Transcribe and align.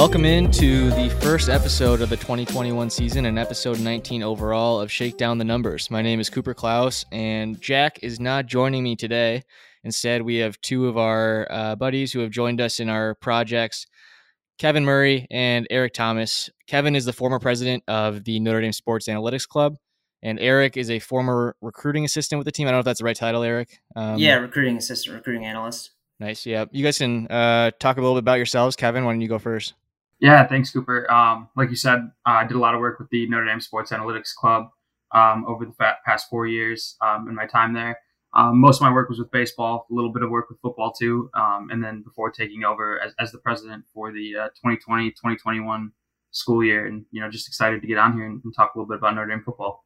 Welcome 0.00 0.24
into 0.24 0.90
the 0.90 1.08
first 1.20 1.48
episode 1.48 2.00
of 2.00 2.08
the 2.08 2.16
2021 2.16 2.90
season 2.90 3.26
and 3.26 3.38
episode 3.38 3.80
19 3.80 4.22
overall 4.22 4.80
of 4.80 4.90
Shake 4.90 5.16
Down 5.16 5.38
the 5.38 5.44
Numbers. 5.44 5.90
My 5.90 6.00
name 6.00 6.20
is 6.20 6.30
Cooper 6.30 6.54
Klaus, 6.54 7.04
and 7.12 7.60
Jack 7.60 7.98
is 8.02 8.18
not 8.18 8.46
joining 8.46 8.82
me 8.82 8.96
today. 8.96 9.42
Instead, 9.84 10.22
we 10.22 10.36
have 10.36 10.60
two 10.60 10.88
of 10.88 10.96
our 10.96 11.46
uh, 11.50 11.76
buddies 11.76 12.12
who 12.12 12.20
have 12.20 12.30
joined 12.30 12.60
us 12.60 12.80
in 12.80 12.88
our 12.88 13.14
projects 13.14 13.86
Kevin 14.60 14.84
Murray 14.84 15.26
and 15.30 15.66
Eric 15.70 15.94
Thomas. 15.94 16.50
Kevin 16.66 16.94
is 16.94 17.06
the 17.06 17.14
former 17.14 17.38
president 17.38 17.82
of 17.88 18.24
the 18.24 18.38
Notre 18.40 18.60
Dame 18.60 18.74
Sports 18.74 19.08
Analytics 19.08 19.48
Club, 19.48 19.76
and 20.22 20.38
Eric 20.38 20.76
is 20.76 20.90
a 20.90 20.98
former 20.98 21.56
recruiting 21.62 22.04
assistant 22.04 22.38
with 22.38 22.44
the 22.44 22.52
team. 22.52 22.68
I 22.68 22.70
don't 22.70 22.76
know 22.76 22.80
if 22.80 22.84
that's 22.84 22.98
the 22.98 23.06
right 23.06 23.16
title, 23.16 23.42
Eric. 23.42 23.80
Um, 23.96 24.18
yeah, 24.18 24.34
recruiting 24.34 24.76
assistant, 24.76 25.16
recruiting 25.16 25.46
analyst. 25.46 25.92
Nice. 26.18 26.44
Yeah. 26.44 26.66
You 26.70 26.84
guys 26.84 26.98
can 26.98 27.26
uh, 27.28 27.70
talk 27.80 27.96
a 27.96 28.00
little 28.02 28.16
bit 28.16 28.24
about 28.24 28.34
yourselves. 28.34 28.76
Kevin, 28.76 29.06
why 29.06 29.12
don't 29.12 29.22
you 29.22 29.28
go 29.28 29.38
first? 29.38 29.72
Yeah, 30.20 30.46
thanks, 30.46 30.70
Cooper. 30.70 31.10
Um, 31.10 31.48
like 31.56 31.70
you 31.70 31.76
said, 31.76 32.00
uh, 32.26 32.30
I 32.30 32.46
did 32.46 32.58
a 32.58 32.60
lot 32.60 32.74
of 32.74 32.80
work 32.80 32.98
with 32.98 33.08
the 33.08 33.26
Notre 33.30 33.46
Dame 33.46 33.60
Sports 33.60 33.90
Analytics 33.90 34.34
Club 34.34 34.68
um, 35.12 35.46
over 35.48 35.64
the 35.64 35.72
past 36.04 36.28
four 36.28 36.46
years 36.46 36.96
um, 37.00 37.26
in 37.30 37.34
my 37.34 37.46
time 37.46 37.72
there. 37.72 37.98
Um, 38.34 38.60
most 38.60 38.76
of 38.76 38.82
my 38.82 38.92
work 38.92 39.08
was 39.08 39.18
with 39.18 39.30
baseball, 39.30 39.86
a 39.90 39.94
little 39.94 40.12
bit 40.12 40.22
of 40.22 40.30
work 40.30 40.48
with 40.48 40.60
football 40.60 40.92
too, 40.92 41.30
um, 41.34 41.68
and 41.70 41.82
then 41.82 42.02
before 42.02 42.30
taking 42.30 42.64
over 42.64 43.00
as, 43.00 43.12
as 43.18 43.32
the 43.32 43.38
president 43.38 43.84
for 43.92 44.12
the 44.12 44.36
uh, 44.36 44.48
2020-2021 44.64 45.90
school 46.30 46.62
year, 46.62 46.86
and 46.86 47.04
you 47.10 47.20
know, 47.20 47.28
just 47.28 47.48
excited 47.48 47.80
to 47.80 47.88
get 47.88 47.98
on 47.98 48.12
here 48.12 48.26
and, 48.26 48.40
and, 48.44 48.54
talk 48.54 48.72
a 48.74 48.78
little 48.78 48.88
bit 48.88 48.98
about 48.98 49.16
Notre 49.16 49.28
Dame 49.28 49.42
football. 49.44 49.84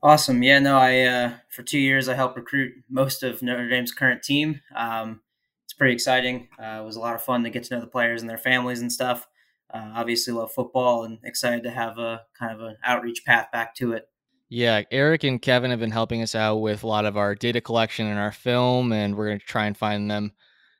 Awesome. 0.00 0.42
Yeah, 0.42 0.60
no, 0.60 0.78
I 0.78 1.00
uh, 1.00 1.32
for 1.48 1.62
two 1.62 1.78
years 1.78 2.08
I 2.08 2.14
helped 2.14 2.36
recruit 2.36 2.72
most 2.88 3.22
of 3.22 3.42
Notre 3.42 3.68
Dame's 3.68 3.92
current 3.92 4.22
team. 4.22 4.60
Um, 4.76 5.20
it's 5.64 5.72
pretty 5.72 5.94
exciting. 5.94 6.48
Uh, 6.58 6.80
it 6.80 6.84
was 6.84 6.96
a 6.96 7.00
lot 7.00 7.14
of 7.14 7.22
fun 7.22 7.42
to 7.44 7.50
get 7.50 7.64
to 7.64 7.74
know 7.74 7.80
the 7.80 7.86
players 7.88 8.20
and 8.20 8.30
their 8.30 8.38
families 8.38 8.80
and 8.80 8.92
stuff 8.92 9.26
uh, 9.72 9.92
obviously 9.94 10.32
love 10.32 10.52
football 10.52 11.04
and 11.04 11.18
excited 11.24 11.62
to 11.64 11.70
have 11.70 11.98
a 11.98 12.22
kind 12.38 12.52
of 12.52 12.60
an 12.60 12.76
outreach 12.84 13.24
path 13.24 13.50
back 13.52 13.74
to 13.76 13.92
it. 13.92 14.08
Yeah, 14.54 14.82
Eric 14.90 15.24
and 15.24 15.40
Kevin 15.40 15.70
have 15.70 15.80
been 15.80 15.90
helping 15.90 16.20
us 16.20 16.34
out 16.34 16.56
with 16.56 16.82
a 16.82 16.86
lot 16.86 17.06
of 17.06 17.16
our 17.16 17.34
data 17.34 17.62
collection 17.62 18.06
and 18.06 18.18
our 18.18 18.32
film, 18.32 18.92
and 18.92 19.16
we're 19.16 19.28
going 19.28 19.38
to 19.38 19.46
try 19.46 19.64
and 19.64 19.74
find 19.74 20.10
them 20.10 20.32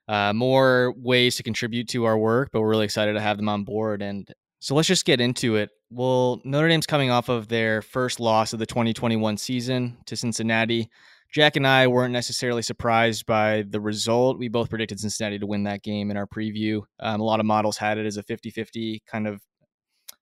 uh, 0.09 0.35
more 0.35 0.93
ways 0.99 1.37
to 1.37 1.43
contribute 1.43 1.89
to 1.89 2.05
our 2.05 2.19
work. 2.19 2.51
But 2.53 2.61
we're 2.61 2.69
really 2.69 2.85
excited 2.85 3.15
to 3.15 3.21
have 3.23 3.39
them 3.39 3.49
on 3.49 3.65
board. 3.65 4.03
And 4.03 4.31
so 4.59 4.75
let's 4.75 4.89
just 4.89 5.07
get 5.07 5.23
into 5.23 5.57
it. 5.57 5.71
Well, 5.89 6.43
Notre 6.45 6.69
Dame's 6.69 6.85
coming 6.85 7.11
off 7.11 7.31
of 7.31 7.49
their 7.49 7.81
first 7.81 8.21
loss 8.21 8.53
of 8.53 8.59
the 8.59 8.67
2021 8.67 9.39
season 9.39 9.97
to 10.05 10.17
Cincinnati. 10.17 10.91
Jack 11.33 11.57
and 11.57 11.67
I 11.67 11.87
weren't 11.87 12.13
necessarily 12.13 12.61
surprised 12.61 13.25
by 13.25 13.65
the 13.67 13.81
result. 13.81 14.39
We 14.39 14.49
both 14.49 14.69
predicted 14.69 15.01
Cincinnati 15.01 15.39
to 15.39 15.47
win 15.47 15.63
that 15.63 15.83
game 15.83 16.11
in 16.11 16.19
our 16.19 16.27
preview. 16.27 16.83
Um, 17.01 17.23
a 17.23 17.25
lot 17.25 17.41
of 17.41 17.47
models 17.47 17.79
had 17.79 17.97
it 17.97 18.05
as 18.05 18.19
a 18.19 18.23
50 18.23 18.51
50 18.51 19.03
kind 19.07 19.27
of 19.27 19.41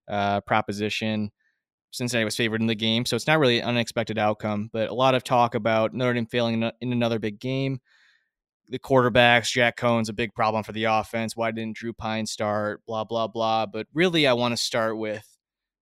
uh, 0.06 0.41
proposition. 0.43 1.33
Cincinnati 1.91 2.24
was 2.24 2.36
favored 2.36 2.60
in 2.60 2.66
the 2.66 2.74
game, 2.74 3.05
so 3.05 3.16
it's 3.16 3.27
not 3.27 3.38
really 3.38 3.58
an 3.58 3.69
unexpected 3.69 4.19
outcome, 4.19 4.70
but 4.72 4.88
a 4.88 4.94
lot 4.94 5.14
of 5.14 5.24
talk 5.24 5.55
about 5.55 5.92
Notre 5.92 6.14
Dame 6.14 6.27
failing 6.27 6.70
in 6.80 6.92
another 6.92 7.19
big 7.19 7.41
game. 7.41 7.80
The 8.69 8.78
quarterbacks, 8.78 9.50
Jack 9.50 9.77
Coan's 9.77 10.08
a 10.08 10.12
big 10.12 10.32
problem 10.32 10.62
for 10.62 10.70
the 10.70 10.84
offense. 10.84 11.36
Why 11.36 11.50
didn't 11.50 11.77
Drew 11.77 11.92
Pyne 11.92 12.27
start? 12.27 12.86
Blah, 12.86 13.05
blah, 13.05 13.27
blah. 13.27 13.66
But 13.66 13.88
really, 13.92 14.28
I 14.28 14.32
want 14.34 14.52
to 14.52 14.56
start 14.56 14.97
with 14.97 15.27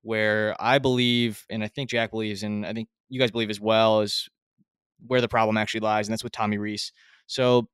where 0.00 0.56
I 0.58 0.78
believe, 0.78 1.44
and 1.50 1.62
I 1.62 1.68
think 1.68 1.90
Jack 1.90 2.10
believes, 2.10 2.42
and 2.42 2.64
I 2.64 2.72
think 2.72 2.88
you 3.10 3.20
guys 3.20 3.30
believe 3.30 3.50
as 3.50 3.60
well, 3.60 4.00
is 4.00 4.30
where 5.06 5.20
the 5.20 5.28
problem 5.28 5.58
actually 5.58 5.80
lies, 5.80 6.08
and 6.08 6.12
that's 6.12 6.24
with 6.24 6.32
Tommy 6.32 6.56
Rees. 6.56 6.92
So 7.26 7.68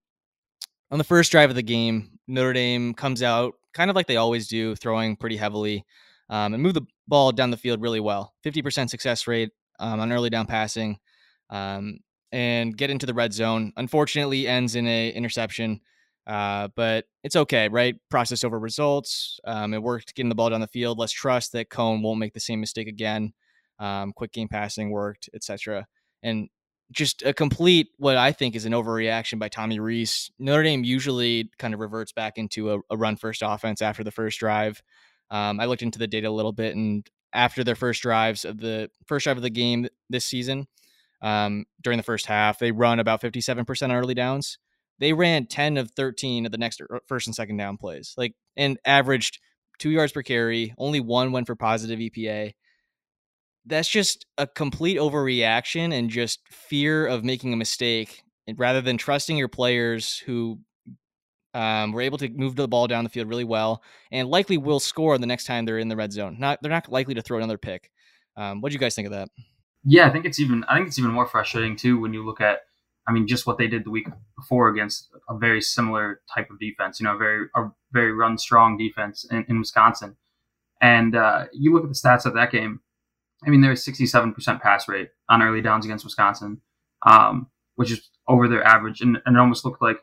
on 0.91 0.99
the 0.99 1.05
first 1.05 1.31
drive 1.31 1.51
of 1.51 1.57
the 1.57 1.63
game, 1.63 2.19
Notre 2.27 2.53
Dame 2.53 2.95
comes 2.95 3.23
out 3.23 3.55
kind 3.73 3.91
of 3.91 3.97
like 3.97 4.09
they 4.09 4.17
always 4.17 4.49
do, 4.49 4.75
throwing 4.75 5.15
pretty 5.15 5.37
heavily 5.37 5.85
um, 6.31 6.55
and 6.55 6.63
move 6.63 6.75
the 6.75 6.87
ball 7.07 7.33
down 7.33 7.51
the 7.51 7.57
field 7.57 7.81
really 7.81 8.01
well. 8.01 8.35
50% 8.45 8.91
success 8.91 9.27
rate 9.27 9.51
um, 9.79 10.01
on 10.01 10.13
early 10.13 10.31
down 10.31 10.47
passing 10.47 10.99
um, 11.51 11.99
and 12.33 12.77
get 12.77 12.91
into 12.91 13.07
the 13.07 13.15
red 13.15 13.33
zone. 13.33 13.73
Unfortunately, 13.77 14.47
ends 14.47 14.75
in 14.75 14.87
a 14.87 15.11
interception. 15.11 15.81
Uh, 16.27 16.69
but 16.75 17.05
it's 17.23 17.37
okay, 17.37 17.69
right? 17.69 17.97
Process 18.09 18.45
over 18.45 18.59
results. 18.59 19.39
Um, 19.45 19.75
it 19.75 19.83
worked 19.83 20.15
getting 20.15 20.31
the 20.31 20.35
ball 20.35 20.51
down 20.51 20.61
the 20.61 20.67
field. 20.67 20.99
Let's 20.99 21.13
trust 21.13 21.53
that 21.53 21.69
Coan 21.69 22.03
won't 22.03 22.19
make 22.19 22.33
the 22.33 22.41
same 22.41 22.61
mistake 22.61 22.89
again. 22.89 23.35
Um, 23.79 24.13
quick 24.13 24.33
game 24.33 24.49
passing 24.49 24.91
worked, 24.91 25.29
etc. 25.35 25.87
And 26.23 26.49
just 26.93 27.23
a 27.23 27.35
complete 27.35 27.89
what 27.99 28.17
I 28.17 28.33
think 28.33 28.55
is 28.55 28.65
an 28.65 28.73
overreaction 28.73 29.39
by 29.39 29.49
Tommy 29.49 29.81
Rees. 29.81 30.31
Notre 30.39 30.63
Dame 30.63 30.85
usually 30.85 31.51
kind 31.59 31.75
of 31.75 31.81
reverts 31.81 32.13
back 32.13 32.39
into 32.39 32.73
a, 32.73 32.79
a 32.91 32.97
run 32.97 33.17
first 33.17 33.43
offense 33.45 33.83
after 33.83 34.05
the 34.05 34.11
first 34.11 34.39
drive. 34.39 34.83
Um, 35.31 35.61
I 35.61 35.67
looked 35.67 35.83
into 35.83 35.99
the 35.99 36.07
data 36.07 36.29
a 36.29 36.31
little 36.31 36.53
bit, 36.53 36.77
and 36.77 37.09
after 37.33 37.65
their 37.65 37.75
first 37.75 38.03
drives 38.03 38.45
of 38.45 38.59
the 38.59 38.91
first 39.07 39.25
drive 39.25 39.37
of 39.37 39.43
the 39.43 39.51
game 39.51 39.89
this 40.11 40.27
season, 40.27 40.67
um, 41.23 41.65
during 41.83 41.97
the 41.97 42.03
first 42.03 42.27
half, 42.27 42.59
they 42.59 42.73
run 42.73 42.99
about 42.99 43.21
57% 43.21 43.83
on 43.83 43.93
early 43.93 44.15
downs. 44.15 44.59
They 44.99 45.13
ran 45.13 45.47
10 45.47 45.77
of 45.77 45.91
13 45.91 46.47
of 46.47 46.53
the 46.53 46.59
next 46.59 46.81
er, 46.81 47.01
first 47.09 47.27
and 47.27 47.35
second 47.35 47.57
down 47.57 47.77
plays, 47.77 48.15
like 48.17 48.35
and 48.57 48.79
averaged 48.85 49.41
two 49.79 49.91
yards 49.91 50.13
per 50.13 50.23
carry. 50.23 50.75
Only 50.79 51.01
one 51.01 51.33
went 51.33 51.47
for 51.47 51.57
positive 51.57 51.99
EPA 51.99 52.53
that's 53.67 53.89
just 53.89 54.27
a 54.39 54.47
complete 54.47 54.99
overreaction 54.99 55.93
and 55.93 56.11
just 56.11 56.41
fear 56.51 57.07
of 57.07 57.25
making 57.25 57.53
a 57.53 57.57
mistake 57.57 58.23
rather 58.57 58.81
than 58.81 58.99
trusting 58.99 59.37
your 59.37 59.49
players 59.49 60.19
who 60.19 60.59
um, 61.55 61.93
were 61.93 62.01
able 62.01 62.19
to 62.19 62.29
move 62.29 62.57
the 62.57 62.69
ball 62.69 62.87
down 62.87 63.05
the 63.05 63.11
field 63.11 63.29
really 63.29 63.45
well 63.45 63.83
and 64.11 64.29
likely 64.29 64.59
will 64.59 64.81
score 64.81 65.17
the 65.19 65.27
next 65.27 65.45
time 65.45 65.65
they're 65.65 65.79
in 65.79 65.89
the 65.89 65.97
red 65.97 66.13
zone. 66.13 66.37
Not 66.39 66.61
they're 66.63 66.71
not 66.71 66.91
likely 66.91 67.15
to 67.15 67.23
throw 67.23 67.39
another 67.39 67.59
pick. 67.59 67.91
Um, 68.37 68.61
what 68.61 68.71
do 68.71 68.75
you 68.75 68.81
guys 68.81 68.95
think 68.95 69.07
of 69.07 69.13
that? 69.13 69.29
Yeah, 69.85 70.07
I 70.07 70.11
think 70.11 70.25
it's 70.25 70.41
even 70.41 70.65
I 70.65 70.77
think 70.77 70.89
it's 70.89 70.99
even 70.99 71.13
more 71.13 71.27
frustrating 71.27 71.77
too 71.77 72.01
when 72.01 72.13
you 72.13 72.25
look 72.25 72.41
at 72.41 72.61
I 73.07 73.13
mean 73.13 73.27
just 73.27 73.47
what 73.47 73.59
they 73.59 73.69
did 73.69 73.85
the 73.85 73.91
week 73.91 74.09
before 74.37 74.69
against 74.69 75.09
a 75.29 75.39
very 75.39 75.61
similar 75.61 76.21
type 76.35 76.51
of 76.51 76.59
defense. 76.59 77.01
You 77.01 77.05
know, 77.05 77.15
a 77.15 77.19
very 77.19 77.47
a 77.55 77.71
very 77.93 78.13
run 78.13 78.37
strong 78.39 78.77
defense 78.77 79.25
in, 79.31 79.45
in 79.49 79.59
Wisconsin. 79.59 80.17
And 80.81 81.17
uh, 81.17 81.47
you 81.53 81.73
look 81.73 81.85
at 81.85 81.89
the 81.89 81.95
stats 81.95 82.27
of 82.27 82.35
that 82.35 82.51
game 82.51 82.81
I 83.47 83.51
mean, 83.51 83.61
they're 83.61 83.73
a 83.73 83.75
67% 83.75 84.61
pass 84.61 84.89
rate 84.89 85.11
on 85.29 85.43
early 85.43 85.61
downs 85.61 85.85
against 85.85 86.05
Wisconsin, 86.05 86.61
um, 87.07 87.49
which 87.77 87.91
is 87.91 88.09
over 88.29 88.49
their 88.49 88.65
average. 88.65 89.01
And, 89.01 89.19
and, 89.27 89.37
it 89.37 89.39
almost 89.39 89.65
looked 89.65 89.83
like 89.83 89.99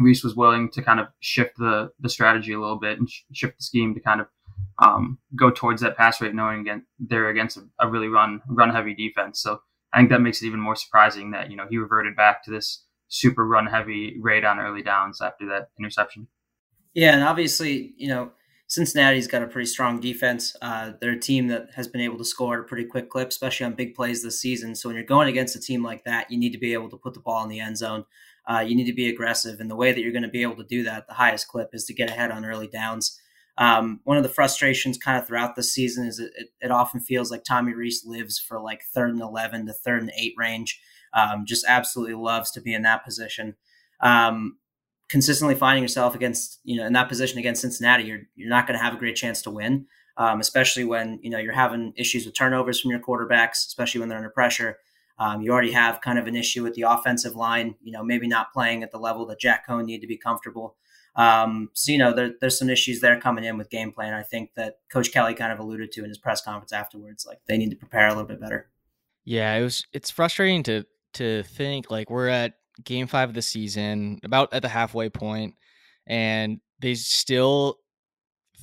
Rees 0.00 0.24
was 0.24 0.34
willing 0.34 0.70
to 0.70 0.82
kind 0.82 1.00
of 1.00 1.08
shift 1.20 1.56
the, 1.58 1.90
the 2.00 2.08
strategy 2.08 2.52
a 2.52 2.60
little 2.60 2.78
bit 2.78 2.98
and 2.98 3.08
sh- 3.08 3.22
shift 3.32 3.58
the 3.58 3.64
scheme 3.64 3.94
to 3.94 4.00
kind 4.00 4.20
of 4.20 4.26
um, 4.78 5.18
go 5.36 5.50
towards 5.50 5.82
that 5.82 5.96
pass 5.96 6.20
rate, 6.20 6.34
knowing 6.34 6.60
again 6.60 6.84
they're 6.98 7.28
against 7.28 7.56
a, 7.56 7.62
a 7.80 7.88
really 7.88 8.08
run 8.08 8.40
run 8.48 8.70
heavy 8.70 8.94
defense. 8.94 9.40
So 9.40 9.60
I 9.92 9.98
think 9.98 10.10
that 10.10 10.20
makes 10.20 10.42
it 10.42 10.46
even 10.46 10.60
more 10.60 10.76
surprising 10.76 11.30
that 11.32 11.50
you 11.50 11.56
know 11.56 11.66
he 11.68 11.78
reverted 11.78 12.16
back 12.16 12.44
to 12.44 12.50
this 12.50 12.84
super 13.08 13.46
run 13.46 13.66
heavy 13.66 14.16
raid 14.20 14.44
on 14.44 14.58
early 14.58 14.82
downs 14.82 15.20
after 15.20 15.46
that 15.46 15.70
interception. 15.78 16.28
Yeah, 16.94 17.14
and 17.14 17.24
obviously, 17.24 17.94
you 17.96 18.08
know, 18.08 18.32
Cincinnati's 18.66 19.26
got 19.26 19.42
a 19.42 19.46
pretty 19.46 19.66
strong 19.66 19.98
defense. 19.98 20.54
Uh, 20.60 20.92
they're 21.00 21.12
a 21.12 21.18
team 21.18 21.48
that 21.48 21.70
has 21.74 21.88
been 21.88 22.02
able 22.02 22.18
to 22.18 22.24
score 22.24 22.54
at 22.54 22.60
a 22.60 22.64
pretty 22.64 22.84
quick 22.84 23.08
clip, 23.08 23.28
especially 23.28 23.66
on 23.66 23.72
big 23.72 23.94
plays 23.94 24.22
this 24.22 24.40
season. 24.40 24.74
So 24.74 24.88
when 24.88 24.96
you're 24.96 25.04
going 25.04 25.28
against 25.28 25.56
a 25.56 25.60
team 25.60 25.82
like 25.82 26.04
that, 26.04 26.30
you 26.30 26.38
need 26.38 26.52
to 26.52 26.58
be 26.58 26.74
able 26.74 26.90
to 26.90 26.96
put 26.96 27.14
the 27.14 27.20
ball 27.20 27.42
in 27.42 27.48
the 27.48 27.60
end 27.60 27.78
zone. 27.78 28.04
Uh, 28.48 28.60
you 28.60 28.74
need 28.74 28.86
to 28.86 28.94
be 28.94 29.08
aggressive, 29.08 29.60
and 29.60 29.70
the 29.70 29.76
way 29.76 29.92
that 29.92 30.00
you're 30.00 30.12
going 30.12 30.22
to 30.22 30.28
be 30.28 30.42
able 30.42 30.56
to 30.56 30.64
do 30.64 30.82
that, 30.84 31.06
the 31.06 31.14
highest 31.14 31.48
clip, 31.48 31.70
is 31.74 31.84
to 31.84 31.94
get 31.94 32.10
ahead 32.10 32.30
on 32.30 32.44
early 32.44 32.66
downs. 32.66 33.20
Um, 33.58 34.00
one 34.04 34.16
of 34.16 34.22
the 34.22 34.28
frustrations 34.28 34.96
kind 34.96 35.18
of 35.18 35.26
throughout 35.26 35.56
the 35.56 35.64
season 35.64 36.06
is 36.06 36.20
it, 36.20 36.30
it, 36.36 36.48
it, 36.60 36.70
often 36.70 37.00
feels 37.00 37.28
like 37.28 37.42
Tommy 37.42 37.74
Rees 37.74 38.04
lives 38.06 38.38
for 38.38 38.60
like 38.60 38.82
third 38.94 39.10
and 39.10 39.20
11 39.20 39.66
to 39.66 39.72
third 39.72 40.00
and 40.00 40.12
eight 40.16 40.34
range. 40.38 40.80
Um, 41.12 41.44
just 41.44 41.64
absolutely 41.66 42.14
loves 42.14 42.52
to 42.52 42.60
be 42.60 42.72
in 42.72 42.82
that 42.82 43.04
position. 43.04 43.56
Um, 44.00 44.58
consistently 45.08 45.56
finding 45.56 45.82
yourself 45.82 46.14
against 46.14 46.60
you 46.64 46.76
know 46.76 46.86
in 46.86 46.92
that 46.92 47.08
position 47.08 47.38
against 47.38 47.62
Cincinnati, 47.62 48.04
you're 48.04 48.20
you're 48.36 48.48
not 48.48 48.66
going 48.66 48.78
to 48.78 48.84
have 48.84 48.94
a 48.94 48.98
great 48.98 49.16
chance 49.16 49.42
to 49.42 49.50
win. 49.50 49.86
Um, 50.16 50.40
especially 50.40 50.84
when 50.84 51.18
you 51.22 51.30
know 51.30 51.38
you're 51.38 51.52
having 51.52 51.92
issues 51.96 52.26
with 52.26 52.36
turnovers 52.36 52.80
from 52.80 52.90
your 52.92 53.00
quarterbacks, 53.00 53.66
especially 53.66 54.00
when 54.00 54.08
they're 54.08 54.18
under 54.18 54.30
pressure. 54.30 54.78
Um, 55.18 55.42
you 55.42 55.52
already 55.52 55.72
have 55.72 56.00
kind 56.00 56.18
of 56.18 56.26
an 56.26 56.36
issue 56.36 56.62
with 56.62 56.74
the 56.74 56.82
offensive 56.82 57.34
line. 57.34 57.74
You 57.82 57.92
know, 57.92 58.04
maybe 58.04 58.28
not 58.28 58.52
playing 58.52 58.82
at 58.82 58.92
the 58.92 58.98
level 58.98 59.26
that 59.26 59.40
Jack 59.40 59.66
Coan 59.66 59.84
need 59.84 60.00
to 60.00 60.06
be 60.06 60.16
comfortable. 60.16 60.76
Um, 61.16 61.70
so 61.74 61.90
you 61.90 61.98
know, 61.98 62.12
there, 62.12 62.32
there's 62.40 62.58
some 62.58 62.70
issues 62.70 63.00
there 63.00 63.20
coming 63.20 63.44
in 63.44 63.58
with 63.58 63.70
game 63.70 63.90
plan. 63.92 64.14
I 64.14 64.22
think 64.22 64.50
that 64.54 64.78
Coach 64.90 65.12
Kelly 65.12 65.34
kind 65.34 65.52
of 65.52 65.58
alluded 65.58 65.90
to 65.92 66.02
in 66.04 66.08
his 66.08 66.18
press 66.18 66.40
conference 66.40 66.72
afterwards, 66.72 67.26
like 67.26 67.40
they 67.48 67.58
need 67.58 67.70
to 67.70 67.76
prepare 67.76 68.06
a 68.06 68.10
little 68.10 68.28
bit 68.28 68.40
better. 68.40 68.70
Yeah, 69.24 69.54
it 69.56 69.62
was. 69.62 69.84
It's 69.92 70.10
frustrating 70.10 70.62
to 70.64 70.84
to 71.14 71.42
think 71.42 71.90
like 71.90 72.08
we're 72.08 72.28
at 72.28 72.54
game 72.84 73.08
five 73.08 73.28
of 73.28 73.34
the 73.34 73.42
season, 73.42 74.20
about 74.22 74.54
at 74.54 74.62
the 74.62 74.68
halfway 74.68 75.10
point, 75.10 75.54
and 76.06 76.60
they 76.78 76.94
still 76.94 77.78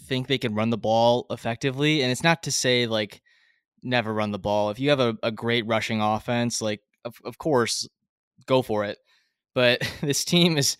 think 0.07 0.27
they 0.27 0.37
can 0.37 0.55
run 0.55 0.69
the 0.69 0.77
ball 0.77 1.25
effectively. 1.29 2.01
And 2.01 2.11
it's 2.11 2.23
not 2.23 2.43
to 2.43 2.51
say 2.51 2.87
like 2.87 3.21
never 3.85 4.13
run 4.13 4.31
the 4.31 4.39
ball. 4.39 4.69
If 4.69 4.79
you 4.79 4.89
have 4.89 4.99
a, 4.99 5.17
a 5.23 5.31
great 5.31 5.65
rushing 5.65 6.01
offense, 6.01 6.61
like 6.61 6.81
of, 7.05 7.15
of 7.23 7.37
course, 7.37 7.87
go 8.45 8.61
for 8.61 8.83
it. 8.83 8.97
But 9.53 9.81
this 10.01 10.25
team 10.25 10.57
is 10.57 10.77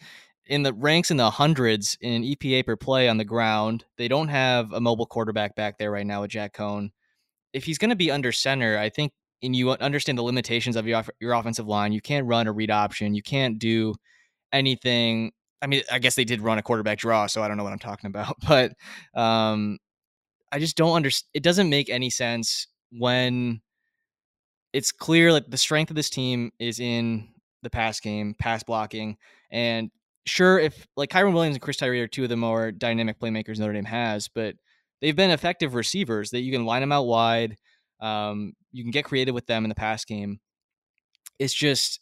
in 0.48 0.64
the 0.64 0.74
ranks 0.74 1.12
in 1.12 1.18
the 1.18 1.30
hundreds 1.30 1.98
in 2.02 2.24
EPA 2.24 2.66
per 2.66 2.76
play 2.76 3.08
on 3.08 3.18
the 3.18 3.26
ground. 3.26 3.86
They 3.98 4.08
don't 4.08 4.28
have 4.28 4.72
a 4.74 4.82
mobile 4.82 5.06
quarterback 5.06 5.56
back 5.56 5.78
there 5.78 5.92
right 5.92 6.06
now 6.06 6.22
with 6.22 6.32
Jack 6.32 6.54
Coan. 6.54 6.90
If 7.54 7.64
he's 7.64 7.78
going 7.78 7.90
to 7.90 7.96
be 7.96 8.12
under 8.12 8.32
center, 8.32 8.78
I 8.78 8.90
think, 8.90 9.14
and 9.42 9.56
you 9.56 9.72
understand 9.72 10.18
the 10.18 10.24
limitations 10.24 10.76
of 10.76 10.88
your 10.88 11.04
your 11.20 11.34
offensive 11.34 11.68
line, 11.68 11.92
you 11.92 12.02
can't 12.02 12.28
run 12.28 12.48
a 12.48 12.52
read 12.52 12.72
option. 12.72 13.16
You 13.16 13.22
can't 13.22 13.60
do 13.60 13.96
anything. 14.52 15.32
I 15.62 15.68
mean, 15.68 15.84
I 15.92 16.00
guess 16.00 16.16
they 16.16 16.26
did 16.26 16.42
run 16.42 16.58
a 16.58 16.64
quarterback 16.64 16.98
draw, 17.00 17.28
so 17.28 17.42
I 17.42 17.48
don't 17.48 17.58
know 17.58 17.64
what 17.64 17.74
I'm 17.74 17.80
talking 17.80 18.08
about. 18.10 18.36
But 18.48 18.74
um, 19.14 19.78
I 20.52 20.60
just 20.60 20.78
don't 20.78 20.96
understand. 20.96 21.30
It 21.34 21.44
doesn't 21.44 21.70
make 21.70 21.90
any 21.90 22.10
sense 22.10 22.68
when 22.92 23.62
it's 24.74 24.92
clear 24.92 25.32
like 25.32 25.50
the 25.50 25.58
strength 25.58 25.90
of 25.90 25.96
this 25.96 26.10
team 26.10 26.52
is 26.60 26.80
in 26.80 27.30
the 27.64 27.70
pass 27.70 28.00
game, 28.00 28.36
pass 28.38 28.64
blocking, 28.64 29.18
and 29.52 29.90
sure, 30.26 30.60
if 30.60 30.88
like 30.98 31.10
Kyren 31.10 31.34
Williams 31.34 31.56
and 31.56 31.62
Chris 31.62 31.78
Tyree 31.78 32.02
are 32.02 32.08
two 32.08 32.24
of 32.24 32.30
the 32.30 32.36
more 32.36 32.72
dynamic 32.72 33.20
playmakers 33.20 33.60
Notre 33.60 33.74
Dame 33.74 33.86
has, 33.86 34.28
but 34.28 34.56
they've 35.02 35.16
been 35.16 35.32
effective 35.32 35.76
receivers 35.76 36.32
that 36.32 36.42
you 36.42 36.52
can 36.52 36.66
line 36.66 36.82
them 36.82 36.92
out 36.92 37.06
wide. 37.06 37.58
Um, 38.00 38.54
you 38.72 38.84
can 38.84 38.92
get 38.92 39.06
creative 39.06 39.36
with 39.36 39.46
them 39.46 39.64
in 39.64 39.70
the 39.70 39.76
pass 39.76 40.04
game. 40.04 40.40
It's 41.40 41.54
just, 41.54 42.00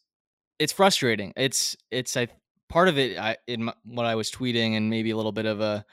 it's 0.58 0.74
frustrating. 0.74 1.34
It's, 1.36 1.76
it's, 1.92 2.16
I, 2.16 2.28
part 2.70 2.88
of 2.88 2.98
it 2.98 3.18
I, 3.18 3.38
in 3.48 3.66
my, 3.66 3.74
what 3.84 4.06
I 4.06 4.16
was 4.16 4.32
tweeting 4.32 4.78
and 4.78 4.90
maybe 4.90 5.12
a 5.12 5.18
little 5.18 5.32
bit 5.32 5.46
of 5.46 5.60
a 5.60 5.86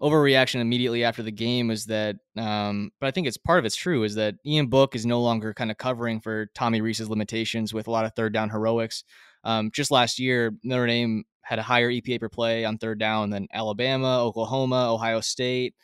overreaction 0.00 0.60
immediately 0.60 1.02
after 1.04 1.22
the 1.22 1.32
game 1.32 1.70
is 1.70 1.86
that, 1.86 2.16
um, 2.36 2.90
but 3.00 3.08
I 3.08 3.10
think 3.10 3.26
it's 3.26 3.36
part 3.36 3.58
of 3.58 3.64
it's 3.64 3.76
true 3.76 4.04
is 4.04 4.14
that 4.14 4.36
Ian 4.46 4.68
Book 4.68 4.94
is 4.94 5.04
no 5.04 5.20
longer 5.20 5.52
kind 5.52 5.70
of 5.70 5.76
covering 5.76 6.20
for 6.20 6.46
Tommy 6.54 6.80
Rees's 6.80 7.10
limitations 7.10 7.74
with 7.74 7.88
a 7.88 7.90
lot 7.90 8.04
of 8.04 8.12
third 8.14 8.32
down 8.32 8.50
heroics. 8.50 9.02
Um, 9.44 9.70
just 9.72 9.90
last 9.90 10.18
year, 10.18 10.52
Notre 10.62 10.86
Dame 10.86 11.24
had 11.42 11.58
a 11.58 11.62
higher 11.62 11.90
EPA 11.90 12.20
per 12.20 12.28
play 12.28 12.64
on 12.64 12.78
third 12.78 12.98
down 12.98 13.30
than 13.30 13.48
Alabama, 13.52 14.22
Oklahoma, 14.22 14.92
Ohio 14.92 15.20
State. 15.20 15.74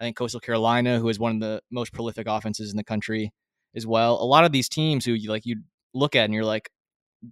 I 0.00 0.04
think 0.04 0.16
Coastal 0.16 0.40
Carolina, 0.40 0.98
who 0.98 1.08
is 1.08 1.18
one 1.18 1.34
of 1.34 1.40
the 1.40 1.60
most 1.70 1.92
prolific 1.92 2.26
offenses 2.26 2.70
in 2.70 2.76
the 2.76 2.84
country 2.84 3.32
as 3.76 3.86
well. 3.86 4.14
A 4.20 4.24
lot 4.24 4.44
of 4.44 4.52
these 4.52 4.68
teams 4.68 5.04
who 5.04 5.12
you 5.12 5.30
like 5.30 5.44
you 5.44 5.56
look 5.92 6.16
at 6.16 6.24
and 6.24 6.34
you're 6.34 6.44
like, 6.44 6.70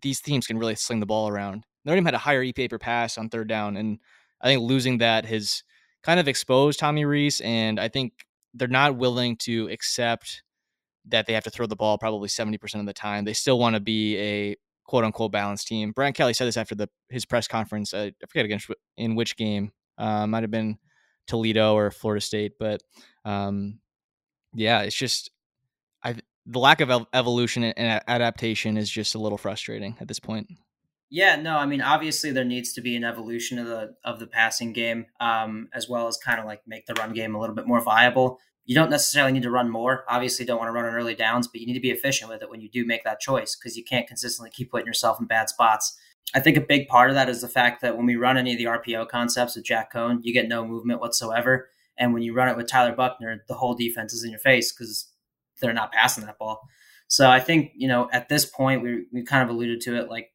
these 0.02 0.20
teams 0.20 0.46
can 0.46 0.58
really 0.58 0.75
sling 0.75 1.00
the 1.00 1.06
ball 1.06 1.29
around. 1.29 1.64
Notre 1.85 1.96
Dame 1.96 2.05
had 2.05 2.14
a 2.14 2.19
higher 2.19 2.44
EPA 2.44 2.70
per 2.70 2.79
pass 2.79 3.17
on 3.17 3.31
third 3.31 3.49
down, 3.49 3.76
and 3.76 3.99
I 4.40 4.49
think 4.49 4.62
losing 4.62 4.99
that 4.99 5.25
has 5.25 5.62
kind 6.03 6.21
of 6.21 6.29
exposed 6.29 6.79
Tommy 6.79 7.05
Rees, 7.05 7.41
and 7.45 7.79
I 7.79 7.89
think 7.89 8.12
they're 8.55 8.69
not 8.69 8.97
willing 8.97 9.37
to 9.37 9.69
accept 9.69 10.43
that 11.06 11.27
they 11.27 11.33
have 11.33 11.45
to 11.45 11.50
throw 11.50 11.67
the 11.67 11.77
ball 11.77 11.99
probably 11.99 12.29
70% 12.29 12.81
of 12.81 12.87
the 12.87 12.93
time. 12.93 13.25
They 13.25 13.33
still 13.33 13.59
want 13.59 13.75
to 13.75 13.81
be 13.81 14.17
a 14.19 14.56
quote 14.85 15.05
unquote 15.05 15.33
balanced 15.33 15.69
team. 15.69 15.93
Brian 15.93 16.12
Kelly 16.12 16.33
said 16.33 16.47
this 16.47 16.56
after 16.56 16.75
the 16.75 16.89
his 17.09 17.25
press 17.25 17.47
conference. 17.49 17.95
I, 17.95 18.06
I 18.06 18.27
forget 18.29 18.45
against 18.45 18.71
in 18.97 19.15
which 19.15 19.37
game. 19.37 19.73
Uh, 19.97 20.27
might 20.29 20.45
have 20.45 20.50
been 20.50 20.79
Toledo 21.27 21.75
or 21.75 21.91
Florida 21.91 22.21
State, 22.21 22.53
but 22.59 22.81
um, 23.25 23.81
yeah, 24.55 24.83
it's 24.83 24.97
just 24.97 25.31
I 26.03 26.15
the 26.47 26.59
lack 26.59 26.81
of 26.81 27.06
evolution 27.12 27.62
and 27.65 28.03
adaptation 28.09 28.79
is 28.79 28.89
just 28.89 29.15
a 29.15 29.19
little 29.19 29.39
frustrating 29.39 29.97
at 30.00 30.09
this 30.09 30.19
point. 30.19 30.49
Yeah, 31.10 31.37
no, 31.37 31.56
I 31.56 31.66
mean 31.66 31.81
obviously 31.81 32.31
there 32.32 32.44
needs 32.44 32.72
to 32.75 32.81
be 32.82 32.94
an 32.96 33.05
evolution 33.05 33.58
of 33.58 33.66
the 33.66 33.94
of 34.05 34.19
the 34.19 34.26
passing 34.26 34.72
game, 34.72 35.06
um, 35.20 35.69
as 35.72 35.88
well 35.88 36.06
as 36.06 36.19
kind 36.19 36.38
of 36.38 36.46
like 36.46 36.62
make 36.66 36.87
the 36.87 36.94
run 36.94 37.12
game 37.14 37.34
a 37.34 37.40
little 37.40 37.56
bit 37.56 37.66
more 37.66 37.81
viable 37.81 38.38
you 38.69 38.75
don't 38.75 38.90
necessarily 38.90 39.32
need 39.32 39.44
to 39.44 39.50
run 39.50 39.70
more. 39.70 40.05
Obviously, 40.10 40.44
don't 40.44 40.58
want 40.58 40.69
to 40.69 40.72
run 40.72 40.84
on 40.84 40.94
early 40.94 41.14
downs, 41.14 41.49
but 41.49 41.58
you 41.58 41.66
need 41.66 41.72
to 41.72 41.81
be 41.81 41.90
efficient 41.90 42.31
with 42.31 42.43
it 42.43 42.50
when 42.50 42.60
you 42.60 42.69
do 42.69 42.84
make 42.84 43.02
that 43.02 43.19
choice 43.19 43.56
because 43.56 43.78
you 43.78 43.82
can't 43.82 44.06
consistently 44.06 44.50
keep 44.50 44.70
putting 44.70 44.87
yourself 44.87 45.19
in 45.19 45.26
bad 45.26 45.49
spots. 45.49 45.96
I 46.34 46.40
think 46.40 46.58
a 46.58 46.60
big 46.60 46.87
part 46.87 47.08
of 47.08 47.14
that 47.14 47.31
is 47.31 47.40
the 47.40 47.49
fact 47.49 47.81
that 47.81 47.96
when 47.96 48.04
we 48.04 48.16
run 48.16 48.37
any 48.37 48.52
of 48.52 48.58
the 48.58 48.66
RPO 48.66 49.08
concepts 49.08 49.56
with 49.56 49.64
Jack 49.64 49.90
Coan, 49.90 50.19
you 50.22 50.34
get 50.34 50.49
no 50.49 50.66
movement 50.66 51.00
whatsoever. 51.00 51.70
And 51.96 52.12
when 52.12 52.22
you 52.22 52.34
run 52.34 52.49
it 52.49 52.58
with 52.58 52.69
Tyler 52.69 52.94
Buchner, 52.94 53.43
the 53.49 53.54
whole 53.54 53.75
defense 53.75 54.12
is 54.12 54.22
in 54.22 54.32
your 54.32 54.38
face 54.38 54.70
because 54.70 55.11
they're 55.62 55.72
not 55.72 55.90
passing 55.90 56.26
that 56.26 56.38
ball. 56.38 56.61
So 57.06 57.31
I 57.31 57.40
think, 57.40 57.72
you 57.75 57.88
know, 57.88 58.11
at 58.12 58.28
this 58.28 58.44
point, 58.44 58.82
we, 58.82 59.06
we 59.11 59.25
kind 59.25 59.43
of 59.43 59.49
alluded 59.49 59.81
to 59.81 59.96
it 59.96 60.11
like 60.11 60.28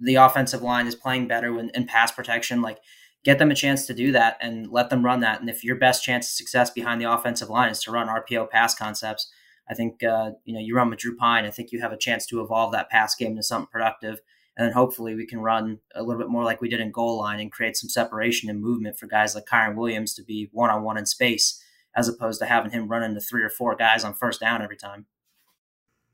the 0.00 0.16
offensive 0.16 0.62
line 0.62 0.86
is 0.86 0.94
playing 0.94 1.28
better 1.28 1.52
when, 1.52 1.70
in 1.74 1.86
pass 1.86 2.12
protection. 2.12 2.62
Like 2.62 2.78
get 3.26 3.40
them 3.40 3.50
a 3.50 3.54
chance 3.54 3.86
to 3.86 3.92
do 3.92 4.12
that 4.12 4.38
and 4.40 4.70
let 4.70 4.88
them 4.88 5.04
run 5.04 5.18
that. 5.20 5.40
And 5.40 5.50
if 5.50 5.64
your 5.64 5.76
best 5.76 6.04
chance 6.04 6.26
of 6.26 6.32
success 6.32 6.70
behind 6.70 7.00
the 7.00 7.10
offensive 7.10 7.50
line 7.50 7.70
is 7.70 7.82
to 7.82 7.90
run 7.90 8.06
RPO 8.06 8.50
pass 8.50 8.74
concepts, 8.74 9.30
I 9.68 9.74
think 9.74 10.02
uh, 10.04 10.30
you 10.44 10.54
know 10.54 10.60
you 10.60 10.76
run 10.76 10.90
with 10.90 11.00
Drew 11.00 11.16
Pyne. 11.16 11.44
I 11.44 11.50
think 11.50 11.72
you 11.72 11.80
have 11.80 11.92
a 11.92 11.96
chance 11.96 12.24
to 12.26 12.40
evolve 12.40 12.72
that 12.72 12.88
pass 12.88 13.14
game 13.14 13.32
into 13.32 13.42
something 13.42 13.68
productive, 13.70 14.20
and 14.56 14.66
then 14.66 14.72
hopefully 14.72 15.14
we 15.14 15.26
can 15.26 15.40
run 15.40 15.80
a 15.94 16.02
little 16.02 16.20
bit 16.20 16.30
more 16.30 16.44
like 16.44 16.60
we 16.60 16.68
did 16.68 16.80
in 16.80 16.92
goal 16.92 17.18
line 17.18 17.40
and 17.40 17.50
create 17.50 17.76
some 17.76 17.90
separation 17.90 18.48
and 18.48 18.60
movement 18.60 18.96
for 18.96 19.06
guys 19.06 19.34
like 19.34 19.46
Kyren 19.46 19.74
Williams 19.74 20.14
to 20.14 20.22
be 20.22 20.48
one 20.52 20.70
on 20.70 20.84
one 20.84 20.96
in 20.96 21.04
space, 21.04 21.60
as 21.96 22.08
opposed 22.08 22.38
to 22.40 22.46
having 22.46 22.70
him 22.70 22.88
run 22.88 23.02
into 23.02 23.20
three 23.20 23.42
or 23.42 23.50
four 23.50 23.74
guys 23.74 24.04
on 24.04 24.14
first 24.14 24.40
down 24.40 24.62
every 24.62 24.76
time. 24.76 25.06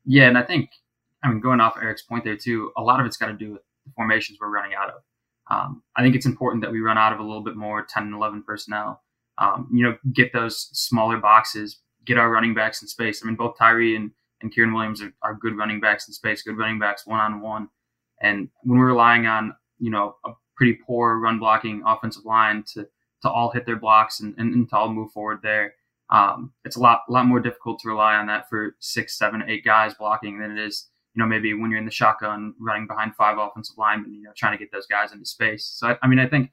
Yeah, 0.07 0.29
and 0.29 0.39
I 0.39 0.43
think 0.43 0.71
I 1.23 1.29
mean 1.29 1.41
going 1.41 1.61
off 1.61 1.77
Eric's 1.77 2.03
point 2.03 2.25
there 2.25 2.39
too, 2.39 2.73
a 2.75 2.83
lot 2.83 3.01
of 3.01 3.07
it's 3.07 3.19
got 3.19 3.27
to 3.27 3.35
do 3.35 3.53
with 3.53 3.63
the 3.85 3.93
formations 3.97 4.39
we're 4.41 4.51
running 4.51 4.75
out 4.75 4.91
of. 4.91 5.03
Um, 5.51 5.83
I 5.97 6.03
think 6.03 6.15
it's 6.15 6.27
important 6.27 6.63
that 6.63 6.73
we 6.73 6.81
run 6.81 6.99
out 6.99 7.13
of 7.13 7.21
a 7.21 7.25
little 7.25 7.43
bit 7.43 7.57
more 7.57 7.85
10 7.85 8.05
and 8.05 8.15
11 8.15 8.43
personnel. 8.43 9.03
Um, 9.39 9.69
you 9.73 9.85
know, 9.85 9.97
get 10.13 10.33
those 10.33 10.69
smaller 10.73 11.17
boxes, 11.19 11.81
get 12.05 12.19
our 12.19 12.31
running 12.31 12.55
backs 12.55 12.83
in 12.83 12.89
space. 12.89 13.23
I 13.23 13.27
mean, 13.27 13.37
both 13.37 13.59
Tyree 13.59 13.97
and, 13.97 14.13
and 14.41 14.55
Kyren 14.55 14.75
Williams 14.75 15.03
are, 15.03 15.13
are 15.23 15.35
good 15.35 15.57
running 15.57 15.81
backs 15.81 16.07
in 16.07 16.15
space, 16.15 16.43
good 16.43 16.59
running 16.59 16.79
backs 16.79 17.07
one 17.07 17.21
on 17.21 17.41
one. 17.41 17.69
And 18.21 18.49
when 18.63 18.79
we're 18.79 18.87
relying 18.87 19.27
on, 19.27 19.55
you 19.79 19.91
know, 19.91 20.17
a 20.25 20.33
pretty 20.57 20.79
poor 20.87 21.19
run 21.19 21.39
blocking 21.39 21.83
offensive 21.85 22.25
line 22.25 22.65
to, 22.75 22.87
to 23.23 23.31
all 23.31 23.51
hit 23.51 23.67
their 23.67 23.77
blocks 23.77 24.21
and, 24.21 24.35
and, 24.39 24.55
and 24.55 24.69
to 24.71 24.77
all 24.77 24.93
move 24.93 25.11
forward 25.13 25.41
there, 25.43 25.75
um, 26.11 26.53
it's 26.65 26.77
a 26.77 26.81
lot, 26.81 27.01
a 27.09 27.13
lot 27.13 27.27
more 27.27 27.41
difficult 27.41 27.81
to 27.81 27.89
rely 27.89 28.15
on 28.15 28.27
that 28.27 28.49
for 28.49 28.77
six, 28.79 29.19
seven, 29.19 29.43
eight 29.49 29.65
guys 29.65 29.95
blocking 29.95 30.39
than 30.39 30.57
it 30.57 30.59
is 30.59 30.89
you 31.15 31.21
know, 31.21 31.27
maybe 31.27 31.53
when 31.55 31.71
you're 31.71 31.79
in 31.79 31.85
the 31.85 31.91
shotgun 31.91 32.55
running 32.59 32.87
behind 32.87 33.15
five 33.15 33.39
offensive 33.39 33.77
linemen, 33.79 34.15
you 34.15 34.23
know, 34.23 34.33
trying 34.37 34.53
to 34.53 34.59
get 34.59 34.73
those 34.73 34.87
guys 34.87 35.13
into 35.13 35.27
space. 35.27 35.65
So, 35.67 35.89
I, 35.89 35.99
I 36.03 36.07
mean, 36.07 36.19
I 36.19 36.27
think, 36.27 36.51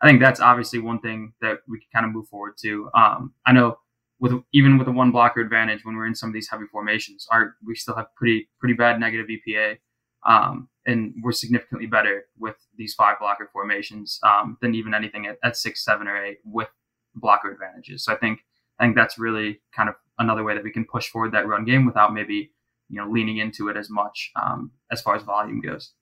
I 0.00 0.08
think 0.08 0.20
that's 0.20 0.40
obviously 0.40 0.80
one 0.80 1.00
thing 1.00 1.34
that 1.40 1.58
we 1.68 1.78
can 1.78 1.88
kind 1.94 2.06
of 2.06 2.12
move 2.12 2.28
forward 2.28 2.54
to. 2.62 2.90
Um, 2.94 3.34
I 3.46 3.52
know 3.52 3.78
with 4.20 4.32
even 4.52 4.78
with 4.78 4.86
a 4.86 4.92
one 4.92 5.10
blocker 5.10 5.40
advantage 5.40 5.84
when 5.84 5.96
we're 5.96 6.06
in 6.06 6.14
some 6.14 6.28
of 6.28 6.34
these 6.34 6.48
heavy 6.48 6.66
formations, 6.70 7.26
our 7.30 7.56
we 7.66 7.74
still 7.74 7.96
have 7.96 8.14
pretty 8.14 8.48
pretty 8.60 8.74
bad 8.74 9.00
negative 9.00 9.26
EPA, 9.28 9.78
um, 10.26 10.68
and 10.86 11.14
we're 11.22 11.32
significantly 11.32 11.86
better 11.86 12.26
with 12.38 12.56
these 12.76 12.94
five 12.94 13.18
blocker 13.18 13.48
formations 13.52 14.20
um, 14.22 14.58
than 14.60 14.74
even 14.74 14.94
anything 14.94 15.26
at, 15.26 15.38
at 15.42 15.56
six, 15.56 15.84
seven, 15.84 16.06
or 16.06 16.22
eight 16.22 16.38
with 16.44 16.68
blocker 17.14 17.50
advantages. 17.50 18.04
So 18.04 18.12
I 18.12 18.16
think 18.16 18.40
I 18.78 18.84
think 18.84 18.94
that's 18.94 19.18
really 19.18 19.60
kind 19.74 19.88
of 19.88 19.94
another 20.18 20.44
way 20.44 20.54
that 20.54 20.64
we 20.64 20.70
can 20.70 20.84
push 20.84 21.08
forward 21.08 21.32
that 21.32 21.46
run 21.46 21.64
game 21.64 21.86
without 21.86 22.12
maybe 22.12 22.52
you 22.90 23.00
know 23.00 23.10
leaning 23.10 23.38
into 23.38 23.68
it 23.68 23.76
as 23.76 23.88
much 23.88 24.30
um, 24.40 24.72
as 24.90 25.00
far 25.00 25.16
as 25.16 25.22
volume 25.22 25.60
goes. 25.60 25.92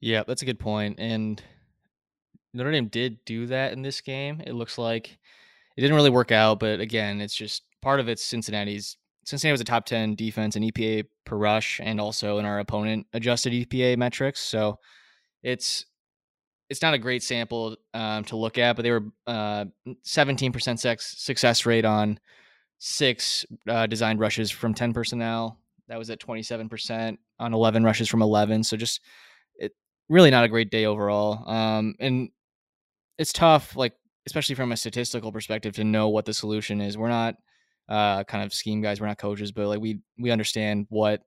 Yeah, 0.00 0.22
that's 0.26 0.42
a 0.42 0.46
good 0.46 0.58
point. 0.58 0.96
And 0.98 1.42
Notre 2.52 2.70
Dame 2.70 2.88
did 2.88 3.24
do 3.24 3.46
that 3.46 3.72
in 3.72 3.82
this 3.82 4.00
game. 4.00 4.42
It 4.46 4.54
looks 4.54 4.78
like 4.78 5.18
it 5.76 5.80
didn't 5.80 5.96
really 5.96 6.10
work 6.10 6.30
out, 6.30 6.60
but 6.60 6.80
again, 6.80 7.20
it's 7.20 7.34
just 7.34 7.62
part 7.82 8.00
of 8.00 8.08
it's 8.08 8.24
Cincinnati's. 8.24 8.96
Cincinnati 9.24 9.52
was 9.52 9.60
a 9.60 9.64
top 9.64 9.86
ten 9.86 10.14
defense 10.14 10.56
in 10.56 10.62
EPA 10.62 11.06
per 11.24 11.36
rush, 11.36 11.80
and 11.82 12.00
also 12.00 12.38
in 12.38 12.44
our 12.44 12.58
opponent 12.58 13.06
adjusted 13.12 13.52
EPA 13.52 13.96
metrics. 13.96 14.40
So 14.40 14.78
it's 15.42 15.86
it's 16.70 16.82
not 16.82 16.94
a 16.94 16.98
great 16.98 17.22
sample 17.22 17.76
um, 17.92 18.24
to 18.24 18.36
look 18.36 18.58
at, 18.58 18.76
but 18.76 18.82
they 18.82 18.90
were 18.90 19.04
uh, 19.26 19.66
17% 20.04 20.78
sex, 20.78 21.14
success 21.18 21.66
rate 21.66 21.84
on 21.84 22.18
six 22.78 23.44
uh, 23.68 23.86
designed 23.86 24.18
rushes 24.18 24.50
from 24.50 24.74
10 24.74 24.92
personnel, 24.92 25.58
that 25.88 25.98
was 25.98 26.10
at 26.10 26.20
27% 26.20 27.18
on 27.38 27.54
11 27.54 27.84
rushes 27.84 28.08
from 28.08 28.22
11. 28.22 28.64
So 28.64 28.76
just 28.76 29.00
it 29.56 29.72
really 30.08 30.30
not 30.30 30.44
a 30.44 30.48
great 30.48 30.70
day 30.70 30.86
overall. 30.86 31.48
Um, 31.48 31.94
and 32.00 32.30
it's 33.18 33.32
tough, 33.32 33.76
like 33.76 33.94
especially 34.26 34.54
from 34.54 34.72
a 34.72 34.76
statistical 34.76 35.32
perspective, 35.32 35.74
to 35.74 35.84
know 35.84 36.08
what 36.08 36.24
the 36.24 36.34
solution 36.34 36.80
is. 36.80 36.96
We're 36.96 37.08
not 37.08 37.36
uh, 37.88 38.24
kind 38.24 38.44
of 38.44 38.54
scheme 38.54 38.80
guys. 38.80 39.00
We're 39.00 39.06
not 39.06 39.18
coaches, 39.18 39.52
but 39.52 39.68
like 39.68 39.80
we 39.80 40.00
we 40.18 40.30
understand 40.30 40.86
what 40.88 41.22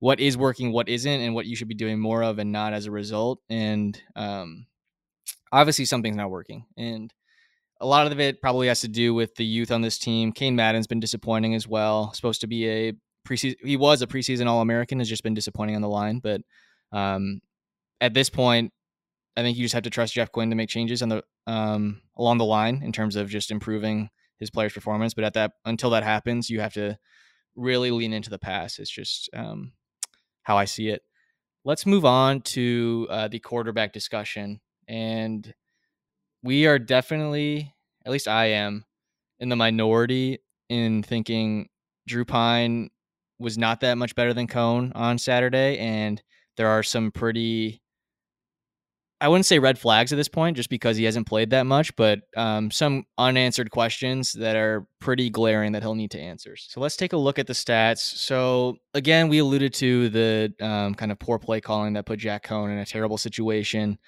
what 0.00 0.18
is 0.18 0.36
working, 0.36 0.72
what 0.72 0.88
isn't, 0.88 1.20
and 1.20 1.34
what 1.34 1.46
you 1.46 1.54
should 1.54 1.68
be 1.68 1.74
doing 1.74 2.00
more 2.00 2.22
of 2.22 2.38
and 2.38 2.52
not 2.52 2.72
as 2.72 2.86
a 2.86 2.90
result. 2.90 3.40
And 3.48 4.00
um, 4.16 4.66
obviously 5.52 5.84
something's 5.84 6.16
not 6.16 6.30
working. 6.30 6.64
And 6.76 7.12
a 7.80 7.86
lot 7.86 8.10
of 8.10 8.18
it 8.18 8.40
probably 8.40 8.68
has 8.68 8.80
to 8.80 8.88
do 8.88 9.14
with 9.14 9.34
the 9.36 9.44
youth 9.44 9.70
on 9.70 9.82
this 9.82 9.98
team. 9.98 10.32
Cain 10.32 10.56
Madden's 10.56 10.86
been 10.86 11.00
disappointing 11.00 11.54
as 11.54 11.68
well. 11.68 12.12
Supposed 12.12 12.40
to 12.42 12.46
be 12.46 12.68
a 12.68 12.92
preseason. 13.26 13.56
He 13.62 13.76
was 13.76 14.02
a 14.02 14.06
preseason 14.06 14.46
All 14.46 14.60
American. 14.60 14.98
Has 14.98 15.08
just 15.08 15.22
been 15.22 15.34
disappointing 15.34 15.76
on 15.76 15.82
the 15.82 15.88
line, 15.88 16.20
but 16.20 16.42
um, 16.92 17.40
at 18.00 18.14
this 18.14 18.30
point, 18.30 18.72
I 19.36 19.42
think 19.42 19.56
you 19.56 19.64
just 19.64 19.74
have 19.74 19.84
to 19.84 19.90
trust 19.90 20.14
Jeff 20.14 20.32
Quinn 20.32 20.50
to 20.50 20.56
make 20.56 20.68
changes 20.68 21.02
on 21.02 21.08
the 21.08 21.22
um, 21.46 22.02
along 22.16 22.38
the 22.38 22.44
line 22.44 22.82
in 22.82 22.92
terms 22.92 23.16
of 23.16 23.28
just 23.28 23.50
improving 23.50 24.10
his 24.38 24.50
players' 24.50 24.72
performance. 24.72 25.14
But 25.14 25.24
at 25.24 25.34
that 25.34 25.52
until 25.64 25.90
that 25.90 26.02
happens, 26.02 26.50
you 26.50 26.60
have 26.60 26.74
to 26.74 26.98
really 27.56 27.90
lean 27.90 28.12
into 28.12 28.30
the 28.30 28.38
pass. 28.38 28.78
It's 28.78 28.90
just 28.90 29.28
um, 29.34 29.72
how 30.42 30.56
I 30.56 30.64
see 30.64 30.88
it. 30.88 31.02
Let's 31.64 31.86
move 31.86 32.04
on 32.04 32.40
to 32.42 33.06
uh, 33.10 33.28
the 33.28 33.38
quarterback 33.38 33.92
discussion, 33.92 34.60
and 34.88 35.52
we 36.42 36.66
are 36.66 36.78
definitely, 36.78 37.74
at 38.06 38.12
least 38.12 38.28
I 38.28 38.46
am, 38.46 38.86
in 39.38 39.50
the 39.50 39.56
minority 39.56 40.38
in 40.68 41.02
thinking 41.02 41.68
Drew 42.06 42.24
Pyne 42.24 42.90
was 43.40 43.58
not 43.58 43.80
that 43.80 43.98
much 43.98 44.14
better 44.14 44.32
than 44.32 44.46
Coan 44.46 44.92
on 44.94 45.18
Saturday, 45.18 45.78
and 45.78 46.22
there 46.56 46.68
are 46.68 46.82
some 46.82 47.10
pretty 47.10 47.80
I 49.22 49.28
wouldn't 49.28 49.44
say 49.44 49.58
red 49.58 49.78
flags 49.78 50.12
at 50.12 50.16
this 50.16 50.28
point, 50.28 50.56
just 50.56 50.70
because 50.70 50.96
he 50.96 51.04
hasn't 51.04 51.26
played 51.26 51.50
that 51.50 51.66
much, 51.66 51.94
but 51.94 52.20
um, 52.38 52.70
some 52.70 53.04
unanswered 53.18 53.70
questions 53.70 54.32
that 54.32 54.56
are 54.56 54.86
pretty 54.98 55.28
glaring 55.28 55.72
that 55.72 55.82
he'll 55.82 55.94
need 55.94 56.12
to 56.12 56.20
answer. 56.20 56.56
So 56.56 56.80
let's 56.80 56.96
take 56.96 57.12
a 57.12 57.18
look 57.18 57.38
at 57.38 57.46
the 57.46 57.52
stats. 57.52 57.98
So 57.98 58.76
again, 58.94 59.28
we 59.28 59.38
alluded 59.38 59.74
to 59.74 60.08
the 60.08 60.54
um, 60.62 60.94
kind 60.94 61.12
of 61.12 61.18
poor 61.18 61.38
play 61.38 61.60
calling 61.60 61.92
that 61.94 62.06
put 62.06 62.18
Jack 62.18 62.46
Coan 62.46 62.70
in 62.70 62.78
a 62.78 62.86
terrible 62.86 63.18
situation. 63.18 63.98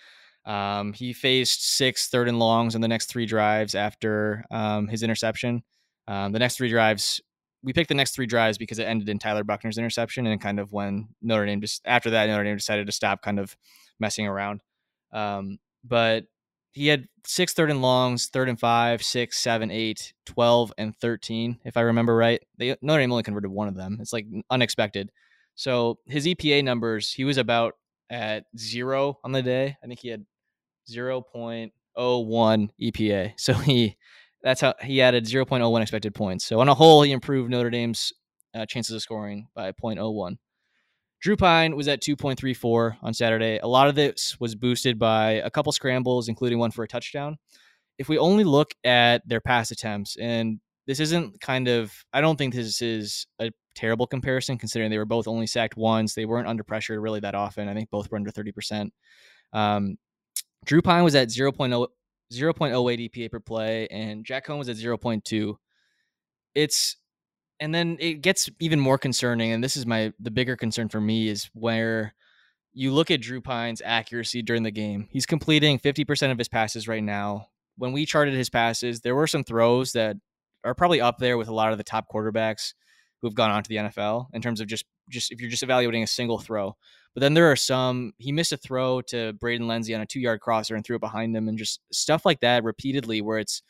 Um, 0.47 0.95
he 0.95 1.13
faced 1.13 1.77
six 1.77 2.09
third 2.09 2.27
and 2.27 2.39
longs 2.39 2.75
in 2.75 2.81
the 2.81 2.89
next 2.89 3.11
three 3.11 3.27
drives 3.27 3.75
after 3.75 4.47
um, 4.51 4.89
his 4.89 5.03
interception. 5.03 5.63
Um, 6.09 6.33
the 6.33 6.39
next 6.39 6.57
three 6.57 6.71
drives, 6.71 7.21
we 7.63 7.73
picked 7.73 7.89
the 7.89 7.95
next 7.95 8.15
three 8.15 8.27
drives 8.27 8.59
because 8.59 8.79
it 8.79 8.85
ended 8.85 9.09
in 9.09 9.19
Tyler 9.19 9.45
Buchner's 9.45 9.79
interception, 9.79 10.27
and 10.27 10.41
kind 10.41 10.59
of 10.59 10.73
when 10.73 11.09
Notre 11.21 11.47
Dame 11.47 11.61
just 11.61 11.83
after 11.85 12.11
that 12.11 12.27
Notre 12.27 12.45
Dame 12.45 12.57
decided 12.57 12.87
to 12.87 12.93
stop 12.93 13.23
kind 13.23 13.39
of 13.39 13.57
messing 14.01 14.27
around. 14.27 14.63
Um, 15.13 15.59
but 15.85 16.25
he 16.73 16.89
had 16.89 17.07
six 17.27 17.53
third 17.53 17.71
and 17.71 17.83
longs, 17.83 18.29
third 18.29 18.49
and 18.49 18.59
five, 18.59 19.03
six, 19.03 19.39
seven, 19.39 19.71
eight, 19.71 20.15
12, 20.27 20.73
and 20.79 20.97
13, 20.97 21.61
if 21.65 21.77
I 21.77 21.83
remember 21.83 22.17
right. 22.17 22.43
They 22.59 22.77
Notre 22.83 23.01
Dame 23.01 23.13
only 23.13 23.23
converted 23.23 23.51
one 23.51 23.69
of 23.69 23.77
them. 23.77 23.99
It's 24.01 24.13
like 24.13 24.27
unexpected. 24.51 25.11
So 25.55 25.99
his 26.07 26.27
EPA 26.27 26.65
numbers, 26.65 27.13
he 27.13 27.25
was 27.25 27.37
about 27.37 27.75
at 28.11 28.45
zero 28.57 29.19
on 29.23 29.33
the 29.33 29.43
day. 29.43 29.77
I 29.83 29.87
think 29.87 30.01
he 30.01 30.09
had 30.09 30.25
0.01 30.91 31.71
EPA. 32.81 33.33
So 33.37 33.53
he 33.55 33.97
that's 34.43 34.61
how 34.61 34.75
he 34.83 35.01
added 35.01 35.25
0.01 35.25 35.83
expected 35.83 36.15
points. 36.15 36.45
So 36.45 36.61
on 36.61 36.69
a 36.69 36.75
whole, 36.75 37.03
he 37.03 37.13
improved 37.13 37.51
Notre 37.51 37.71
Dame's 37.71 38.13
uh, 38.55 38.67
chances 38.67 38.95
of 38.95 39.03
scoring 39.03 39.49
by 39.55 39.73
0.01. 39.73 40.37
Drew 41.21 41.37
Pyne 41.37 41.77
was 41.77 41.87
at 41.87 42.03
2.34 42.03 42.97
on 43.01 43.15
Saturday. 43.15 43.59
A 43.63 43.67
lot 43.69 43.89
of 43.89 43.95
this 43.95 44.39
was 44.41 44.57
boosted 44.57 44.99
by 44.99 45.33
a 45.33 45.51
couple 45.51 45.71
scrambles, 45.71 46.29
including 46.29 46.59
one 46.59 46.73
for 46.73 46.83
a 46.83 46.89
touchdown. 46.89 47.39
If 47.99 48.09
we 48.09 48.19
only 48.19 48.43
look 48.43 48.75
at 48.83 49.27
their 49.29 49.41
pass 49.41 49.71
attempts, 49.71 50.17
and 50.17 50.59
this 50.89 50.99
isn't 50.99 51.41
kind 51.41 51.69
of, 51.69 51.93
I 52.13 52.21
don't 52.21 52.37
think 52.37 52.55
this 52.55 52.83
is 52.83 53.29
a 53.39 53.53
terrible 53.77 54.09
comparison 54.09 54.59
considering 54.59 54.91
they 54.91 54.99
were 54.99 55.05
both 55.05 55.29
only 55.29 55.47
sacked 55.47 55.77
once. 55.77 56.15
They 56.15 56.25
weren't 56.25 56.49
under 56.49 56.65
pressure 56.65 57.01
really 57.01 57.21
that 57.21 57.37
often. 57.37 57.69
I 57.69 57.75
think 57.75 57.91
both 57.91 58.11
were 58.11 58.17
under 58.17 58.33
30%. 58.33 58.91
Um, 59.53 59.97
Drew 60.65 60.83
Pyne 60.83 61.05
was 61.05 61.15
at 61.15 61.31
0. 61.31 61.53
0.0, 61.53 61.87
0.08 62.33 63.11
EPA 63.11 63.31
per 63.31 63.41
play, 63.41 63.87
and 63.89 64.25
Jack 64.25 64.47
Coan 64.47 64.59
was 64.59 64.69
at 64.69 64.77
0.2. 64.77 65.55
It's 66.55 66.97
and 67.61 67.75
then 67.75 67.97
it 68.01 68.23
gets 68.23 68.51
even 68.61 68.81
more 68.81 68.99
concerning 68.99 69.53
and 69.53 69.63
this 69.63 69.77
is 69.77 69.87
my 69.87 70.13
the 70.19 70.33
bigger 70.33 70.57
concern 70.57 70.89
for 70.89 71.01
me 71.01 71.29
is 71.29 71.49
where 71.55 72.15
you 72.75 72.93
look 72.93 73.11
at 73.11 73.21
Drew 73.21 73.41
Pyne's 73.41 73.83
accuracy 73.85 74.43
during 74.43 74.63
the 74.63 74.71
game. 74.71 75.07
He's 75.11 75.27
completing 75.27 75.79
50% 75.79 76.33
of 76.33 76.39
his 76.39 76.49
passes 76.49 76.89
right 76.89 77.03
now. 77.03 77.49
When 77.77 77.93
we 77.93 78.07
charted 78.07 78.35
his 78.35 78.51
passes, 78.51 79.01
there 79.01 79.15
were 79.15 79.27
some 79.27 79.45
throws 79.45 79.93
that 79.93 80.17
are 80.65 80.75
probably 80.75 81.01
up 81.01 81.19
there 81.19 81.37
with 81.37 81.49
a 81.49 81.55
lot 81.55 81.73
of 81.73 81.79
the 81.79 81.85
top 81.85 82.07
quarterbacks 82.13 82.75
who've 83.21 83.35
gone 83.35 83.51
on 83.51 83.63
to 83.63 83.69
the 83.69 83.77
NFL 83.77 84.27
in 84.33 84.43
terms 84.43 84.61
of 84.61 84.67
just 84.67 84.85
just 85.09 85.31
if 85.33 85.41
you're 85.41 85.51
just 85.51 85.63
evaluating 85.63 86.03
a 86.03 86.07
single 86.07 86.39
throw. 86.39 86.77
But 87.15 87.21
then 87.21 87.35
there 87.35 87.51
are 87.51 87.57
some 87.57 88.13
he 88.19 88.33
missed 88.33 88.53
a 88.53 88.57
throw 88.57 89.03
to 89.03 89.35
Braden 89.35 89.67
Lenzy 89.67 89.95
on 89.95 90.01
a 90.01 90.07
2-yard 90.07 90.41
crosser 90.41 90.75
and 90.75 90.85
threw 90.85 90.97
it 90.97 91.01
behind 91.01 91.37
him 91.37 91.49
and 91.49 91.59
just 91.59 91.81
stuff 91.93 92.25
like 92.25 92.41
that 92.41 92.65
repeatedly 92.65 93.21
where 93.21 93.39
it's 93.39 93.63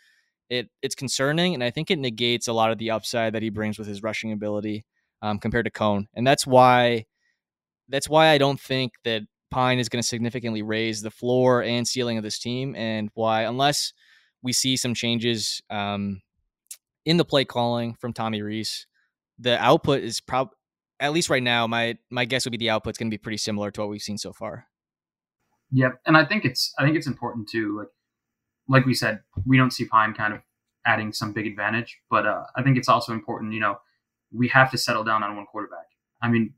it 0.52 0.68
it's 0.82 0.94
concerning, 0.94 1.54
and 1.54 1.64
I 1.64 1.70
think 1.70 1.90
it 1.90 1.98
negates 1.98 2.46
a 2.46 2.52
lot 2.52 2.70
of 2.70 2.78
the 2.78 2.90
upside 2.90 3.32
that 3.32 3.42
he 3.42 3.50
brings 3.50 3.78
with 3.78 3.88
his 3.88 4.02
rushing 4.02 4.32
ability 4.32 4.84
um, 5.22 5.38
compared 5.38 5.64
to 5.64 5.70
Coan, 5.70 6.06
and 6.14 6.26
that's 6.26 6.46
why 6.46 7.06
that's 7.88 8.08
why 8.08 8.28
I 8.28 8.38
don't 8.38 8.60
think 8.60 8.92
that 9.04 9.22
Pyne 9.50 9.78
is 9.78 9.88
going 9.88 10.02
to 10.02 10.06
significantly 10.06 10.62
raise 10.62 11.02
the 11.02 11.10
floor 11.10 11.62
and 11.62 11.88
ceiling 11.88 12.18
of 12.18 12.24
this 12.24 12.38
team, 12.38 12.74
and 12.76 13.10
why 13.14 13.42
unless 13.42 13.92
we 14.42 14.52
see 14.52 14.76
some 14.76 14.94
changes 14.94 15.62
um, 15.70 16.20
in 17.06 17.16
the 17.16 17.24
play 17.24 17.44
calling 17.44 17.94
from 17.94 18.12
Tommy 18.12 18.42
Rees, 18.42 18.86
the 19.38 19.62
output 19.62 20.02
is 20.02 20.20
probably 20.20 20.54
at 21.02 21.12
least 21.12 21.28
right 21.28 21.42
now. 21.42 21.66
My 21.66 21.98
my 22.10 22.24
guess 22.24 22.46
would 22.46 22.52
be 22.52 22.56
the 22.56 22.70
output's 22.70 22.96
going 22.96 23.10
to 23.10 23.14
be 23.14 23.18
pretty 23.18 23.36
similar 23.36 23.70
to 23.72 23.80
what 23.80 23.90
we've 23.90 24.00
seen 24.00 24.16
so 24.16 24.32
far. 24.32 24.66
Yep, 25.72 26.00
and 26.06 26.16
I 26.16 26.24
think 26.24 26.44
it's 26.44 26.72
I 26.78 26.84
think 26.84 26.96
it's 26.96 27.06
important 27.06 27.48
too. 27.48 27.76
Like 27.76 27.88
like 28.68 28.86
we 28.86 28.94
said, 28.94 29.20
we 29.44 29.56
don't 29.56 29.72
see 29.72 29.84
Pyne 29.84 30.14
kind 30.14 30.32
of 30.32 30.40
adding 30.86 31.12
some 31.12 31.32
big 31.32 31.46
advantage, 31.46 31.98
but 32.08 32.26
uh, 32.26 32.44
I 32.56 32.62
think 32.62 32.78
it's 32.78 32.88
also 32.88 33.12
important. 33.12 33.52
You 33.52 33.60
know, 33.60 33.78
we 34.32 34.48
have 34.48 34.70
to 34.70 34.78
settle 34.78 35.04
down 35.04 35.22
on 35.22 35.36
one 35.36 35.46
quarterback. 35.46 35.86
I 36.22 36.28
mean, 36.28 36.54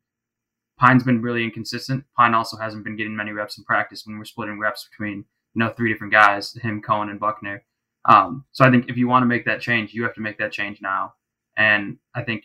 Pyne's 0.78 1.04
been 1.04 1.22
really 1.22 1.44
inconsistent. 1.44 2.04
Pyne 2.16 2.34
also 2.34 2.56
hasn't 2.56 2.84
been 2.84 2.96
getting 2.96 3.16
many 3.16 3.32
reps 3.32 3.56
in 3.56 3.64
practice 3.64 4.04
when 4.04 4.18
we're 4.18 4.24
splitting 4.24 4.60
reps 4.60 4.88
between 4.90 5.24
you 5.54 5.64
know 5.64 5.70
three 5.70 5.92
different 5.92 6.12
guys, 6.12 6.52
him, 6.62 6.82
Coan, 6.82 7.10
and 7.10 7.18
Buchner. 7.18 7.64
Um, 8.06 8.44
so 8.52 8.64
I 8.64 8.70
think 8.70 8.90
if 8.90 8.98
you 8.98 9.08
want 9.08 9.22
to 9.22 9.26
make 9.26 9.46
that 9.46 9.62
change, 9.62 9.94
you 9.94 10.02
have 10.02 10.14
to 10.14 10.20
make 10.20 10.38
that 10.38 10.52
change 10.52 10.82
now. 10.82 11.14
And 11.56 11.98
I 12.14 12.22
think 12.22 12.44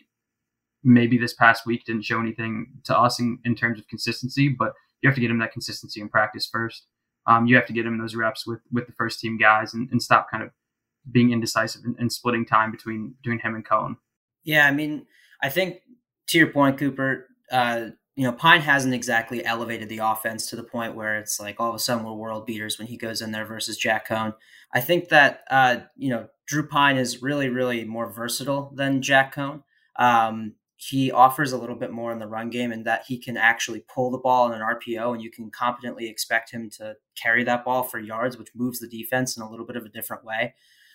maybe 0.82 1.18
this 1.18 1.34
past 1.34 1.66
week 1.66 1.84
didn't 1.84 2.04
show 2.04 2.20
anything 2.20 2.66
to 2.84 2.98
us 2.98 3.20
in, 3.20 3.38
in 3.44 3.54
terms 3.54 3.78
of 3.78 3.86
consistency, 3.88 4.48
but 4.48 4.72
you 5.02 5.08
have 5.08 5.14
to 5.14 5.20
get 5.20 5.30
him 5.30 5.38
that 5.38 5.52
consistency 5.52 6.00
in 6.00 6.08
practice 6.08 6.48
first 6.50 6.86
um, 7.26 7.46
you 7.46 7.56
have 7.56 7.66
to 7.66 7.72
get 7.72 7.86
him 7.86 7.98
those 7.98 8.14
reps 8.14 8.46
with 8.46 8.60
with 8.72 8.86
the 8.86 8.92
first 8.92 9.20
team 9.20 9.38
guys 9.38 9.74
and, 9.74 9.88
and 9.90 10.02
stop 10.02 10.30
kind 10.30 10.42
of 10.42 10.50
being 11.10 11.32
indecisive 11.32 11.84
and, 11.84 11.96
and, 11.98 12.12
splitting 12.12 12.44
time 12.44 12.70
between 12.70 13.14
between 13.22 13.38
him 13.38 13.54
and 13.54 13.66
Coan. 13.66 13.96
Yeah, 14.44 14.66
I 14.66 14.72
mean, 14.72 15.06
I 15.42 15.48
think 15.48 15.80
to 16.28 16.38
your 16.38 16.48
point, 16.48 16.78
Cooper. 16.78 17.26
Uh, 17.50 17.90
you 18.16 18.24
know, 18.24 18.32
Pyne 18.32 18.60
hasn't 18.60 18.92
exactly 18.92 19.44
elevated 19.44 19.88
the 19.88 19.98
offense 19.98 20.46
to 20.50 20.56
the 20.56 20.62
point 20.62 20.94
where 20.94 21.16
it's 21.16 21.40
like 21.40 21.58
all 21.58 21.70
of 21.70 21.74
a 21.74 21.78
sudden 21.78 22.04
we're 22.04 22.12
world 22.12 22.44
beaters 22.44 22.78
when 22.78 22.86
he 22.86 22.98
goes 22.98 23.22
in 23.22 23.30
there 23.30 23.46
versus 23.46 23.78
Jack 23.78 24.08
Coan. 24.08 24.34
I 24.74 24.80
think 24.80 25.08
that 25.08 25.44
uh, 25.50 25.78
you 25.96 26.10
know 26.10 26.28
Drew 26.46 26.66
Pyne 26.66 26.96
is 26.96 27.22
really, 27.22 27.48
really 27.48 27.84
more 27.84 28.10
versatile 28.10 28.72
than 28.74 29.02
Jack 29.02 29.34
Coan. 29.34 29.62
Um, 29.96 30.54
he 30.82 31.12
offers 31.12 31.52
a 31.52 31.58
little 31.58 31.76
bit 31.76 31.92
more 31.92 32.10
in 32.10 32.18
the 32.18 32.26
run 32.26 32.48
game 32.48 32.72
and 32.72 32.86
that 32.86 33.04
he 33.06 33.18
can 33.18 33.36
actually 33.36 33.84
pull 33.86 34.10
the 34.10 34.16
ball 34.16 34.50
in 34.50 34.58
an 34.58 34.66
RPO 34.66 35.12
and 35.12 35.22
you 35.22 35.30
can 35.30 35.50
competently 35.50 36.08
expect 36.08 36.50
him 36.50 36.70
to 36.70 36.94
carry 37.22 37.44
that 37.44 37.66
ball 37.66 37.82
for 37.82 37.98
yards, 37.98 38.38
which 38.38 38.48
moves 38.54 38.80
the 38.80 38.88
defense 38.88 39.36
in 39.36 39.42
a 39.42 39.50
little 39.50 39.66
bit 39.66 39.76
of 39.76 39.84
a 39.84 39.90
different 39.90 40.24
way. 40.24 40.54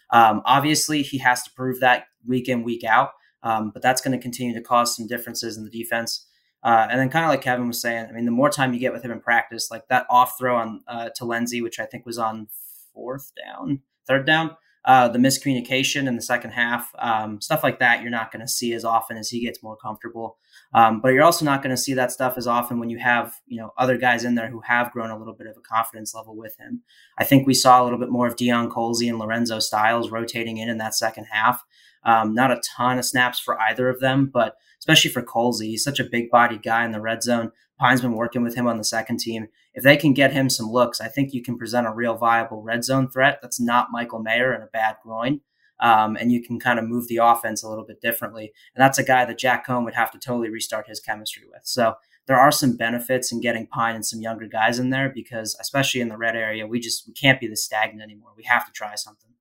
Um, 0.10 0.42
obviously, 0.44 1.04
he 1.04 1.20
has 1.20 1.44
to 1.44 1.52
prove 1.52 1.82
that 1.82 2.08
week 2.26 2.50
in, 2.50 2.64
week 2.64 2.84
out, 2.84 3.12
um, 3.44 3.70
but 3.70 3.84
that's 3.84 4.02
going 4.02 4.18
to 4.18 4.22
continue 4.22 4.56
to 4.56 4.62
cause 4.62 4.96
some 4.96 5.06
differences 5.06 5.56
in 5.56 5.64
the 5.64 5.70
defense. 5.70 6.26
Uh, 6.64 6.88
and 6.90 7.00
then, 7.00 7.12
kind 7.12 7.24
of 7.24 7.30
like 7.30 7.44
Kevin 7.44 7.68
was 7.68 7.80
saying, 7.80 8.08
I 8.10 8.12
mean, 8.12 8.26
the 8.26 8.32
more 8.32 8.50
time 8.50 8.74
you 8.74 8.80
get 8.80 8.92
with 8.92 9.06
him 9.06 9.12
in 9.12 9.20
practice, 9.20 9.70
like 9.70 9.88
that 9.90 10.08
off 10.10 10.40
throw 10.40 10.56
on 10.56 10.82
uh, 10.88 11.10
to 11.18 11.26
Lenzy, 11.26 11.62
which 11.62 11.80
I 11.80 11.86
think 11.86 12.08
was 12.08 12.18
on 12.18 12.48
fourth 12.92 13.32
down, 13.36 13.82
third 14.08 14.26
down, 14.26 14.58
uh, 14.86 15.08
the 15.08 15.18
miscommunication 15.18 16.08
in 16.08 16.16
the 16.16 16.22
second 16.22 16.52
half, 16.52 16.92
um, 17.00 17.42
stuff 17.42 17.64
like 17.64 17.80
that, 17.80 18.02
you're 18.02 18.12
not 18.12 18.32
going 18.32 18.46
to 18.46 18.48
see 18.48 18.74
as 18.74 18.86
often 18.86 19.18
as 19.18 19.30
he 19.30 19.42
gets 19.42 19.64
more 19.64 19.76
comfortable. 19.76 20.38
Um, 20.74 21.02
but 21.02 21.10
you're 21.10 21.24
also 21.24 21.44
not 21.44 21.64
going 21.64 21.76
to 21.76 21.82
see 21.82 21.96
that 21.96 22.12
stuff 22.12 22.38
as 22.38 22.46
often 22.46 22.80
when 22.80 22.90
you 22.90 23.00
have 23.00 23.34
you 23.48 23.60
know 23.60 23.72
other 23.78 23.98
guys 23.98 24.24
in 24.24 24.36
there 24.36 24.50
who 24.50 24.62
have 24.62 24.92
grown 24.92 25.10
a 25.10 25.18
little 25.18 25.34
bit 25.34 25.48
of 25.48 25.58
a 25.58 25.62
confidence 25.62 26.14
level 26.14 26.36
with 26.36 26.56
him. 26.58 26.84
I 27.18 27.24
think 27.24 27.48
we 27.48 27.54
saw 27.56 27.82
a 27.82 27.84
little 27.84 28.00
bit 28.00 28.10
more 28.10 28.28
of 28.28 28.36
Deion 28.36 28.72
Colzie 28.72 29.10
and 29.10 29.18
Lorenzo 29.18 29.60
Styles 29.60 30.12
rotating 30.12 30.58
in 30.58 30.70
in 30.70 30.78
that 30.78 30.94
second 30.94 31.26
half. 31.32 31.64
Um, 32.04 32.36
not 32.36 32.52
a 32.52 32.62
ton 32.78 33.00
of 33.00 33.06
snaps 33.06 33.40
for 33.40 33.60
either 33.60 33.90
of 33.90 34.00
them, 34.00 34.30
but 34.32 34.56
especially 34.78 35.10
for 35.10 35.24
Colzie, 35.24 35.70
he's 35.70 35.84
such 35.84 36.00
a 36.00 36.04
big 36.04 36.30
bodied 36.30 36.62
guy 36.62 36.86
in 36.86 36.92
the 36.92 37.02
red 37.02 37.24
zone. 37.24 37.52
Pyne's 37.80 38.02
been 38.02 38.14
working 38.14 38.44
with 38.44 38.56
him 38.56 38.68
on 38.68 38.78
the 38.78 38.84
second 38.84 39.20
team. 39.20 39.48
If 39.76 39.84
they 39.84 39.98
can 39.98 40.14
get 40.14 40.34
him 40.34 40.50
some 40.50 40.72
looks, 40.72 41.02
I 41.02 41.08
think 41.08 41.34
you 41.34 41.44
can 41.44 41.58
present 41.58 41.86
a 41.86 41.92
real 41.92 42.16
viable 42.16 42.62
red 42.64 42.84
zone 42.84 43.10
threat 43.10 43.40
that's 43.42 43.60
not 43.60 43.92
Michael 43.92 44.20
Mayer 44.20 44.54
and 44.54 44.64
a 44.64 44.68
bad 44.68 44.96
groin. 45.04 45.42
Um, 45.82 46.16
and 46.16 46.32
you 46.32 46.42
can 46.42 46.58
kind 46.58 46.80
of 46.80 46.88
move 46.88 47.10
the 47.10 47.18
offense 47.18 47.62
a 47.62 47.68
little 47.68 47.86
bit 47.86 48.00
differently. 48.00 48.54
And 48.74 48.82
that's 48.82 48.98
a 48.98 49.04
guy 49.04 49.26
that 49.26 49.38
Jack 49.38 49.68
Coan 49.68 49.84
would 49.84 49.94
have 49.94 50.10
to 50.12 50.18
totally 50.18 50.50
restart 50.50 50.88
his 50.88 51.02
chemistry 51.02 51.44
with. 51.52 51.64
So 51.66 51.96
there 52.28 52.38
are 52.38 52.52
some 52.52 52.78
benefits 52.78 53.32
in 53.32 53.42
getting 53.42 53.68
Pyne 53.68 53.96
and 53.96 54.06
some 54.06 54.22
younger 54.22 54.48
guys 54.48 54.80
in 54.80 54.90
there 54.90 55.10
because, 55.10 55.56
especially 55.60 56.02
in 56.02 56.10
the 56.10 56.18
red 56.18 56.36
area, 56.36 56.66
we 56.66 56.80
just 56.80 57.06
we 57.08 57.14
can't 57.14 57.40
be 57.40 57.48
this 57.48 57.64
stagnant 57.64 58.02
anymore. 58.02 58.32
We 58.36 58.44
have 58.44 58.66
to 58.66 58.72
try 58.72 58.96
something. 58.96 59.32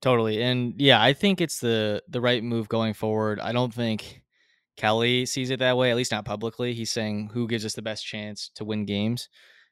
Totally, 0.00 0.42
and 0.42 0.74
yeah, 0.78 1.00
I 1.00 1.12
think 1.12 1.40
it's 1.40 1.60
the 1.60 2.02
the 2.08 2.20
right 2.20 2.42
move 2.42 2.68
going 2.68 2.94
forward. 2.94 3.38
I 3.38 3.52
don't 3.52 3.72
think 3.72 4.22
Kelly 4.80 5.26
sees 5.26 5.50
it 5.50 5.58
that 5.58 5.76
way, 5.76 5.90
at 5.90 5.96
least 5.96 6.10
not 6.10 6.24
publicly. 6.24 6.72
He's 6.72 6.90
saying 6.90 7.28
who 7.34 7.46
gives 7.46 7.66
us 7.66 7.74
the 7.74 7.82
best 7.82 8.06
chance 8.06 8.50
to 8.54 8.64
win 8.64 8.86
games. 8.86 9.28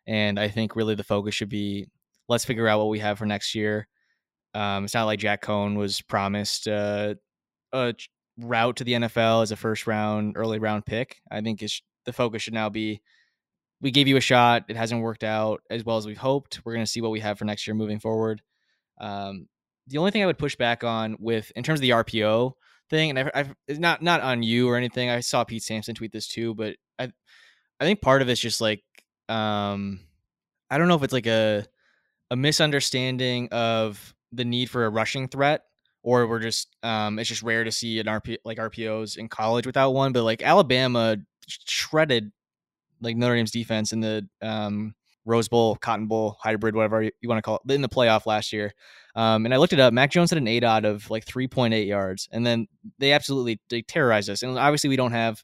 And 0.07 0.39
I 0.39 0.49
think 0.49 0.77
really 0.77 0.95
the 0.97 1.03
focus 1.03 1.35
should 1.35 1.49
be 1.49 1.87
let's 2.29 2.45
figure 2.45 2.69
out 2.69 2.79
what 2.79 2.91
we 2.91 2.99
have 2.99 3.19
for 3.19 3.25
next 3.25 3.55
year. 3.55 3.89
Um, 4.53 4.85
it's 4.85 4.93
not 4.93 5.07
like 5.07 5.19
Jack 5.19 5.43
Coan 5.43 5.79
was 5.79 6.03
promised 6.03 6.69
uh, 6.69 7.15
a 7.73 7.95
route 8.39 8.77
to 8.77 8.85
the 8.85 8.93
NFL 8.93 9.43
as 9.43 9.51
a 9.51 9.57
first 9.57 9.87
round, 9.87 10.35
early 10.37 10.59
round 10.59 10.85
pick. 10.85 11.23
I 11.31 11.41
think 11.41 11.65
the 12.05 12.13
focus 12.13 12.43
should 12.43 12.53
now 12.53 12.69
be 12.69 13.01
we 13.81 13.91
gave 13.91 14.09
you 14.09 14.19
a 14.19 14.21
shot. 14.21 14.65
It 14.69 14.77
hasn't 14.77 15.01
worked 15.01 15.25
out 15.25 15.63
as 15.71 15.87
well 15.87 15.97
as 15.97 16.07
we've 16.07 16.19
hoped. 16.19 16.61
We're 16.67 16.75
going 16.75 16.85
to 16.85 16.91
see 16.91 17.01
what 17.01 17.13
we 17.13 17.21
have 17.21 17.39
for 17.39 17.47
next 17.47 17.67
year 17.67 17.75
moving 17.75 17.99
forward. 17.99 18.43
Um, 19.01 19.47
the 19.87 19.97
only 19.97 20.11
thing 20.11 20.23
I 20.23 20.27
would 20.27 20.39
push 20.39 20.57
back 20.57 20.85
on 20.85 21.17
with 21.19 21.51
in 21.57 21.63
terms 21.63 21.79
of 21.79 21.83
the 21.83 21.91
RPO 21.91 22.53
thing, 22.91 23.11
and 23.11 23.19
I've, 23.19 23.31
I've, 23.35 23.55
it's 23.67 23.79
not 23.79 24.03
not 24.03 24.21
on 24.21 24.43
you 24.43 24.69
or 24.69 24.77
anything. 24.77 25.11
I 25.11 25.21
saw 25.21 25.45
Pete 25.45 25.63
Sampson 25.63 25.95
tweet 25.95 26.13
this 26.13 26.29
too, 26.29 26.55
but 26.55 26.77
I 26.99 27.11
I 27.81 27.85
think 27.85 28.01
part 28.01 28.23
of 28.23 28.29
it's 28.29 28.41
just 28.41 28.61
like 28.61 28.83
um, 29.29 30.01
I 30.71 30.79
don't 30.79 30.89
know 30.89 30.97
if 30.97 31.03
it's 31.03 31.13
like 31.13 31.27
a 31.27 31.65
a 32.31 32.37
misunderstanding 32.37 33.49
of 33.51 34.15
the 34.33 34.45
need 34.45 34.71
for 34.71 34.85
a 34.85 34.91
rushing 34.91 35.29
threat 35.29 35.63
or 36.03 36.27
we're 36.27 36.41
just 36.41 36.77
um, 36.83 37.19
it's 37.19 37.29
just 37.29 37.43
rare 37.43 37.65
to 37.65 37.73
see 37.73 37.99
an 38.01 38.07
RP 38.07 38.37
like 38.45 38.59
RPOs 38.59 39.17
in 39.17 39.29
college 39.29 39.67
without 39.67 39.91
one. 39.91 40.13
But 40.13 40.25
like 40.25 40.43
Alabama 40.43 41.17
shredded 41.49 42.33
like 43.01 43.17
Notre 43.17 43.37
Dame's 43.37 43.51
defense 43.51 43.93
in 43.93 44.01
the 44.01 44.29
um, 44.43 44.95
Rose 45.25 45.49
Bowl, 45.49 45.77
Cotton 45.77 46.07
Bowl, 46.07 46.37
hybrid, 46.41 46.75
whatever 46.75 47.03
you, 47.03 47.11
want 47.25 47.39
to 47.39 47.43
call 47.43 47.61
it, 47.69 47.73
in 47.73 47.83
the 47.83 47.89
playoff 47.89 48.27
last 48.27 48.53
year. 48.53 48.73
Um, 49.19 49.47
and 49.47 49.53
I 49.53 49.57
looked 49.57 49.73
it 49.73 49.81
up. 49.81 49.93
Mac 49.93 50.13
Jones 50.13 50.31
had 50.31 50.39
an 50.39 50.47
ADOT 50.47 50.85
of 50.85 51.11
like 51.11 51.25
3.8 51.25 51.89
yards, 51.89 52.29
and 52.31 52.47
then 52.47 52.69
they 53.01 53.11
absolutely 53.11 53.61
they 53.69 53.83
terrorized 53.83 54.31
us. 54.31 54.45
And 54.45 54.57
obviously, 54.57 54.89
we 54.89 54.95
don't 54.95 55.11
have 55.11 55.43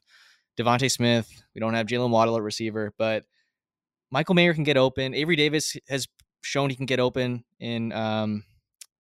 DeVonta 0.57 0.89
Smith, 0.89 1.29
we 1.53 1.59
don't 1.59 1.73
have 1.73 1.85
Jalen 1.85 2.09
Waddle 2.09 2.37
at 2.37 2.41
receiver, 2.41 2.93
but 2.97 3.25
Michael 4.11 4.33
Mayer 4.33 4.53
can 4.53 4.63
get 4.63 4.77
open. 4.77 5.13
Avery 5.13 5.35
Davis 5.35 5.75
has 5.89 6.07
shown 6.41 6.69
he 6.69 6.77
can 6.77 6.85
get 6.85 7.01
open 7.01 7.43
in 7.59 7.91
um, 7.91 8.45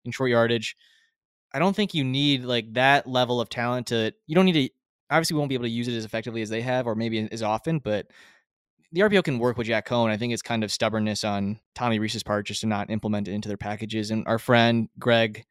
in 0.04 0.12
short 0.12 0.32
yardage. 0.32 0.76
I 1.54 1.60
don't 1.60 1.74
think 1.74 1.94
you 1.94 2.04
need 2.04 2.44
like 2.44 2.74
that 2.74 3.08
level 3.08 3.40
of 3.40 3.48
talent 3.48 3.88
to. 3.88 4.12
You 4.26 4.36
don't 4.36 4.44
need 4.44 4.68
to. 4.68 4.70
Obviously, 5.10 5.36
we 5.36 5.40
won't 5.40 5.48
be 5.48 5.56
able 5.56 5.64
to 5.64 5.70
use 5.70 5.88
it 5.88 5.96
as 5.96 6.04
effectively 6.04 6.42
as 6.42 6.50
they 6.50 6.60
have, 6.60 6.88
or 6.88 6.96
maybe 6.96 7.26
as 7.32 7.42
often. 7.42 7.80
But 7.80 8.08
the 8.92 9.02
RPO 9.02 9.24
can 9.24 9.40
work 9.40 9.58
with 9.58 9.68
Jack 9.68 9.88
Coan. 9.88 10.10
I 10.10 10.18
think 10.18 10.34
it's 10.34 10.42
kind 10.42 10.64
of 10.64 10.72
stubbornness 10.72 11.24
on 11.24 11.60
Tommy 11.76 12.00
Rees's 12.00 12.24
part 12.24 12.46
just 12.46 12.62
to 12.62 12.68
not 12.68 12.90
implement 12.90 13.28
it 13.28 13.34
into 13.34 13.48
their 13.48 13.58
packages. 13.58 14.12
And 14.12 14.26
our 14.28 14.40
friend 14.40 14.90
Greg 14.98 15.46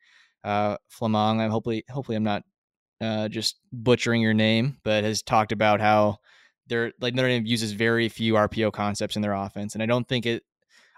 uh, 0.44 0.76
Flamong, 0.90 1.40
I'm 1.40 1.50
hopefully 1.50 1.84
hopefully 1.90 2.16
I'm 2.16 2.24
not 2.24 2.44
uh, 3.00 3.28
just 3.28 3.56
butchering 3.72 4.22
your 4.22 4.34
name, 4.34 4.78
but 4.84 5.04
has 5.04 5.22
talked 5.22 5.52
about 5.52 5.80
how 5.80 6.18
they're 6.66 6.92
like 7.00 7.14
Notre 7.14 7.28
Dame 7.28 7.46
uses 7.46 7.72
very 7.72 8.08
few 8.08 8.34
RPO 8.34 8.72
concepts 8.72 9.16
in 9.16 9.22
their 9.22 9.34
offense, 9.34 9.74
and 9.74 9.82
I 9.82 9.86
don't 9.86 10.08
think 10.08 10.26
it. 10.26 10.42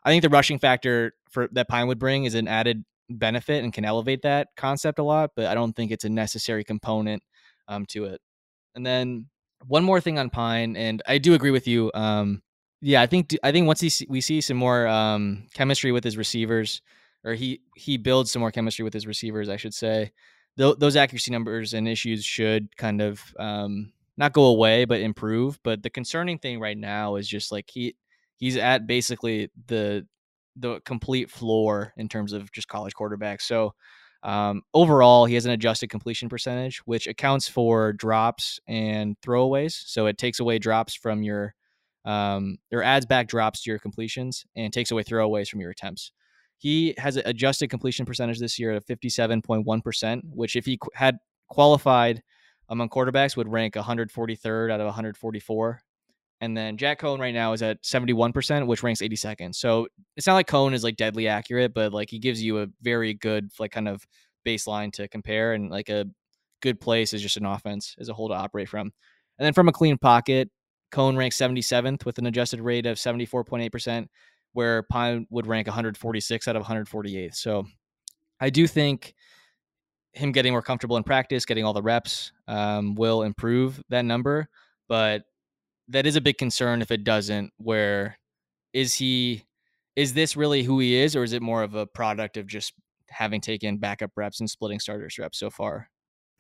I 0.04 0.10
think 0.10 0.22
the 0.22 0.28
rushing 0.28 0.58
factor 0.58 1.14
for 1.28 1.48
that 1.52 1.68
Pyne 1.68 1.88
would 1.88 1.98
bring 1.98 2.24
is 2.24 2.34
an 2.34 2.46
added 2.46 2.84
benefit 3.10 3.64
and 3.64 3.72
can 3.72 3.84
elevate 3.84 4.22
that 4.22 4.48
concept 4.56 4.98
a 4.98 5.02
lot, 5.02 5.30
but 5.34 5.46
I 5.46 5.54
don't 5.54 5.74
think 5.74 5.90
it's 5.90 6.04
a 6.04 6.08
necessary 6.08 6.62
component 6.62 7.22
um, 7.66 7.84
to 7.86 8.04
it. 8.04 8.20
And 8.74 8.86
then 8.86 9.26
one 9.66 9.84
more 9.84 10.00
thing 10.00 10.18
on 10.18 10.30
Pyne, 10.30 10.76
and 10.76 11.02
I 11.06 11.18
do 11.18 11.34
agree 11.34 11.50
with 11.50 11.66
you. 11.66 11.90
Um, 11.94 12.42
yeah, 12.80 13.02
I 13.02 13.06
think 13.06 13.36
I 13.42 13.52
think 13.52 13.66
once 13.66 13.80
he, 13.80 14.06
we 14.08 14.20
see 14.20 14.40
some 14.40 14.56
more 14.56 14.86
um, 14.86 15.46
chemistry 15.54 15.92
with 15.92 16.04
his 16.04 16.16
receivers, 16.16 16.80
or 17.24 17.34
he 17.34 17.60
he 17.76 17.96
builds 17.96 18.30
some 18.30 18.40
more 18.40 18.52
chemistry 18.52 18.84
with 18.84 18.94
his 18.94 19.06
receivers, 19.06 19.48
I 19.48 19.56
should 19.56 19.74
say. 19.74 20.12
Th- 20.56 20.76
those 20.78 20.96
accuracy 20.96 21.30
numbers 21.30 21.74
and 21.74 21.88
issues 21.88 22.24
should 22.24 22.76
kind 22.76 23.00
of 23.00 23.20
um, 23.38 23.92
not 24.16 24.32
go 24.32 24.46
away, 24.46 24.84
but 24.84 25.00
improve. 25.00 25.58
But 25.62 25.82
the 25.82 25.90
concerning 25.90 26.38
thing 26.38 26.60
right 26.60 26.78
now 26.78 27.16
is 27.16 27.28
just 27.28 27.50
like 27.50 27.68
he 27.72 27.96
he's 28.36 28.56
at 28.56 28.86
basically 28.86 29.50
the 29.66 30.06
the 30.56 30.80
complete 30.84 31.30
floor 31.30 31.92
in 31.96 32.08
terms 32.08 32.32
of 32.32 32.50
just 32.52 32.68
college 32.68 32.92
quarterbacks. 32.94 33.42
So 33.42 33.74
um, 34.22 34.62
overall, 34.74 35.26
he 35.26 35.34
has 35.34 35.46
an 35.46 35.52
adjusted 35.52 35.88
completion 35.88 36.28
percentage, 36.28 36.78
which 36.84 37.06
accounts 37.06 37.48
for 37.48 37.92
drops 37.92 38.58
and 38.66 39.16
throwaways. 39.20 39.72
So 39.86 40.06
it 40.06 40.18
takes 40.18 40.40
away 40.40 40.58
drops 40.58 40.94
from 40.94 41.22
your 41.22 41.54
um, 42.04 42.56
or 42.72 42.82
adds 42.82 43.06
back 43.06 43.28
drops 43.28 43.62
to 43.62 43.70
your 43.70 43.78
completions 43.78 44.44
and 44.56 44.72
takes 44.72 44.90
away 44.90 45.02
throwaways 45.04 45.48
from 45.48 45.60
your 45.60 45.70
attempts. 45.70 46.12
He 46.56 46.94
has 46.98 47.16
an 47.16 47.22
adjusted 47.26 47.68
completion 47.68 48.06
percentage 48.06 48.40
this 48.40 48.58
year 48.58 48.72
of 48.72 48.84
57.1%, 48.86 50.20
which 50.32 50.56
if 50.56 50.64
he 50.64 50.78
had 50.94 51.18
qualified 51.48 52.22
among 52.68 52.88
quarterbacks 52.88 53.36
would 53.36 53.48
rank 53.48 53.74
143rd 53.74 54.72
out 54.72 54.80
of 54.80 54.86
144 54.86 55.80
and 56.40 56.56
then 56.56 56.76
Jack 56.76 57.00
Coan 57.00 57.18
right 57.18 57.34
now 57.34 57.52
is 57.52 57.62
at 57.62 57.82
71%, 57.82 58.66
which 58.66 58.82
ranks 58.82 59.00
82nd. 59.00 59.54
So 59.54 59.88
it's 60.16 60.26
not 60.26 60.34
like 60.34 60.46
Coan 60.46 60.72
is 60.72 60.84
like 60.84 60.96
deadly 60.96 61.26
accurate, 61.26 61.74
but 61.74 61.92
like 61.92 62.10
he 62.10 62.18
gives 62.18 62.42
you 62.42 62.60
a 62.60 62.68
very 62.80 63.14
good, 63.14 63.50
like 63.58 63.72
kind 63.72 63.88
of 63.88 64.06
baseline 64.46 64.92
to 64.92 65.08
compare 65.08 65.54
and 65.54 65.70
like 65.70 65.88
a 65.88 66.06
good 66.60 66.80
place 66.80 67.12
is 67.12 67.22
just 67.22 67.36
an 67.36 67.46
offense 67.46 67.96
as 67.98 68.08
a 68.08 68.14
whole 68.14 68.28
to 68.28 68.34
operate 68.34 68.68
from. 68.68 68.92
And 69.38 69.46
then 69.46 69.52
from 69.52 69.68
a 69.68 69.72
clean 69.72 69.98
pocket, 69.98 70.50
Coan 70.92 71.16
ranks 71.16 71.36
77th 71.36 72.04
with 72.04 72.18
an 72.18 72.26
adjusted 72.26 72.60
rate 72.60 72.86
of 72.86 72.96
74.8%, 72.96 74.06
where 74.52 74.84
Pyne 74.84 75.26
would 75.30 75.46
rank 75.46 75.66
146 75.66 76.48
out 76.48 76.56
of 76.56 76.60
148. 76.60 77.34
So 77.34 77.64
I 78.40 78.50
do 78.50 78.66
think 78.66 79.14
him 80.12 80.32
getting 80.32 80.52
more 80.52 80.62
comfortable 80.62 80.96
in 80.96 81.04
practice, 81.04 81.44
getting 81.44 81.64
all 81.64 81.74
the 81.74 81.82
reps, 81.82 82.32
um, 82.46 82.94
will 82.94 83.22
improve 83.22 83.82
that 83.90 84.04
number. 84.04 84.48
But 84.88 85.24
that 85.88 86.06
is 86.06 86.16
a 86.16 86.20
big 86.20 86.38
concern 86.38 86.82
if 86.82 86.90
it 86.90 87.04
doesn't. 87.04 87.52
Where 87.56 88.18
is 88.72 88.94
he? 88.94 89.44
Is 89.96 90.14
this 90.14 90.36
really 90.36 90.62
who 90.62 90.78
he 90.78 90.96
is, 90.96 91.16
or 91.16 91.24
is 91.24 91.32
it 91.32 91.42
more 91.42 91.62
of 91.62 91.74
a 91.74 91.86
product 91.86 92.36
of 92.36 92.46
just 92.46 92.72
having 93.10 93.40
taken 93.40 93.78
backup 93.78 94.12
reps 94.16 94.40
and 94.40 94.48
splitting 94.48 94.80
starters 94.80 95.18
reps 95.18 95.38
so 95.38 95.50
far? 95.50 95.90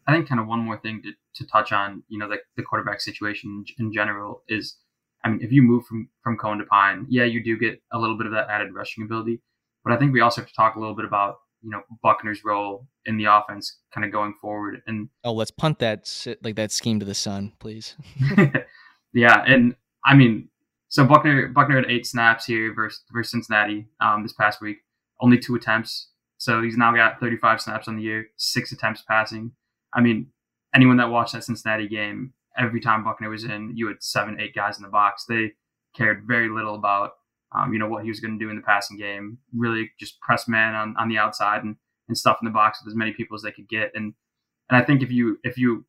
I 0.06 0.12
think 0.12 0.28
kind 0.28 0.40
of 0.40 0.46
one 0.46 0.60
more 0.60 0.78
thing 0.78 1.02
to, 1.02 1.12
to 1.34 1.46
touch 1.50 1.72
on, 1.72 2.02
you 2.08 2.18
know, 2.18 2.28
the, 2.28 2.38
the 2.56 2.62
quarterback 2.62 3.00
situation 3.00 3.64
in 3.78 3.92
general 3.92 4.42
is, 4.48 4.76
I 5.24 5.28
mean, 5.28 5.40
if 5.42 5.52
you 5.52 5.62
move 5.62 5.84
from 5.84 6.08
from 6.22 6.38
Coan 6.38 6.58
to 6.58 6.64
Pyne, 6.64 7.06
yeah, 7.08 7.24
you 7.24 7.42
do 7.42 7.58
get 7.58 7.82
a 7.92 7.98
little 7.98 8.16
bit 8.16 8.26
of 8.26 8.32
that 8.32 8.48
added 8.48 8.72
rushing 8.72 9.04
ability, 9.04 9.40
but 9.84 9.92
I 9.92 9.96
think 9.96 10.12
we 10.12 10.20
also 10.20 10.40
have 10.40 10.48
to 10.48 10.54
talk 10.54 10.76
a 10.76 10.80
little 10.80 10.94
bit 10.94 11.04
about 11.04 11.36
you 11.62 11.70
know 11.70 11.82
Buchner's 12.04 12.44
role 12.44 12.86
in 13.04 13.16
the 13.16 13.24
offense, 13.24 13.78
kind 13.92 14.04
of 14.04 14.12
going 14.12 14.34
forward. 14.40 14.80
And 14.86 15.08
oh, 15.24 15.32
let's 15.32 15.50
punt 15.50 15.80
that 15.80 16.26
like 16.42 16.56
that 16.56 16.72
scheme 16.72 17.00
to 17.00 17.06
the 17.06 17.14
sun, 17.14 17.52
please. 17.58 17.96
Yeah, 19.12 19.42
and 19.46 19.74
I 20.04 20.14
mean, 20.14 20.48
so 20.88 21.04
Buchner 21.04 21.48
Buchner 21.48 21.76
had 21.76 21.90
eight 21.90 22.06
snaps 22.06 22.46
here 22.46 22.72
versus 22.74 23.02
versus 23.12 23.30
Cincinnati 23.30 23.86
um, 24.00 24.22
this 24.22 24.32
past 24.32 24.60
week, 24.60 24.78
only 25.20 25.38
two 25.38 25.54
attempts. 25.54 26.08
So 26.38 26.62
he's 26.62 26.76
now 26.76 26.94
got 26.94 27.18
35 27.18 27.60
snaps 27.60 27.88
on 27.88 27.96
the 27.96 28.02
year, 28.02 28.28
six 28.36 28.70
attempts 28.70 29.02
passing. 29.02 29.52
I 29.92 30.00
mean, 30.00 30.28
anyone 30.74 30.96
that 30.98 31.10
watched 31.10 31.32
that 31.32 31.42
Cincinnati 31.42 31.88
game, 31.88 32.32
every 32.56 32.80
time 32.80 33.02
Buchner 33.02 33.28
was 33.28 33.44
in, 33.44 33.72
you 33.74 33.88
had 33.88 34.02
seven, 34.02 34.40
eight 34.40 34.54
guys 34.54 34.76
in 34.76 34.84
the 34.84 34.88
box. 34.88 35.24
They 35.28 35.52
cared 35.96 36.24
very 36.28 36.48
little 36.48 36.76
about, 36.76 37.12
um, 37.52 37.72
you 37.72 37.78
know, 37.78 37.88
what 37.88 38.04
he 38.04 38.08
was 38.08 38.20
going 38.20 38.38
to 38.38 38.44
do 38.44 38.50
in 38.50 38.56
the 38.56 38.62
passing 38.62 38.96
game. 38.96 39.38
Really, 39.52 39.90
just 39.98 40.20
press 40.20 40.46
man 40.46 40.74
on, 40.74 40.94
on 40.96 41.08
the 41.08 41.18
outside 41.18 41.64
and, 41.64 41.74
and 42.06 42.16
stuff 42.16 42.38
in 42.40 42.46
the 42.46 42.52
box 42.52 42.80
with 42.80 42.92
as 42.92 42.96
many 42.96 43.12
people 43.12 43.34
as 43.34 43.42
they 43.42 43.52
could 43.52 43.68
get. 43.68 43.90
And 43.94 44.14
and 44.70 44.80
I 44.80 44.84
think 44.84 45.02
if 45.02 45.10
you 45.10 45.38
if 45.42 45.58
you 45.58 45.86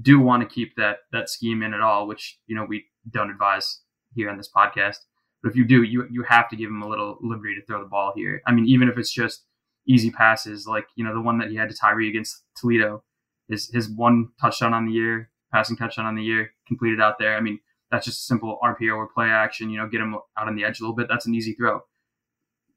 do 0.00 0.18
want 0.18 0.42
to 0.42 0.54
keep 0.54 0.76
that 0.76 0.98
that 1.12 1.28
scheme 1.28 1.62
in 1.62 1.74
at 1.74 1.80
all, 1.80 2.06
which 2.06 2.38
you 2.46 2.56
know 2.56 2.64
we 2.64 2.84
don't 3.10 3.30
advise 3.30 3.80
here 4.14 4.30
on 4.30 4.36
this 4.36 4.50
podcast. 4.54 4.96
But 5.42 5.50
if 5.50 5.56
you 5.56 5.64
do, 5.64 5.82
you 5.82 6.06
you 6.10 6.22
have 6.22 6.48
to 6.50 6.56
give 6.56 6.70
him 6.70 6.82
a 6.82 6.88
little 6.88 7.18
liberty 7.20 7.54
to 7.56 7.66
throw 7.66 7.82
the 7.82 7.88
ball 7.88 8.12
here. 8.16 8.42
I 8.46 8.52
mean, 8.52 8.66
even 8.66 8.88
if 8.88 8.96
it's 8.96 9.12
just 9.12 9.44
easy 9.86 10.10
passes, 10.10 10.66
like 10.66 10.86
you 10.96 11.04
know 11.04 11.12
the 11.12 11.20
one 11.20 11.38
that 11.38 11.50
he 11.50 11.56
had 11.56 11.68
to 11.68 11.76
Tyree 11.76 12.08
against 12.08 12.42
Toledo, 12.56 13.02
his 13.48 13.70
his 13.72 13.90
one 13.90 14.28
touchdown 14.40 14.72
on 14.72 14.86
the 14.86 14.92
year, 14.92 15.30
passing 15.52 15.76
touchdown 15.76 16.06
on 16.06 16.14
the 16.14 16.22
year, 16.22 16.52
completed 16.66 17.00
out 17.00 17.18
there. 17.18 17.36
I 17.36 17.40
mean, 17.40 17.58
that's 17.90 18.06
just 18.06 18.20
a 18.20 18.24
simple 18.24 18.58
RPO 18.64 18.96
or 18.96 19.08
play 19.08 19.28
action. 19.28 19.68
You 19.68 19.78
know, 19.78 19.88
get 19.88 20.00
him 20.00 20.14
out 20.14 20.48
on 20.48 20.56
the 20.56 20.64
edge 20.64 20.80
a 20.80 20.82
little 20.82 20.96
bit. 20.96 21.08
That's 21.08 21.26
an 21.26 21.34
easy 21.34 21.52
throw. 21.52 21.80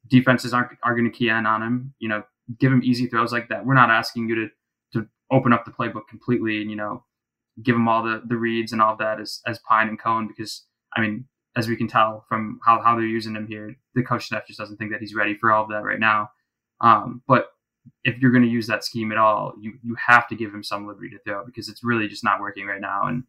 Defenses 0.08 0.54
aren't 0.54 0.72
are 0.84 0.96
going 0.96 1.10
to 1.10 1.18
key 1.18 1.30
in 1.30 1.46
on 1.46 1.62
him. 1.62 1.94
You 2.00 2.10
know, 2.10 2.24
give 2.60 2.72
him 2.72 2.84
easy 2.84 3.08
throws 3.08 3.32
like 3.32 3.50
that. 3.50 3.66
We're 3.66 3.74
not 3.76 3.90
asking 3.90 4.28
you 4.28 4.36
to 4.36 4.48
open 5.32 5.54
up 5.54 5.66
the 5.66 5.72
playbook 5.72 6.08
completely 6.08 6.62
and 6.62 6.70
you 6.70 6.78
know 6.78 7.04
give 7.64 7.76
them 7.76 7.88
all 7.88 8.04
the 8.04 8.22
the 8.28 8.38
reads 8.38 8.72
and 8.72 8.82
all 8.82 8.96
that 8.96 9.20
as 9.20 9.42
as 9.48 9.60
Pyne 9.60 9.88
and 9.88 10.00
Coan 10.00 10.28
because 10.28 10.64
I 10.96 11.02
mean 11.02 11.26
as 11.56 11.68
we 11.68 11.76
can 11.76 11.88
tell 11.88 12.26
from 12.28 12.60
how, 12.64 12.82
how 12.82 12.96
they're 12.96 13.06
using 13.06 13.36
him 13.36 13.48
here, 13.48 13.76
the 13.94 14.04
coach 14.04 14.26
staff 14.26 14.46
just 14.46 14.60
doesn't 14.60 14.78
think 14.78 14.92
that 14.92 15.00
he's 15.00 15.16
ready 15.16 15.36
for 15.36 15.52
all 15.52 15.64
of 15.64 15.70
that 15.70 15.84
right 15.84 16.00
now. 16.00 16.30
Um, 16.82 17.22
but 17.28 17.48
if 18.04 18.18
you're 18.18 18.32
going 18.32 18.44
to 18.44 18.50
use 18.50 18.68
that 18.68 18.84
scheme 18.84 19.12
at 19.12 19.18
all, 19.18 19.54
you 19.60 19.74
you 19.84 19.96
have 20.08 20.28
to 20.30 20.36
give 20.36 20.54
him 20.54 20.64
some 20.64 20.88
liberty 20.88 21.10
to 21.10 21.20
throw 21.20 21.46
because 21.46 21.70
it's 21.70 21.84
really 21.84 22.08
just 22.08 22.24
not 22.24 22.42
working 22.42 22.66
right 22.66 22.82
now, 22.82 23.08
and 23.08 23.24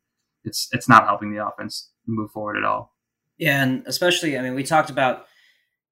it's 0.45 0.69
it's 0.73 0.89
not 0.89 1.05
helping 1.05 1.33
the 1.33 1.47
offense 1.47 1.91
move 2.07 2.31
forward 2.31 2.57
at 2.57 2.65
all. 2.65 2.95
Yeah, 3.39 3.63
and 3.63 3.87
especially, 3.87 4.37
I 4.39 4.43
mean, 4.43 4.55
we 4.55 4.65
talked 4.65 4.91
about 4.91 5.27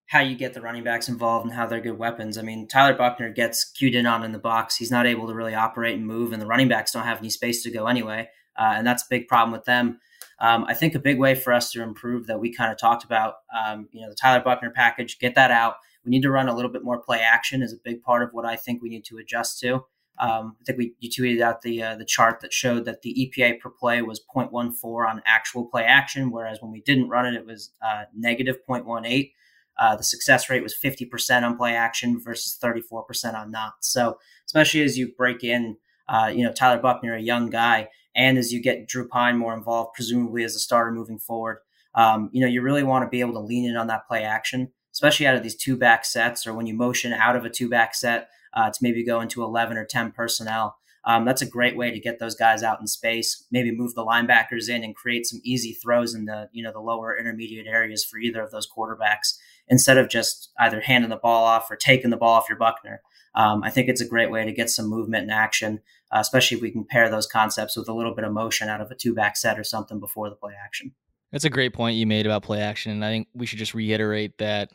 how 0.06 0.20
you 0.20 0.36
get 0.36 0.54
the 0.54 0.60
running 0.60 0.84
backs 0.84 1.08
involved 1.08 1.46
and 1.46 1.54
how 1.54 1.66
they're 1.66 1.80
good 1.80 1.98
weapons. 1.98 2.36
I 2.38 2.42
mean, 2.42 2.68
Tyler 2.68 2.94
Buchner 2.96 3.30
gets 3.30 3.64
cued 3.64 3.94
in 3.94 4.06
on 4.06 4.22
in 4.22 4.32
the 4.32 4.38
box. 4.38 4.76
He's 4.76 4.90
not 4.90 5.06
able 5.06 5.26
to 5.26 5.34
really 5.34 5.54
operate 5.54 5.96
and 5.96 6.06
move, 6.06 6.32
and 6.32 6.42
the 6.42 6.46
running 6.46 6.68
backs 6.68 6.92
don't 6.92 7.04
have 7.04 7.18
any 7.18 7.30
space 7.30 7.62
to 7.62 7.70
go 7.70 7.86
anyway. 7.86 8.28
uh, 8.56 8.74
and 8.76 8.86
that's 8.86 9.02
a 9.02 9.06
big 9.10 9.28
problem 9.28 9.52
with 9.52 9.64
them. 9.64 10.00
Um, 10.40 10.64
I 10.68 10.74
think 10.74 10.94
a 10.94 10.98
big 10.98 11.18
way 11.18 11.34
for 11.34 11.52
us 11.52 11.70
to 11.72 11.82
improve 11.82 12.26
that 12.26 12.40
we 12.40 12.52
kind 12.52 12.72
of 12.72 12.78
talked 12.78 13.04
about, 13.04 13.34
um, 13.56 13.88
you 13.92 14.02
know, 14.02 14.08
the 14.08 14.16
Tyler 14.16 14.42
Buchner 14.42 14.70
package, 14.70 15.18
get 15.18 15.34
that 15.36 15.50
out. 15.50 15.76
We 16.04 16.10
need 16.10 16.22
to 16.22 16.30
run 16.30 16.48
a 16.48 16.54
little 16.54 16.70
bit 16.70 16.84
more 16.84 16.98
play 16.98 17.20
action 17.20 17.62
is 17.62 17.72
a 17.72 17.78
big 17.82 18.02
part 18.02 18.22
of 18.22 18.30
what 18.32 18.44
I 18.44 18.56
think 18.56 18.82
we 18.82 18.88
need 18.88 19.04
to 19.06 19.18
adjust 19.18 19.60
to. 19.60 19.84
Um, 20.18 20.56
I 20.60 20.64
think 20.64 20.78
we 20.78 20.94
you 21.00 21.10
tweeted 21.10 21.40
out 21.40 21.62
the 21.62 21.82
uh, 21.82 21.96
the 21.96 22.04
chart 22.04 22.40
that 22.40 22.52
showed 22.52 22.84
that 22.84 23.02
the 23.02 23.32
EPA 23.36 23.58
per 23.58 23.70
play 23.70 24.00
was 24.02 24.20
0.14 24.34 25.08
on 25.08 25.22
actual 25.26 25.64
play 25.64 25.82
action, 25.84 26.30
whereas 26.30 26.58
when 26.60 26.70
we 26.70 26.82
didn't 26.82 27.08
run 27.08 27.26
it, 27.26 27.34
it 27.34 27.46
was 27.46 27.72
uh, 27.84 28.04
negative 28.14 28.58
0.18. 28.68 29.32
Uh, 29.78 29.96
the 29.96 30.04
success 30.04 30.48
rate 30.48 30.62
was 30.62 30.76
50% 30.76 31.42
on 31.42 31.56
play 31.56 31.74
action 31.74 32.20
versus 32.20 32.58
34% 32.62 33.34
on 33.34 33.50
not. 33.50 33.74
So 33.80 34.18
especially 34.46 34.82
as 34.82 34.96
you 34.96 35.12
break 35.16 35.42
in, 35.42 35.76
uh, 36.08 36.30
you 36.34 36.44
know 36.44 36.52
Tyler 36.52 36.80
Buchner, 36.80 37.14
a 37.14 37.20
young 37.20 37.50
guy, 37.50 37.88
and 38.14 38.38
as 38.38 38.52
you 38.52 38.60
get 38.60 38.86
Drew 38.86 39.08
Pyne 39.08 39.36
more 39.36 39.54
involved, 39.54 39.94
presumably 39.94 40.44
as 40.44 40.54
a 40.54 40.60
starter 40.60 40.92
moving 40.92 41.18
forward, 41.18 41.58
um, 41.94 42.30
you 42.32 42.40
know 42.40 42.46
you 42.46 42.62
really 42.62 42.82
want 42.82 43.04
to 43.04 43.08
be 43.08 43.20
able 43.20 43.32
to 43.32 43.40
lean 43.40 43.68
in 43.68 43.76
on 43.76 43.86
that 43.88 44.06
play 44.06 44.22
action, 44.22 44.70
especially 44.92 45.26
out 45.26 45.34
of 45.34 45.42
these 45.42 45.56
two 45.56 45.76
back 45.76 46.04
sets 46.04 46.46
or 46.46 46.54
when 46.54 46.66
you 46.66 46.74
motion 46.74 47.12
out 47.12 47.36
of 47.36 47.44
a 47.44 47.50
two 47.50 47.68
back 47.68 47.94
set 47.94 48.28
uh, 48.52 48.70
to 48.70 48.78
maybe 48.82 49.04
go 49.04 49.20
into 49.20 49.42
11 49.42 49.76
or 49.76 49.84
10 49.84 50.12
personnel. 50.12 50.76
Um, 51.06 51.26
that's 51.26 51.42
a 51.42 51.46
great 51.46 51.76
way 51.76 51.90
to 51.90 52.00
get 52.00 52.18
those 52.18 52.34
guys 52.34 52.62
out 52.62 52.80
in 52.80 52.86
space. 52.86 53.44
Maybe 53.50 53.70
move 53.70 53.94
the 53.94 54.06
linebackers 54.06 54.70
in 54.70 54.82
and 54.82 54.96
create 54.96 55.26
some 55.26 55.40
easy 55.44 55.74
throws 55.74 56.14
in 56.14 56.24
the 56.24 56.48
you 56.52 56.62
know 56.62 56.72
the 56.72 56.80
lower 56.80 57.16
intermediate 57.16 57.66
areas 57.66 58.04
for 58.04 58.18
either 58.18 58.42
of 58.42 58.50
those 58.50 58.68
quarterbacks 58.70 59.36
instead 59.68 59.98
of 59.98 60.08
just 60.08 60.52
either 60.58 60.80
handing 60.80 61.10
the 61.10 61.16
ball 61.16 61.44
off 61.44 61.70
or 61.70 61.76
taking 61.76 62.10
the 62.10 62.16
ball 62.16 62.34
off 62.34 62.48
your 62.48 62.58
Buchner. 62.58 63.00
Um, 63.34 63.62
I 63.64 63.70
think 63.70 63.88
it's 63.88 64.00
a 64.00 64.08
great 64.08 64.30
way 64.30 64.44
to 64.44 64.52
get 64.52 64.70
some 64.70 64.86
movement 64.86 65.24
and 65.24 65.32
action, 65.32 65.80
uh, 66.12 66.18
especially 66.20 66.56
if 66.56 66.62
we 66.62 66.70
can 66.70 66.84
pair 66.84 67.10
those 67.10 67.26
concepts 67.26 67.76
with 67.76 67.88
a 67.88 67.92
little 67.92 68.14
bit 68.14 68.24
of 68.24 68.32
motion 68.32 68.68
out 68.68 68.80
of 68.80 68.90
a 68.90 68.94
two 68.94 69.14
back 69.14 69.36
set 69.36 69.58
or 69.58 69.64
something 69.64 69.98
before 69.98 70.30
the 70.30 70.36
play 70.36 70.52
action. 70.62 70.92
That's 71.32 71.44
a 71.44 71.50
great 71.50 71.72
point 71.72 71.96
you 71.96 72.06
made 72.06 72.26
about 72.26 72.44
play 72.44 72.60
action. 72.60 72.92
And 72.92 73.04
I 73.04 73.10
think 73.10 73.28
we 73.34 73.46
should 73.46 73.58
just 73.58 73.74
reiterate 73.74 74.38
that 74.38 74.70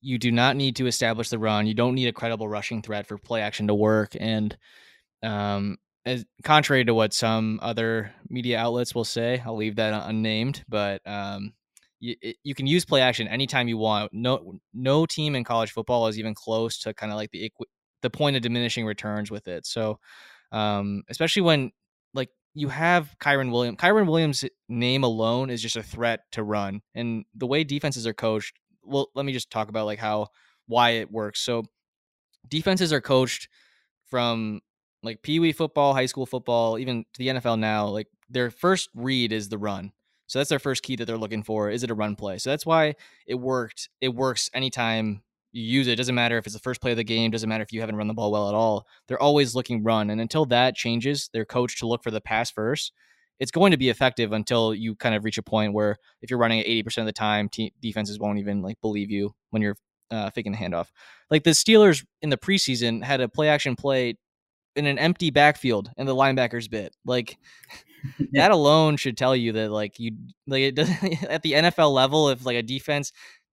you 0.00 0.18
do 0.18 0.32
not 0.32 0.56
need 0.56 0.76
to 0.76 0.86
establish 0.86 1.28
the 1.28 1.38
run. 1.38 1.66
You 1.66 1.74
don't 1.74 1.94
need 1.94 2.08
a 2.08 2.12
credible 2.12 2.48
rushing 2.48 2.82
threat 2.82 3.06
for 3.06 3.16
play 3.16 3.42
action 3.42 3.68
to 3.68 3.74
work. 3.74 4.16
And 4.18 4.56
um, 5.22 5.78
as 6.04 6.24
contrary 6.42 6.84
to 6.84 6.94
what 6.94 7.14
some 7.14 7.60
other 7.62 8.12
media 8.28 8.58
outlets 8.58 8.94
will 8.94 9.04
say, 9.04 9.40
I'll 9.46 9.56
leave 9.56 9.76
that 9.76 10.08
unnamed. 10.08 10.64
But 10.68 11.00
um, 11.06 11.54
you, 12.04 12.34
you 12.42 12.54
can 12.54 12.66
use 12.66 12.84
play 12.84 13.00
action 13.00 13.26
anytime 13.28 13.66
you 13.66 13.78
want. 13.78 14.12
No, 14.12 14.58
no 14.74 15.06
team 15.06 15.34
in 15.34 15.42
college 15.44 15.72
football 15.72 16.06
is 16.08 16.18
even 16.18 16.34
close 16.34 16.78
to 16.80 16.92
kind 16.92 17.10
of 17.10 17.16
like 17.16 17.30
the 17.30 17.50
the 18.02 18.10
point 18.10 18.36
of 18.36 18.42
diminishing 18.42 18.84
returns 18.84 19.30
with 19.30 19.48
it. 19.48 19.64
So, 19.64 19.98
um, 20.52 21.02
especially 21.08 21.42
when 21.42 21.72
like 22.12 22.28
you 22.52 22.68
have 22.68 23.14
Kyren 23.20 23.50
Williams, 23.50 23.78
Kyren 23.78 24.06
Williams' 24.06 24.44
name 24.68 25.02
alone 25.02 25.48
is 25.48 25.62
just 25.62 25.76
a 25.76 25.82
threat 25.82 26.20
to 26.32 26.42
run, 26.42 26.82
and 26.94 27.24
the 27.34 27.46
way 27.46 27.64
defenses 27.64 28.06
are 28.06 28.12
coached, 28.12 28.58
well, 28.82 29.08
let 29.14 29.24
me 29.24 29.32
just 29.32 29.50
talk 29.50 29.70
about 29.70 29.86
like 29.86 29.98
how 29.98 30.28
why 30.66 30.90
it 30.90 31.10
works. 31.10 31.40
So 31.40 31.64
defenses 32.46 32.92
are 32.92 33.00
coached 33.00 33.48
from 34.10 34.60
like 35.02 35.22
pee 35.22 35.40
wee 35.40 35.52
football, 35.52 35.94
high 35.94 36.06
school 36.06 36.26
football, 36.26 36.78
even 36.78 37.04
to 37.14 37.18
the 37.18 37.28
NFL 37.28 37.58
now. 37.58 37.88
Like 37.88 38.08
their 38.28 38.50
first 38.50 38.90
read 38.94 39.32
is 39.32 39.48
the 39.48 39.58
run. 39.58 39.92
So 40.34 40.40
that's 40.40 40.50
their 40.50 40.58
first 40.58 40.82
key 40.82 40.96
that 40.96 41.04
they're 41.04 41.16
looking 41.16 41.44
for. 41.44 41.70
Is 41.70 41.84
it 41.84 41.92
a 41.92 41.94
run 41.94 42.16
play? 42.16 42.38
So 42.38 42.50
that's 42.50 42.66
why 42.66 42.96
it 43.24 43.36
worked. 43.36 43.88
It 44.00 44.08
works 44.08 44.50
anytime 44.52 45.22
you 45.52 45.62
use 45.62 45.86
it. 45.86 45.92
it. 45.92 45.96
Doesn't 45.96 46.16
matter 46.16 46.38
if 46.38 46.44
it's 46.44 46.56
the 46.56 46.60
first 46.60 46.80
play 46.80 46.90
of 46.90 46.96
the 46.96 47.04
game. 47.04 47.30
Doesn't 47.30 47.48
matter 47.48 47.62
if 47.62 47.72
you 47.72 47.78
haven't 47.78 47.94
run 47.94 48.08
the 48.08 48.14
ball 48.14 48.32
well 48.32 48.48
at 48.48 48.54
all. 48.56 48.88
They're 49.06 49.22
always 49.22 49.54
looking 49.54 49.84
run. 49.84 50.10
And 50.10 50.20
until 50.20 50.44
that 50.46 50.74
changes, 50.74 51.30
their 51.32 51.44
coach 51.44 51.78
to 51.78 51.86
look 51.86 52.02
for 52.02 52.10
the 52.10 52.20
pass 52.20 52.50
first 52.50 52.92
it's 53.40 53.50
going 53.50 53.72
to 53.72 53.76
be 53.76 53.88
effective 53.88 54.32
until 54.32 54.72
you 54.72 54.94
kind 54.94 55.14
of 55.14 55.24
reach 55.24 55.38
a 55.38 55.42
point 55.42 55.72
where 55.72 55.96
if 56.22 56.30
you're 56.30 56.38
running 56.38 56.60
at 56.60 56.66
80% 56.66 56.98
of 56.98 57.06
the 57.06 57.12
time, 57.12 57.50
defenses 57.80 58.18
won't 58.18 58.38
even 58.38 58.62
like 58.62 58.80
believe 58.80 59.10
you 59.10 59.34
when 59.50 59.60
you're 59.60 59.76
uh, 60.10 60.30
faking 60.30 60.52
the 60.52 60.58
handoff. 60.58 60.88
Like 61.30 61.44
the 61.44 61.50
Steelers 61.50 62.04
in 62.22 62.30
the 62.30 62.36
preseason 62.36 63.02
had 63.02 63.20
a 63.20 63.28
play 63.28 63.48
action 63.48 63.74
play 63.74 64.16
in 64.76 64.86
an 64.86 64.98
empty 64.98 65.30
backfield 65.30 65.90
and 65.96 66.08
the 66.08 66.14
linebackers 66.14 66.70
bit. 66.70 66.94
Like 67.04 67.38
that 68.32 68.50
alone 68.50 68.96
should 68.96 69.16
tell 69.16 69.34
you 69.34 69.52
that 69.52 69.70
like 69.70 69.98
you 69.98 70.12
like 70.46 70.62
it 70.62 70.74
doesn't 70.74 71.22
at 71.30 71.42
the 71.42 71.52
NFL 71.52 71.92
level 71.92 72.28
if 72.28 72.44
like 72.44 72.56
a 72.56 72.62
defense 72.62 73.12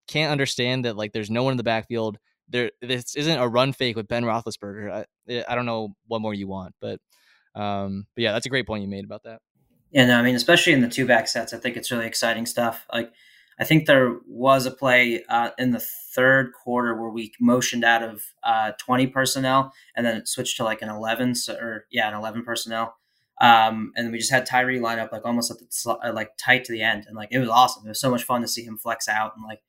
can't 0.09 0.31
understand 0.31 0.85
that 0.85 0.97
like 0.97 1.13
there's 1.13 1.31
no 1.31 1.43
one 1.43 1.53
in 1.53 1.57
the 1.57 1.65
backfield. 1.65 2.19
There, 2.49 2.71
this 2.81 3.17
isn't 3.17 3.39
a 3.39 3.49
run 3.49 3.73
fake 3.73 3.97
with 3.97 4.07
Ben 4.07 4.23
Roethlisberger. 4.23 5.05
I, 5.29 5.45
I 5.49 5.55
don't 5.57 5.67
know 5.67 5.97
what 6.07 6.21
more 6.21 6.33
you 6.33 6.47
want, 6.47 6.75
but 6.81 7.01
um, 7.57 8.07
but 8.15 8.23
yeah, 8.23 8.33
that's 8.33 8.47
a 8.47 8.51
great 8.51 8.67
point 8.67 8.83
you 8.83 8.89
made 8.89 9.05
about 9.05 9.25
that. 9.25 9.41
Yeah, 9.91 10.07
no, 10.07 10.19
I 10.19 10.23
mean, 10.23 10.35
especially 10.35 10.75
in 10.75 10.83
the 10.83 10.89
two 10.89 11.07
back 11.07 11.27
sets, 11.27 11.55
I 11.55 11.59
think 11.59 11.77
it's 11.77 11.91
really 11.91 12.07
exciting 12.07 12.45
stuff. 12.45 12.87
Like, 12.93 13.13
I 13.59 13.65
think 13.65 13.87
there 13.87 14.17
was 14.29 14.67
a 14.67 14.71
play 14.71 15.25
uh, 15.29 15.51
in 15.59 15.71
the 15.71 15.85
third 16.15 16.53
quarter 16.53 16.95
where 16.95 17.11
we 17.11 17.33
motioned 17.41 17.85
out 17.85 18.03
of 18.03 18.23
uh, 18.43 18.73
20 18.79 19.07
personnel 19.09 19.73
and 19.97 20.05
then 20.05 20.17
it 20.17 20.29
switched 20.29 20.59
to 20.59 20.65
like 20.65 20.83
an 20.83 20.91
11, 20.91 21.35
so, 21.37 21.55
or 21.55 21.87
yeah, 21.91 22.09
an 22.09 22.15
11 22.15 22.45
personnel. 22.45 22.97
Um, 23.41 23.93
and 23.97 24.13
we 24.13 24.19
just 24.19 24.31
had 24.31 24.47
Tyree 24.47 24.81
line 24.81 24.99
up 24.99 25.13
like 25.13 25.25
almost 25.25 25.51
at 25.51 25.59
the 25.59 25.99
uh, 26.03 26.13
like 26.13 26.31
tight 26.39 26.65
to 26.65 26.73
the 26.73 26.83
end, 26.83 27.05
and 27.07 27.15
like 27.15 27.29
it 27.31 27.39
was 27.39 27.51
awesome. 27.51 27.85
It 27.85 27.91
was 27.91 28.01
so 28.01 28.11
much 28.11 28.25
fun 28.25 28.41
to 28.41 28.49
see 28.49 28.65
him 28.65 28.79
flex 28.79 29.09
out, 29.09 29.33
and 29.37 29.45
like 29.45 29.61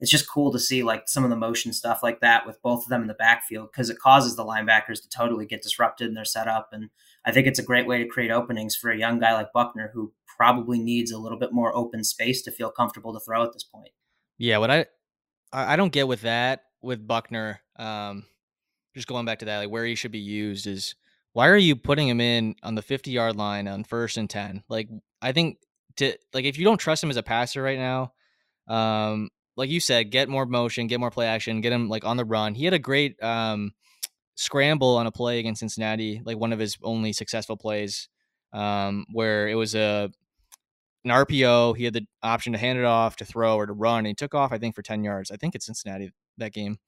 it's 0.00 0.10
just 0.10 0.28
cool 0.28 0.52
to 0.52 0.58
see 0.58 0.82
like 0.82 1.08
some 1.08 1.24
of 1.24 1.30
the 1.30 1.36
motion 1.36 1.72
stuff 1.72 2.02
like 2.02 2.20
that 2.20 2.46
with 2.46 2.60
both 2.62 2.84
of 2.84 2.88
them 2.88 3.02
in 3.02 3.08
the 3.08 3.14
backfield 3.14 3.70
because 3.72 3.90
it 3.90 3.98
causes 3.98 4.36
the 4.36 4.44
linebackers 4.44 5.02
to 5.02 5.08
totally 5.08 5.46
get 5.46 5.62
disrupted 5.62 6.08
in 6.08 6.14
their 6.14 6.24
setup 6.24 6.68
and 6.72 6.90
I 7.24 7.32
think 7.32 7.46
it's 7.46 7.58
a 7.58 7.64
great 7.64 7.86
way 7.86 7.98
to 7.98 8.08
create 8.08 8.30
openings 8.30 8.76
for 8.76 8.90
a 8.90 8.98
young 8.98 9.18
guy 9.18 9.34
like 9.34 9.52
Buchner 9.52 9.90
who 9.92 10.12
probably 10.26 10.78
needs 10.78 11.10
a 11.10 11.18
little 11.18 11.38
bit 11.38 11.52
more 11.52 11.74
open 11.76 12.04
space 12.04 12.42
to 12.42 12.52
feel 12.52 12.70
comfortable 12.70 13.12
to 13.12 13.20
throw 13.20 13.42
at 13.42 13.52
this 13.52 13.64
point. 13.64 13.90
Yeah, 14.38 14.58
what 14.58 14.70
I 14.70 14.86
I 15.52 15.76
don't 15.76 15.92
get 15.92 16.08
with 16.08 16.22
that 16.22 16.62
with 16.80 17.06
Buchner, 17.06 17.60
um, 17.76 18.24
just 18.94 19.08
going 19.08 19.24
back 19.24 19.40
to 19.40 19.46
that, 19.46 19.58
like 19.58 19.70
where 19.70 19.84
he 19.84 19.94
should 19.94 20.12
be 20.12 20.18
used 20.18 20.66
is 20.66 20.94
why 21.32 21.48
are 21.48 21.56
you 21.56 21.76
putting 21.76 22.08
him 22.08 22.20
in 22.20 22.54
on 22.62 22.74
the 22.74 22.82
50 22.82 23.10
yard 23.10 23.36
line 23.36 23.68
on 23.68 23.84
first 23.84 24.16
and 24.16 24.28
10? 24.28 24.64
Like, 24.68 24.88
I 25.20 25.32
think 25.32 25.58
to 25.96 26.16
like 26.32 26.44
if 26.44 26.58
you 26.58 26.64
don't 26.64 26.78
trust 26.78 27.02
him 27.02 27.10
as 27.10 27.16
a 27.16 27.22
passer 27.22 27.62
right 27.62 27.78
now, 27.78 28.12
um, 28.68 29.30
like 29.58 29.70
you 29.70 29.80
said, 29.80 30.10
get 30.10 30.28
more 30.28 30.46
motion, 30.46 30.86
get 30.86 31.00
more 31.00 31.10
play 31.10 31.26
action, 31.26 31.60
get 31.60 31.72
him 31.72 31.88
like 31.88 32.04
on 32.04 32.16
the 32.16 32.24
run. 32.24 32.54
He 32.54 32.64
had 32.64 32.74
a 32.74 32.78
great 32.78 33.22
um 33.22 33.72
scramble 34.36 34.96
on 34.96 35.06
a 35.06 35.12
play 35.12 35.40
against 35.40 35.58
Cincinnati, 35.58 36.22
like 36.24 36.38
one 36.38 36.52
of 36.52 36.60
his 36.60 36.78
only 36.82 37.12
successful 37.12 37.56
plays, 37.56 38.08
um, 38.52 39.04
where 39.12 39.48
it 39.48 39.56
was 39.56 39.74
a 39.74 40.10
an 41.04 41.10
RPO. 41.10 41.76
He 41.76 41.84
had 41.84 41.94
the 41.94 42.06
option 42.22 42.52
to 42.52 42.58
hand 42.58 42.78
it 42.78 42.84
off, 42.84 43.16
to 43.16 43.24
throw, 43.24 43.56
or 43.56 43.66
to 43.66 43.72
run. 43.72 43.98
And 43.98 44.06
he 44.06 44.14
took 44.14 44.34
off, 44.34 44.52
I 44.52 44.58
think, 44.58 44.76
for 44.76 44.82
ten 44.82 45.02
yards. 45.02 45.30
I 45.30 45.36
think 45.36 45.54
it's 45.54 45.66
Cincinnati 45.66 46.12
that 46.38 46.52
game. 46.52 46.78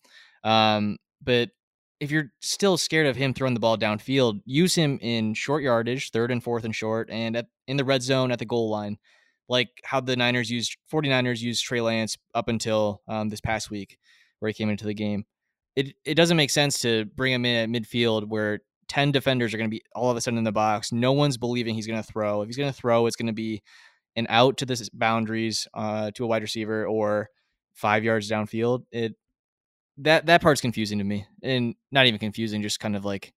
Um, 0.45 0.97
but 1.23 1.51
if 1.99 2.11
you're 2.11 2.33
still 2.41 2.79
scared 2.79 3.09
of 3.09 3.17
him 3.17 3.35
throwing 3.35 3.55
the 3.55 3.61
ball 3.61 3.77
downfield, 3.77 4.41
use 4.47 4.77
him 4.77 4.99
in 5.03 5.35
short 5.35 5.63
yardage, 5.63 6.13
third 6.13 6.31
and 6.31 6.43
fourth 6.43 6.65
and 6.65 6.75
short, 6.75 7.11
and 7.11 7.37
at, 7.37 7.47
in 7.67 7.77
the 7.77 7.85
red 7.85 8.03
zone 8.03 8.31
at 8.31 8.39
the 8.39 8.47
goal 8.47 8.71
line, 8.71 8.97
like 9.51 9.69
how 9.85 10.01
the 10.01 10.17
Niners 10.17 10.51
used 10.51 10.79
49ers 10.91 11.41
used 11.41 11.63
Trey 11.63 11.83
Lance 11.83 12.17
up 12.35 12.49
until 12.49 13.03
um, 13.07 13.29
this 13.29 13.43
past 13.43 13.71
week, 13.71 13.99
where 14.39 14.49
he 14.49 14.55
came 14.55 14.71
into 14.71 14.87
the 14.87 14.95
game 14.95 15.27
it 15.77 15.95
it 16.05 16.15
doesn't 16.15 16.37
make 16.37 16.51
sense 16.51 16.81
to 16.81 17.05
bring 17.17 17.33
him 17.33 17.45
in 17.45 17.57
at 17.57 17.83
midfield 17.83 18.29
where 18.29 18.61
10 18.89 19.13
defenders 19.13 19.55
are 19.55 19.57
going 19.57 19.71
to 19.71 19.75
be 19.75 19.83
all 19.95 20.11
of 20.11 20.17
a 20.17 20.21
sudden 20.21 20.39
in 20.39 20.45
the 20.45 20.53
box. 20.53 20.91
No 20.93 21.13
one's 21.13 21.37
believing 21.37 21.75
he's 21.75 21.87
going 21.87 22.03
to 22.03 22.13
throw. 22.13 22.43
If 22.43 22.49
he's 22.49 22.57
going 22.57 22.73
to 22.73 22.77
throw, 22.77 23.07
it's 23.07 23.17
going 23.17 23.29
to 23.29 23.33
be 23.33 23.63
an 24.17 24.27
out 24.29 24.57
to 24.59 24.67
the 24.67 24.89
boundaries 24.93 25.69
uh, 25.75 26.11
to 26.13 26.25
a 26.25 26.27
wide 26.27 26.43
receiver 26.43 26.87
or 26.87 27.31
five 27.73 28.03
yards 28.03 28.29
downfield. 28.29 28.85
It 28.91 29.15
that 29.99 30.27
that 30.27 30.43
part's 30.43 30.61
confusing 30.61 30.99
to 30.99 31.05
me, 31.05 31.27
and 31.43 31.75
not 31.93 32.07
even 32.07 32.19
confusing, 32.19 32.63
just 32.63 32.81
kind 32.81 32.97
of 32.97 33.05
like 33.05 33.33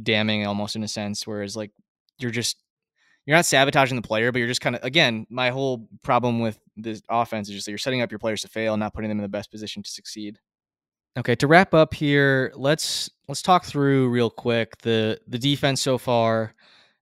damning 0.00 0.46
almost 0.46 0.76
in 0.76 0.84
a 0.84 0.88
sense. 0.88 1.26
Whereas 1.26 1.56
like 1.56 1.72
you're 2.18 2.30
just 2.30 2.56
you're 3.30 3.38
not 3.38 3.46
sabotaging 3.46 3.94
the 3.94 4.02
player, 4.02 4.32
but 4.32 4.40
you're 4.40 4.48
just 4.48 4.60
kind 4.60 4.74
of 4.74 4.82
again 4.82 5.24
my 5.30 5.50
whole 5.50 5.88
problem 6.02 6.40
with 6.40 6.58
this 6.76 7.00
offense 7.08 7.48
is 7.48 7.54
just 7.54 7.64
that 7.64 7.70
you're 7.70 7.78
setting 7.78 8.02
up 8.02 8.10
your 8.10 8.18
players 8.18 8.42
to 8.42 8.48
fail, 8.48 8.76
not 8.76 8.92
putting 8.92 9.08
them 9.08 9.18
in 9.18 9.22
the 9.22 9.28
best 9.28 9.52
position 9.52 9.84
to 9.84 9.88
succeed. 9.88 10.40
Okay, 11.16 11.36
to 11.36 11.46
wrap 11.46 11.72
up 11.72 11.94
here, 11.94 12.52
let's 12.56 13.08
let's 13.28 13.40
talk 13.40 13.64
through 13.64 14.08
real 14.08 14.30
quick 14.30 14.76
the 14.78 15.20
the 15.28 15.38
defense 15.38 15.80
so 15.80 15.96
far 15.96 16.56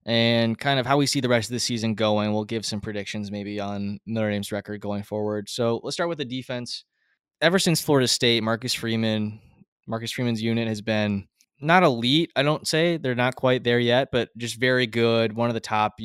and 0.05 0.55
kind 0.55 0.79
of 0.79 0.85
how 0.85 0.97
we 0.97 1.07
see 1.07 1.19
the 1.19 1.27
rest 1.27 1.49
of 1.49 1.53
the 1.53 1.59
season 1.59 1.95
going. 1.95 2.31
We'll 2.31 2.43
give 2.43 2.63
some 2.63 2.79
predictions 2.79 3.31
maybe 3.31 3.59
on 3.59 3.99
Notre 4.05 4.29
Dame's 4.29 4.51
record 4.51 4.81
going 4.81 5.01
forward. 5.01 5.49
So 5.49 5.81
let's 5.83 5.95
start 5.95 6.09
with 6.09 6.19
the 6.19 6.25
defense. 6.25 6.85
Ever 7.41 7.57
since 7.57 7.81
Florida 7.81 8.07
State, 8.07 8.43
Marcus 8.43 8.75
Freeman, 8.75 9.39
Marcus 9.87 10.11
Freeman's 10.11 10.43
unit 10.43 10.67
has 10.67 10.81
been 10.81 11.27
not 11.61 11.83
elite. 11.83 12.31
I 12.35 12.43
don't 12.43 12.67
say 12.67 12.97
they're 12.97 13.15
not 13.15 13.35
quite 13.35 13.63
there 13.63 13.79
yet, 13.79 14.09
but 14.11 14.29
just 14.37 14.59
very 14.59 14.87
good. 14.87 15.33
One 15.33 15.49
of 15.49 15.53
the 15.53 15.59
top 15.59 15.99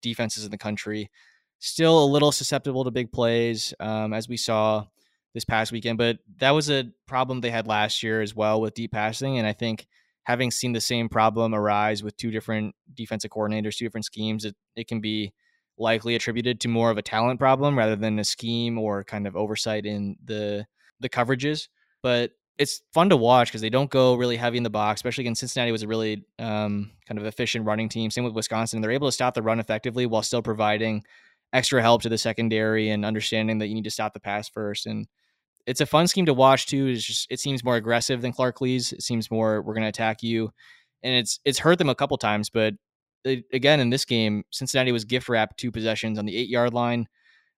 defenses 0.00 0.44
in 0.44 0.50
the 0.50 0.58
country. 0.58 1.10
Still 1.58 2.02
a 2.02 2.06
little 2.06 2.32
susceptible 2.32 2.84
to 2.84 2.90
big 2.90 3.12
plays, 3.12 3.72
um, 3.78 4.12
as 4.12 4.28
we 4.28 4.36
saw 4.36 4.86
this 5.34 5.44
past 5.44 5.72
weekend, 5.72 5.96
but 5.96 6.18
that 6.38 6.50
was 6.50 6.70
a 6.70 6.90
problem 7.06 7.40
they 7.40 7.50
had 7.50 7.66
last 7.66 8.02
year 8.02 8.20
as 8.20 8.34
well 8.34 8.60
with 8.60 8.74
deep 8.74 8.92
passing. 8.92 9.38
And 9.38 9.46
I 9.46 9.52
think 9.52 9.86
having 10.24 10.50
seen 10.50 10.72
the 10.72 10.80
same 10.80 11.08
problem 11.08 11.54
arise 11.54 12.02
with 12.02 12.16
two 12.16 12.30
different 12.30 12.74
defensive 12.92 13.30
coordinators, 13.30 13.76
two 13.76 13.86
different 13.86 14.04
schemes, 14.04 14.44
it, 14.44 14.54
it 14.76 14.88
can 14.88 15.00
be 15.00 15.32
likely 15.78 16.14
attributed 16.14 16.60
to 16.60 16.68
more 16.68 16.90
of 16.90 16.98
a 16.98 17.02
talent 17.02 17.40
problem 17.40 17.78
rather 17.78 17.96
than 17.96 18.18
a 18.18 18.24
scheme 18.24 18.78
or 18.78 19.04
kind 19.04 19.26
of 19.26 19.36
oversight 19.36 19.86
in 19.86 20.16
the 20.22 20.66
the 21.00 21.08
coverages. 21.08 21.68
But 22.02 22.32
it's 22.62 22.80
fun 22.94 23.08
to 23.08 23.16
watch 23.16 23.48
because 23.48 23.60
they 23.60 23.70
don't 23.70 23.90
go 23.90 24.14
really 24.14 24.36
heavy 24.36 24.56
in 24.56 24.62
the 24.62 24.70
box, 24.70 24.98
especially 24.98 25.22
against 25.22 25.40
Cincinnati 25.40 25.72
was 25.72 25.82
a 25.82 25.88
really 25.88 26.24
um, 26.38 26.92
kind 27.08 27.18
of 27.18 27.26
efficient 27.26 27.66
running 27.66 27.88
team. 27.88 28.08
Same 28.08 28.22
with 28.22 28.34
Wisconsin. 28.34 28.80
They're 28.80 28.92
able 28.92 29.08
to 29.08 29.12
stop 29.12 29.34
the 29.34 29.42
run 29.42 29.58
effectively 29.58 30.06
while 30.06 30.22
still 30.22 30.42
providing 30.42 31.02
extra 31.52 31.82
help 31.82 32.02
to 32.02 32.08
the 32.08 32.16
secondary 32.16 32.88
and 32.88 33.04
understanding 33.04 33.58
that 33.58 33.66
you 33.66 33.74
need 33.74 33.84
to 33.84 33.90
stop 33.90 34.14
the 34.14 34.20
pass 34.20 34.48
first. 34.48 34.86
And 34.86 35.08
it's 35.66 35.80
a 35.80 35.86
fun 35.86 36.06
scheme 36.06 36.26
to 36.26 36.34
watch 36.34 36.66
too. 36.66 36.86
It's 36.86 37.04
just 37.04 37.26
it 37.30 37.40
seems 37.40 37.64
more 37.64 37.74
aggressive 37.74 38.22
than 38.22 38.32
Clark 38.32 38.60
Lea's. 38.60 38.92
It 38.92 39.02
seems 39.02 39.28
more 39.28 39.60
we're 39.60 39.74
going 39.74 39.82
to 39.82 39.88
attack 39.88 40.22
you, 40.22 40.52
and 41.02 41.14
it's 41.14 41.40
it's 41.44 41.58
hurt 41.58 41.78
them 41.78 41.88
a 41.88 41.96
couple 41.96 42.16
times. 42.16 42.48
But 42.48 42.74
it, 43.24 43.44
again, 43.52 43.80
in 43.80 43.90
this 43.90 44.04
game, 44.04 44.44
Cincinnati 44.50 44.92
was 44.92 45.04
gift 45.04 45.28
wrapped 45.28 45.58
two 45.58 45.72
possessions 45.72 46.16
on 46.16 46.26
the 46.26 46.36
eight 46.36 46.48
yard 46.48 46.74
line 46.74 47.08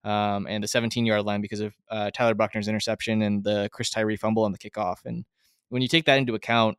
um, 0.05 0.47
and 0.47 0.63
the 0.63 0.69
17 0.69 1.07
yard 1.07 1.25
line 1.25 1.41
because 1.41 1.61
of 1.61 1.75
uh, 1.91 2.11
Tyler 2.13 2.35
Buchner's 2.35 2.69
interception 2.69 3.23
and 3.23 3.43
the 3.43 3.69
Chris 3.73 3.91
Tyree 3.91 4.17
fumble 4.17 4.45
on 4.45 4.53
the 4.53 4.59
kickoff. 4.59 4.99
And 5.05 5.25
when 5.71 5.83
you 5.83 5.89
take 5.89 6.05
that 6.05 6.19
into 6.19 6.35
account, 6.35 6.77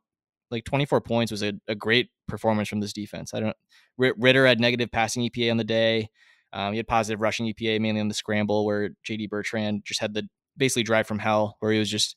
like 0.50 0.64
24 0.64 1.00
points 1.00 1.32
was 1.32 1.42
a, 1.42 1.54
a 1.66 1.74
great 1.74 2.10
performance 2.28 2.68
from 2.68 2.80
this 2.80 2.92
defense. 2.92 3.34
I 3.34 3.40
don't 3.40 3.56
Ridder 3.98 4.46
had 4.46 4.60
negative 4.60 4.92
passing 4.92 5.28
EPA 5.28 5.50
on 5.50 5.56
the 5.56 5.64
day. 5.64 6.10
Um, 6.52 6.72
he 6.72 6.76
had 6.76 6.86
positive 6.86 7.20
rushing 7.20 7.52
EPA 7.52 7.80
mainly 7.80 8.00
on 8.00 8.08
the 8.08 8.14
scramble 8.14 8.64
where 8.64 8.90
JD 9.06 9.28
Bertrand 9.28 9.82
just 9.84 10.00
had 10.00 10.14
the 10.14 10.28
basically 10.56 10.84
drive 10.84 11.06
from 11.06 11.18
hell 11.18 11.56
where 11.60 11.72
he 11.72 11.78
was 11.78 11.90
just 11.90 12.16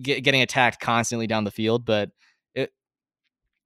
get, 0.00 0.22
getting 0.22 0.42
attacked 0.42 0.80
constantly 0.80 1.26
down 1.26 1.44
the 1.44 1.50
field. 1.50 1.86
But 1.86 2.10
it 2.54 2.70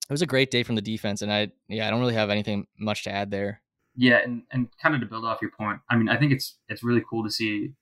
it 0.08 0.12
was 0.12 0.22
a 0.22 0.26
great 0.26 0.52
day 0.52 0.62
from 0.62 0.76
the 0.76 0.82
defense, 0.82 1.22
and 1.22 1.32
I 1.32 1.48
yeah 1.68 1.86
I 1.88 1.90
don't 1.90 2.00
really 2.00 2.14
have 2.14 2.30
anything 2.30 2.66
much 2.78 3.04
to 3.04 3.10
add 3.10 3.30
there. 3.32 3.60
Yeah, 3.96 4.18
and, 4.22 4.42
and 4.50 4.68
kind 4.82 4.94
of 4.94 5.00
to 5.00 5.06
build 5.06 5.24
off 5.24 5.40
your 5.40 5.50
point, 5.50 5.80
I 5.88 5.96
mean 5.96 6.08
I 6.08 6.16
think 6.16 6.32
it's 6.32 6.58
it's 6.68 6.84
really 6.84 7.02
cool 7.08 7.24
to 7.24 7.30
see, 7.30 7.72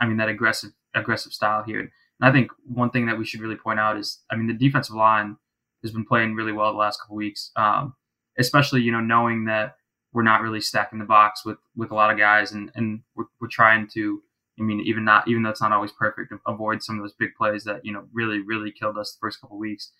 I 0.00 0.06
mean 0.06 0.18
that 0.18 0.28
aggressive 0.28 0.72
aggressive 0.94 1.32
style 1.32 1.62
here. 1.64 1.80
And 1.80 1.90
I 2.20 2.32
think 2.32 2.50
one 2.66 2.90
thing 2.90 3.06
that 3.06 3.18
we 3.18 3.24
should 3.24 3.40
really 3.40 3.56
point 3.56 3.80
out 3.80 3.96
is 3.96 4.20
I 4.30 4.36
mean 4.36 4.46
the 4.46 4.54
defensive 4.54 4.96
line 4.96 5.36
has 5.82 5.92
been 5.92 6.06
playing 6.06 6.34
really 6.34 6.52
well 6.52 6.72
the 6.72 6.78
last 6.78 7.00
couple 7.00 7.16
weeks, 7.16 7.50
um, 7.56 7.94
especially 8.38 8.82
you 8.82 8.92
know 8.92 9.00
knowing 9.00 9.46
that 9.46 9.76
we're 10.12 10.22
not 10.22 10.42
really 10.42 10.60
stacking 10.60 10.98
the 10.98 11.04
box 11.04 11.44
with 11.44 11.58
with 11.76 11.90
a 11.90 11.94
lot 11.94 12.10
of 12.10 12.18
guys, 12.18 12.52
and 12.52 12.70
and 12.74 13.00
we're, 13.16 13.24
we're 13.40 13.48
trying 13.48 13.88
to 13.94 14.22
I 14.58 14.62
mean, 14.62 14.80
even 14.86 15.04
not 15.04 15.26
even 15.28 15.42
though 15.42 15.50
it's 15.50 15.60
not 15.60 15.72
always 15.72 15.92
perfect, 15.92 16.32
avoid 16.46 16.82
some 16.82 16.96
of 16.96 17.02
those 17.02 17.14
big 17.14 17.34
plays 17.36 17.64
that 17.64 17.84
you 17.84 17.92
know 17.92 18.04
really 18.12 18.40
really 18.40 18.70
killed 18.70 18.96
us 18.96 19.12
the 19.12 19.18
first 19.20 19.40
couple 19.40 19.58
weeks. 19.58 19.92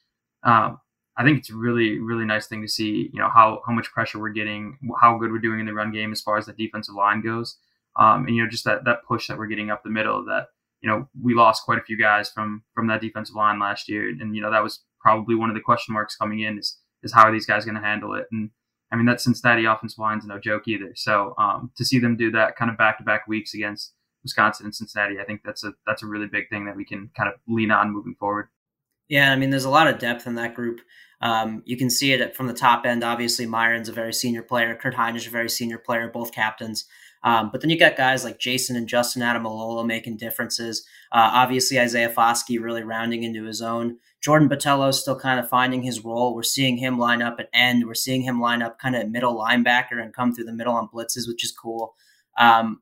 Um, 0.44 0.78
I 1.16 1.24
think 1.24 1.38
it's 1.38 1.50
a 1.50 1.56
really 1.56 1.98
really 1.98 2.24
nice 2.24 2.46
thing 2.46 2.62
to 2.62 2.68
see. 2.68 3.10
You 3.12 3.20
know 3.20 3.30
how 3.32 3.62
how 3.66 3.72
much 3.72 3.92
pressure 3.92 4.18
we're 4.18 4.30
getting, 4.30 4.78
how 5.00 5.18
good 5.18 5.30
we're 5.30 5.38
doing 5.38 5.60
in 5.60 5.66
the 5.66 5.74
run 5.74 5.92
game 5.92 6.12
as 6.12 6.20
far 6.20 6.36
as 6.38 6.46
the 6.46 6.52
defensive 6.52 6.94
line 6.94 7.22
goes, 7.22 7.58
um, 7.98 8.26
and 8.26 8.36
you 8.36 8.42
know 8.42 8.50
just 8.50 8.64
that 8.64 8.84
that 8.84 9.04
push 9.06 9.28
that 9.28 9.38
we're 9.38 9.46
getting 9.46 9.70
up 9.70 9.82
the 9.82 9.90
middle. 9.90 10.24
That 10.24 10.48
you 10.80 10.88
know 10.88 11.08
we 11.20 11.34
lost 11.34 11.64
quite 11.64 11.78
a 11.78 11.84
few 11.84 11.98
guys 11.98 12.30
from 12.30 12.64
from 12.74 12.86
that 12.88 13.00
defensive 13.00 13.36
line 13.36 13.58
last 13.58 13.88
year, 13.88 14.08
and 14.08 14.34
you 14.34 14.42
know 14.42 14.50
that 14.50 14.62
was 14.62 14.84
probably 15.00 15.34
one 15.34 15.50
of 15.50 15.54
the 15.54 15.60
question 15.60 15.92
marks 15.92 16.16
coming 16.16 16.40
in 16.40 16.58
is 16.58 16.78
is 17.02 17.12
how 17.12 17.24
are 17.24 17.32
these 17.32 17.46
guys 17.46 17.64
going 17.64 17.74
to 17.74 17.80
handle 17.80 18.14
it 18.14 18.26
and 18.32 18.50
I 18.94 18.96
mean, 18.96 19.06
that 19.06 19.20
Cincinnati 19.20 19.64
offensive 19.64 19.98
line's 19.98 20.24
no 20.24 20.38
joke 20.38 20.68
either. 20.68 20.92
So 20.94 21.34
um, 21.36 21.72
to 21.76 21.84
see 21.84 21.98
them 21.98 22.16
do 22.16 22.30
that 22.30 22.54
kind 22.54 22.70
of 22.70 22.78
back 22.78 22.98
to 22.98 23.04
back 23.04 23.26
weeks 23.26 23.52
against 23.52 23.92
Wisconsin 24.22 24.66
and 24.66 24.74
Cincinnati, 24.74 25.18
I 25.18 25.24
think 25.24 25.40
that's 25.44 25.64
a 25.64 25.72
that's 25.84 26.04
a 26.04 26.06
really 26.06 26.28
big 26.28 26.48
thing 26.48 26.66
that 26.66 26.76
we 26.76 26.84
can 26.84 27.10
kind 27.16 27.28
of 27.28 27.34
lean 27.48 27.72
on 27.72 27.92
moving 27.92 28.14
forward. 28.20 28.48
Yeah, 29.08 29.32
I 29.32 29.36
mean, 29.36 29.50
there's 29.50 29.64
a 29.64 29.70
lot 29.70 29.86
of 29.86 29.98
depth 29.98 30.26
in 30.26 30.34
that 30.36 30.54
group. 30.54 30.80
Um, 31.20 31.62
you 31.64 31.76
can 31.76 31.90
see 31.90 32.12
it 32.12 32.36
from 32.36 32.46
the 32.46 32.54
top 32.54 32.84
end. 32.86 33.04
Obviously, 33.04 33.46
Myron's 33.46 33.88
a 33.88 33.92
very 33.92 34.12
senior 34.12 34.42
player. 34.42 34.74
Kurt 34.74 34.94
Hinish 34.94 35.16
is 35.16 35.26
a 35.26 35.30
very 35.30 35.48
senior 35.48 35.78
player, 35.78 36.08
both 36.08 36.32
captains. 36.32 36.84
Um, 37.22 37.48
but 37.50 37.62
then 37.62 37.70
you 37.70 37.78
got 37.78 37.96
guys 37.96 38.22
like 38.22 38.38
Jason 38.38 38.76
and 38.76 38.86
Justin 38.86 39.22
Ademilola 39.22 39.86
making 39.86 40.18
differences. 40.18 40.86
Uh, 41.10 41.30
obviously, 41.32 41.80
Isaiah 41.80 42.10
Foskey 42.10 42.60
really 42.60 42.82
rounding 42.82 43.22
into 43.22 43.44
his 43.44 43.62
own. 43.62 43.96
Jordan 44.20 44.48
Botelho 44.48 44.92
still 44.92 45.18
kind 45.18 45.40
of 45.40 45.48
finding 45.48 45.82
his 45.82 46.04
role. 46.04 46.34
We're 46.34 46.42
seeing 46.42 46.76
him 46.76 46.98
line 46.98 47.22
up 47.22 47.36
at 47.38 47.48
end. 47.54 47.86
We're 47.86 47.94
seeing 47.94 48.22
him 48.22 48.40
line 48.40 48.60
up 48.60 48.78
kind 48.78 48.94
of 48.94 49.08
middle 49.08 49.38
linebacker 49.38 50.02
and 50.02 50.12
come 50.12 50.34
through 50.34 50.44
the 50.44 50.52
middle 50.52 50.74
on 50.74 50.88
blitzes, 50.88 51.26
which 51.26 51.44
is 51.44 51.52
cool. 51.52 51.94
Um, 52.38 52.80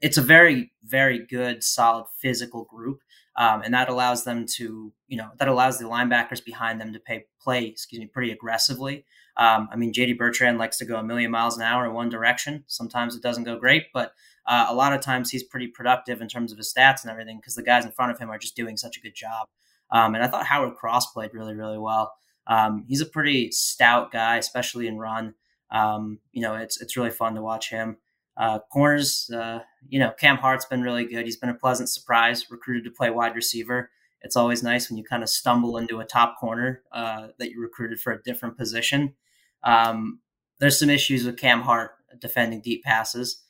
it's 0.00 0.16
a 0.16 0.22
very 0.22 0.72
very 0.84 1.24
good 1.26 1.62
solid 1.62 2.06
physical 2.18 2.64
group 2.64 3.00
um, 3.36 3.62
and 3.62 3.72
that 3.74 3.88
allows 3.88 4.24
them 4.24 4.46
to 4.46 4.92
you 5.08 5.16
know 5.16 5.30
that 5.38 5.48
allows 5.48 5.78
the 5.78 5.84
linebackers 5.84 6.44
behind 6.44 6.80
them 6.80 6.92
to 6.92 7.00
pay, 7.00 7.26
play 7.40 7.64
excuse 7.64 8.00
me 8.00 8.06
pretty 8.06 8.30
aggressively. 8.32 9.04
Um, 9.36 9.68
i 9.72 9.76
mean 9.76 9.92
jd 9.92 10.18
bertrand 10.18 10.58
likes 10.58 10.76
to 10.78 10.84
go 10.84 10.96
a 10.96 11.04
million 11.04 11.30
miles 11.30 11.56
an 11.56 11.62
hour 11.62 11.86
in 11.86 11.92
one 11.94 12.08
direction. 12.08 12.64
Sometimes 12.66 13.14
it 13.14 13.22
doesn't 13.22 13.44
go 13.44 13.58
great 13.58 13.86
but 13.92 14.12
uh, 14.46 14.66
a 14.68 14.74
lot 14.74 14.92
of 14.92 15.00
times 15.00 15.30
he's 15.30 15.44
pretty 15.44 15.68
productive 15.68 16.20
in 16.20 16.28
terms 16.28 16.50
of 16.50 16.58
his 16.58 16.72
stats 16.72 17.02
and 17.02 17.10
everything 17.10 17.36
because 17.36 17.54
the 17.54 17.62
guys 17.62 17.84
in 17.84 17.92
front 17.92 18.10
of 18.10 18.18
him 18.18 18.30
are 18.30 18.38
just 18.38 18.56
doing 18.56 18.76
such 18.76 18.96
a 18.96 19.00
good 19.00 19.14
job. 19.14 19.46
Um, 19.92 20.14
and 20.14 20.22
i 20.24 20.28
thought 20.28 20.46
howard 20.46 20.76
cross 20.76 21.12
played 21.12 21.34
really 21.34 21.54
really 21.54 21.78
well. 21.78 22.12
Um, 22.46 22.84
he's 22.88 23.00
a 23.00 23.06
pretty 23.06 23.52
stout 23.52 24.10
guy 24.10 24.36
especially 24.38 24.86
in 24.86 24.98
run. 24.98 25.34
Um, 25.70 26.18
you 26.32 26.42
know 26.42 26.54
it's 26.54 26.80
it's 26.80 26.96
really 26.96 27.10
fun 27.10 27.34
to 27.36 27.42
watch 27.42 27.70
him 27.70 27.98
uh, 28.40 28.58
corners, 28.72 29.30
uh, 29.34 29.60
you 29.86 29.98
know, 29.98 30.12
Cam 30.18 30.38
Hart's 30.38 30.64
been 30.64 30.80
really 30.80 31.04
good. 31.04 31.26
He's 31.26 31.36
been 31.36 31.50
a 31.50 31.54
pleasant 31.54 31.90
surprise, 31.90 32.50
recruited 32.50 32.84
to 32.84 32.90
play 32.90 33.10
wide 33.10 33.34
receiver. 33.34 33.90
It's 34.22 34.34
always 34.34 34.62
nice 34.62 34.88
when 34.88 34.96
you 34.96 35.04
kind 35.04 35.22
of 35.22 35.28
stumble 35.28 35.76
into 35.76 36.00
a 36.00 36.06
top 36.06 36.38
corner 36.40 36.80
uh, 36.90 37.28
that 37.38 37.50
you 37.50 37.60
recruited 37.60 38.00
for 38.00 38.14
a 38.14 38.22
different 38.22 38.56
position. 38.56 39.14
Um, 39.62 40.20
there's 40.58 40.78
some 40.78 40.88
issues 40.88 41.26
with 41.26 41.36
Cam 41.36 41.60
Hart 41.60 41.92
defending 42.18 42.62
deep 42.62 42.82
passes. 42.82 43.42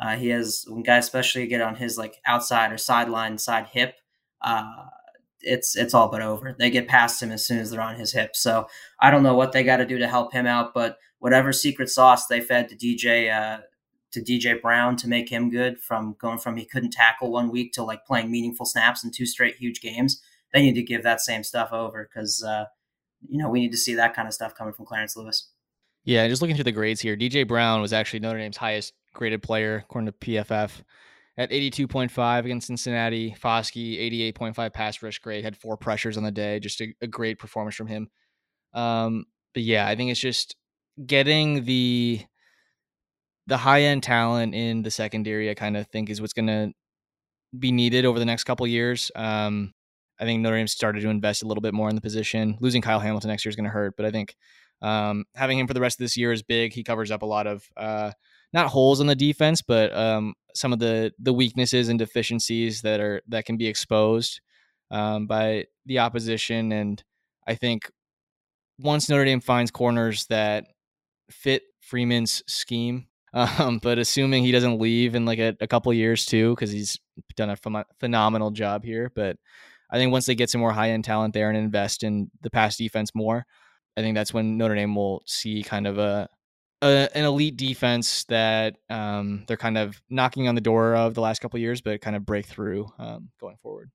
Uh, 0.00 0.16
he 0.16 0.28
has 0.28 0.64
when 0.66 0.82
guys 0.82 1.04
especially 1.04 1.46
get 1.46 1.60
on 1.60 1.76
his 1.76 1.98
like 1.98 2.16
outside 2.26 2.72
or 2.72 2.78
sideline 2.78 3.36
side 3.36 3.66
hip, 3.72 3.96
uh, 4.40 4.86
it's 5.42 5.76
it's 5.76 5.92
all 5.92 6.08
but 6.08 6.22
over. 6.22 6.54
They 6.58 6.70
get 6.70 6.88
past 6.88 7.22
him 7.22 7.32
as 7.32 7.46
soon 7.46 7.58
as 7.58 7.70
they're 7.70 7.82
on 7.82 7.96
his 7.96 8.12
hip. 8.12 8.34
So 8.34 8.68
I 8.98 9.10
don't 9.10 9.22
know 9.22 9.34
what 9.34 9.52
they 9.52 9.62
got 9.62 9.76
to 9.76 9.86
do 9.86 9.98
to 9.98 10.08
help 10.08 10.32
him 10.32 10.46
out, 10.46 10.72
but 10.72 10.96
whatever 11.18 11.52
secret 11.52 11.90
sauce 11.90 12.26
they 12.26 12.40
fed 12.40 12.70
to 12.70 12.76
DJ 12.76 13.30
uh, 13.30 13.60
to 14.12 14.20
DJ 14.20 14.60
Brown 14.60 14.96
to 14.96 15.08
make 15.08 15.28
him 15.28 15.50
good 15.50 15.78
from 15.78 16.16
going 16.18 16.38
from 16.38 16.56
he 16.56 16.64
couldn't 16.64 16.92
tackle 16.92 17.30
one 17.30 17.50
week 17.50 17.72
to 17.72 17.82
like 17.82 18.04
playing 18.06 18.30
meaningful 18.30 18.66
snaps 18.66 19.04
in 19.04 19.10
two 19.10 19.26
straight 19.26 19.56
huge 19.56 19.80
games. 19.80 20.22
They 20.52 20.62
need 20.62 20.74
to 20.74 20.82
give 20.82 21.02
that 21.02 21.20
same 21.20 21.44
stuff 21.44 21.72
over 21.72 22.08
because 22.08 22.42
uh, 22.42 22.64
you 23.28 23.38
know 23.38 23.50
we 23.50 23.60
need 23.60 23.72
to 23.72 23.78
see 23.78 23.94
that 23.94 24.14
kind 24.14 24.26
of 24.26 24.34
stuff 24.34 24.54
coming 24.54 24.72
from 24.72 24.86
Clarence 24.86 25.16
Lewis. 25.16 25.50
Yeah, 26.04 26.26
just 26.26 26.40
looking 26.40 26.56
through 26.56 26.64
the 26.64 26.72
grades 26.72 27.00
here, 27.00 27.16
DJ 27.16 27.46
Brown 27.46 27.82
was 27.82 27.92
actually 27.92 28.20
Notre 28.20 28.38
Dame's 28.38 28.56
highest 28.56 28.94
graded 29.12 29.42
player 29.42 29.84
according 29.84 30.06
to 30.06 30.12
PFF 30.12 30.70
at 31.36 31.50
82.5 31.50 32.44
against 32.44 32.66
Cincinnati. 32.66 33.36
Foskey 33.40 34.32
88.5 34.32 34.72
pass 34.72 35.02
rush 35.02 35.18
grade 35.18 35.44
had 35.44 35.56
four 35.56 35.76
pressures 35.76 36.16
on 36.16 36.24
the 36.24 36.32
day. 36.32 36.60
Just 36.60 36.80
a, 36.80 36.94
a 37.02 37.06
great 37.06 37.38
performance 37.38 37.74
from 37.74 37.88
him. 37.88 38.08
Um, 38.72 39.26
but 39.54 39.62
yeah, 39.62 39.86
I 39.86 39.96
think 39.96 40.10
it's 40.10 40.20
just 40.20 40.56
getting 41.04 41.64
the 41.64 42.22
the 43.48 43.56
high 43.56 43.82
end 43.82 44.02
talent 44.02 44.54
in 44.54 44.82
the 44.82 44.90
secondary, 44.90 45.50
I 45.50 45.54
kind 45.54 45.76
of 45.76 45.86
think 45.88 46.10
is 46.10 46.20
what's 46.20 46.34
going 46.34 46.48
to 46.48 46.72
be 47.58 47.72
needed 47.72 48.04
over 48.04 48.18
the 48.18 48.26
next 48.26 48.44
couple 48.44 48.66
years. 48.66 49.10
Um, 49.16 49.72
I 50.20 50.24
think 50.24 50.42
Notre 50.42 50.56
Dame 50.56 50.66
started 50.66 51.00
to 51.00 51.08
invest 51.08 51.42
a 51.42 51.46
little 51.46 51.62
bit 51.62 51.72
more 51.72 51.88
in 51.88 51.94
the 51.94 52.02
position. 52.02 52.58
Losing 52.60 52.82
Kyle 52.82 53.00
Hamilton 53.00 53.30
next 53.30 53.46
year 53.46 53.50
is 53.50 53.56
going 53.56 53.64
to 53.64 53.70
hurt, 53.70 53.96
but 53.96 54.04
I 54.04 54.10
think 54.10 54.36
um, 54.82 55.24
having 55.34 55.58
him 55.58 55.66
for 55.66 55.72
the 55.72 55.80
rest 55.80 55.98
of 55.98 56.04
this 56.04 56.16
year 56.16 56.30
is 56.30 56.42
big. 56.42 56.74
He 56.74 56.84
covers 56.84 57.10
up 57.10 57.22
a 57.22 57.26
lot 57.26 57.46
of 57.46 57.64
uh, 57.74 58.12
not 58.52 58.68
holes 58.68 59.00
on 59.00 59.06
the 59.06 59.16
defense, 59.16 59.62
but 59.62 59.96
um, 59.96 60.34
some 60.54 60.72
of 60.72 60.78
the 60.78 61.12
the 61.18 61.32
weaknesses 61.32 61.88
and 61.88 61.98
deficiencies 61.98 62.82
that 62.82 63.00
are 63.00 63.22
that 63.28 63.46
can 63.46 63.56
be 63.56 63.66
exposed 63.66 64.40
um, 64.90 65.26
by 65.26 65.64
the 65.86 66.00
opposition. 66.00 66.70
And 66.72 67.02
I 67.46 67.54
think 67.54 67.90
once 68.78 69.08
Notre 69.08 69.24
Dame 69.24 69.40
finds 69.40 69.70
corners 69.70 70.26
that 70.26 70.66
fit 71.30 71.62
Freeman's 71.80 72.42
scheme, 72.46 73.07
um, 73.34 73.78
but 73.82 73.98
assuming 73.98 74.44
he 74.44 74.52
doesn't 74.52 74.80
leave 74.80 75.14
in 75.14 75.24
like 75.24 75.38
a, 75.38 75.56
a 75.60 75.66
couple 75.66 75.92
years 75.92 76.24
too, 76.24 76.54
because 76.54 76.70
he's 76.70 76.98
done 77.36 77.50
a 77.50 77.56
ph- 77.56 77.86
phenomenal 78.00 78.50
job 78.50 78.84
here. 78.84 79.10
But 79.14 79.36
I 79.90 79.98
think 79.98 80.12
once 80.12 80.26
they 80.26 80.34
get 80.34 80.50
some 80.50 80.60
more 80.60 80.72
high 80.72 80.90
end 80.90 81.04
talent 81.04 81.34
there 81.34 81.48
and 81.48 81.58
invest 81.58 82.02
in 82.02 82.30
the 82.42 82.50
pass 82.50 82.76
defense 82.76 83.14
more, 83.14 83.46
I 83.96 84.00
think 84.00 84.14
that's 84.14 84.32
when 84.32 84.56
Notre 84.56 84.74
Dame 84.74 84.94
will 84.94 85.22
see 85.26 85.62
kind 85.62 85.86
of 85.86 85.98
a, 85.98 86.28
a 86.82 87.08
an 87.14 87.24
elite 87.24 87.56
defense 87.56 88.24
that 88.24 88.76
um, 88.88 89.44
they're 89.48 89.56
kind 89.56 89.78
of 89.78 90.00
knocking 90.08 90.48
on 90.48 90.54
the 90.54 90.60
door 90.60 90.94
of 90.94 91.14
the 91.14 91.20
last 91.20 91.40
couple 91.40 91.58
years, 91.58 91.80
but 91.80 92.00
kind 92.00 92.16
of 92.16 92.24
break 92.24 92.46
through 92.46 92.88
um, 92.98 93.30
going 93.40 93.56
forward. 93.62 93.90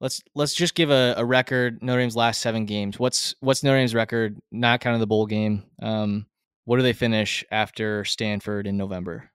Let's 0.00 0.22
let's 0.34 0.54
just 0.54 0.74
give 0.74 0.90
a, 0.90 1.14
a, 1.16 1.24
record. 1.24 1.80
Notre 1.82 2.00
Dame's 2.00 2.16
last 2.16 2.40
seven 2.40 2.66
games. 2.66 2.98
What's 2.98 3.36
what's 3.40 3.62
Notre 3.62 3.78
Dame's 3.78 3.94
record? 3.94 4.36
Not 4.50 4.80
counting 4.80 5.00
the 5.00 5.06
bowl 5.06 5.26
game. 5.26 5.62
Um, 5.80 6.26
what 6.64 6.76
do 6.76 6.82
they 6.82 6.92
finish 6.92 7.44
after 7.50 8.04
Stanford 8.04 8.66
in 8.66 8.76
November? 8.76 9.30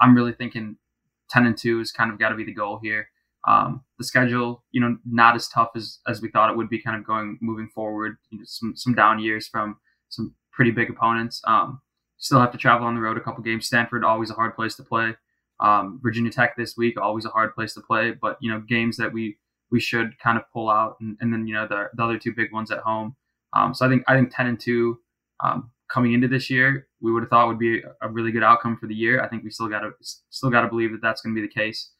I'm 0.00 0.14
really 0.14 0.32
thinking 0.32 0.76
10 1.30 1.46
and 1.46 1.56
2 1.56 1.78
has 1.78 1.92
kind 1.92 2.12
of 2.12 2.18
got 2.18 2.30
to 2.30 2.34
be 2.34 2.44
the 2.44 2.54
goal 2.54 2.80
here. 2.82 3.08
Um, 3.46 3.82
the 3.98 4.04
schedule, 4.04 4.62
you 4.70 4.80
know, 4.80 4.96
not 5.04 5.34
as 5.34 5.48
tough 5.48 5.70
as, 5.74 5.98
as 6.06 6.22
we 6.22 6.30
thought 6.30 6.50
it 6.50 6.56
would 6.56 6.68
be 6.68 6.80
kind 6.80 6.96
of 6.96 7.06
going 7.06 7.38
moving 7.40 7.68
forward. 7.68 8.16
You 8.30 8.38
know, 8.38 8.44
some, 8.46 8.76
some 8.76 8.94
down 8.94 9.18
years 9.18 9.48
from 9.48 9.76
some 10.08 10.34
pretty 10.52 10.70
big 10.70 10.90
opponents. 10.90 11.40
Um, 11.46 11.80
still 12.18 12.40
have 12.40 12.52
to 12.52 12.58
travel 12.58 12.86
on 12.86 12.94
the 12.94 13.00
road 13.00 13.16
a 13.16 13.20
couple 13.20 13.42
games. 13.42 13.66
Stanford, 13.66 14.04
always 14.04 14.30
a 14.30 14.34
hard 14.34 14.54
place 14.54 14.76
to 14.76 14.84
play. 14.84 15.16
Um, 15.58 16.00
Virginia 16.02 16.30
Tech 16.30 16.56
this 16.56 16.76
week, 16.76 17.00
always 17.00 17.24
a 17.24 17.30
hard 17.30 17.54
place 17.54 17.74
to 17.74 17.80
play. 17.80 18.12
But, 18.12 18.38
you 18.40 18.50
know, 18.50 18.60
games 18.60 18.96
that 18.98 19.12
we, 19.12 19.38
we 19.70 19.80
should 19.80 20.16
kind 20.20 20.38
of 20.38 20.44
pull 20.52 20.70
out. 20.70 20.96
And, 21.00 21.16
and 21.20 21.32
then, 21.32 21.46
you 21.48 21.54
know, 21.54 21.66
the, 21.66 21.88
the 21.94 22.02
other 22.02 22.18
two 22.18 22.32
big 22.32 22.52
ones 22.52 22.70
at 22.70 22.78
home. 22.78 23.16
Um, 23.54 23.74
so 23.74 23.84
I 23.84 23.88
think, 23.88 24.04
I 24.06 24.14
think 24.14 24.32
10 24.34 24.46
and 24.46 24.60
2 24.60 24.98
um, 25.40 25.71
coming 25.92 26.14
into 26.14 26.26
this 26.26 26.48
year, 26.48 26.88
we 27.00 27.12
would 27.12 27.22
have 27.22 27.30
thought 27.30 27.48
would 27.48 27.58
be 27.58 27.82
a 28.00 28.08
really 28.08 28.32
good 28.32 28.42
outcome 28.42 28.78
for 28.78 28.86
the 28.86 28.94
year. 28.94 29.22
I 29.22 29.28
think 29.28 29.44
we 29.44 29.50
still 29.50 29.68
got 29.68 29.80
to 29.80 29.90
still 30.30 30.50
got 30.50 30.62
to 30.62 30.68
believe 30.68 30.92
that 30.92 31.02
that's 31.02 31.20
going 31.20 31.34
to 31.34 31.40
be 31.40 31.46
the 31.46 31.52
case. 31.52 31.90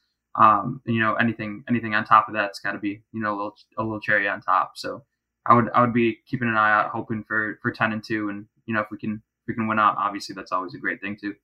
Um, 0.40 0.80
and, 0.86 0.94
you 0.94 1.02
know, 1.02 1.14
anything 1.14 1.62
anything 1.68 1.94
on 1.94 2.04
top 2.04 2.26
of 2.26 2.34
that's 2.34 2.58
got 2.60 2.72
to 2.72 2.78
be 2.78 3.02
you 3.12 3.22
know 3.22 3.32
a 3.32 3.36
little 3.36 3.54
a 3.78 3.82
little 3.82 4.00
cherry 4.00 4.26
on 4.28 4.40
top. 4.40 4.72
So 4.76 5.04
I 5.44 5.54
would 5.54 5.70
I 5.74 5.82
would 5.82 5.92
be 5.92 6.18
keeping 6.26 6.48
an 6.48 6.56
eye 6.56 6.72
out, 6.72 6.90
hoping 6.90 7.24
for 7.28 7.58
for 7.60 7.70
ten 7.70 7.92
and 7.92 8.02
two, 8.02 8.30
and 8.30 8.46
you 8.64 8.74
know 8.74 8.80
if 8.80 8.86
we 8.90 8.98
can 8.98 9.14
if 9.14 9.48
we 9.48 9.54
can 9.54 9.68
win 9.68 9.78
out, 9.78 9.96
obviously 9.98 10.34
that's 10.34 10.52
always 10.52 10.74
a 10.74 10.78
great 10.78 11.00
thing 11.00 11.18
too. 11.20 11.34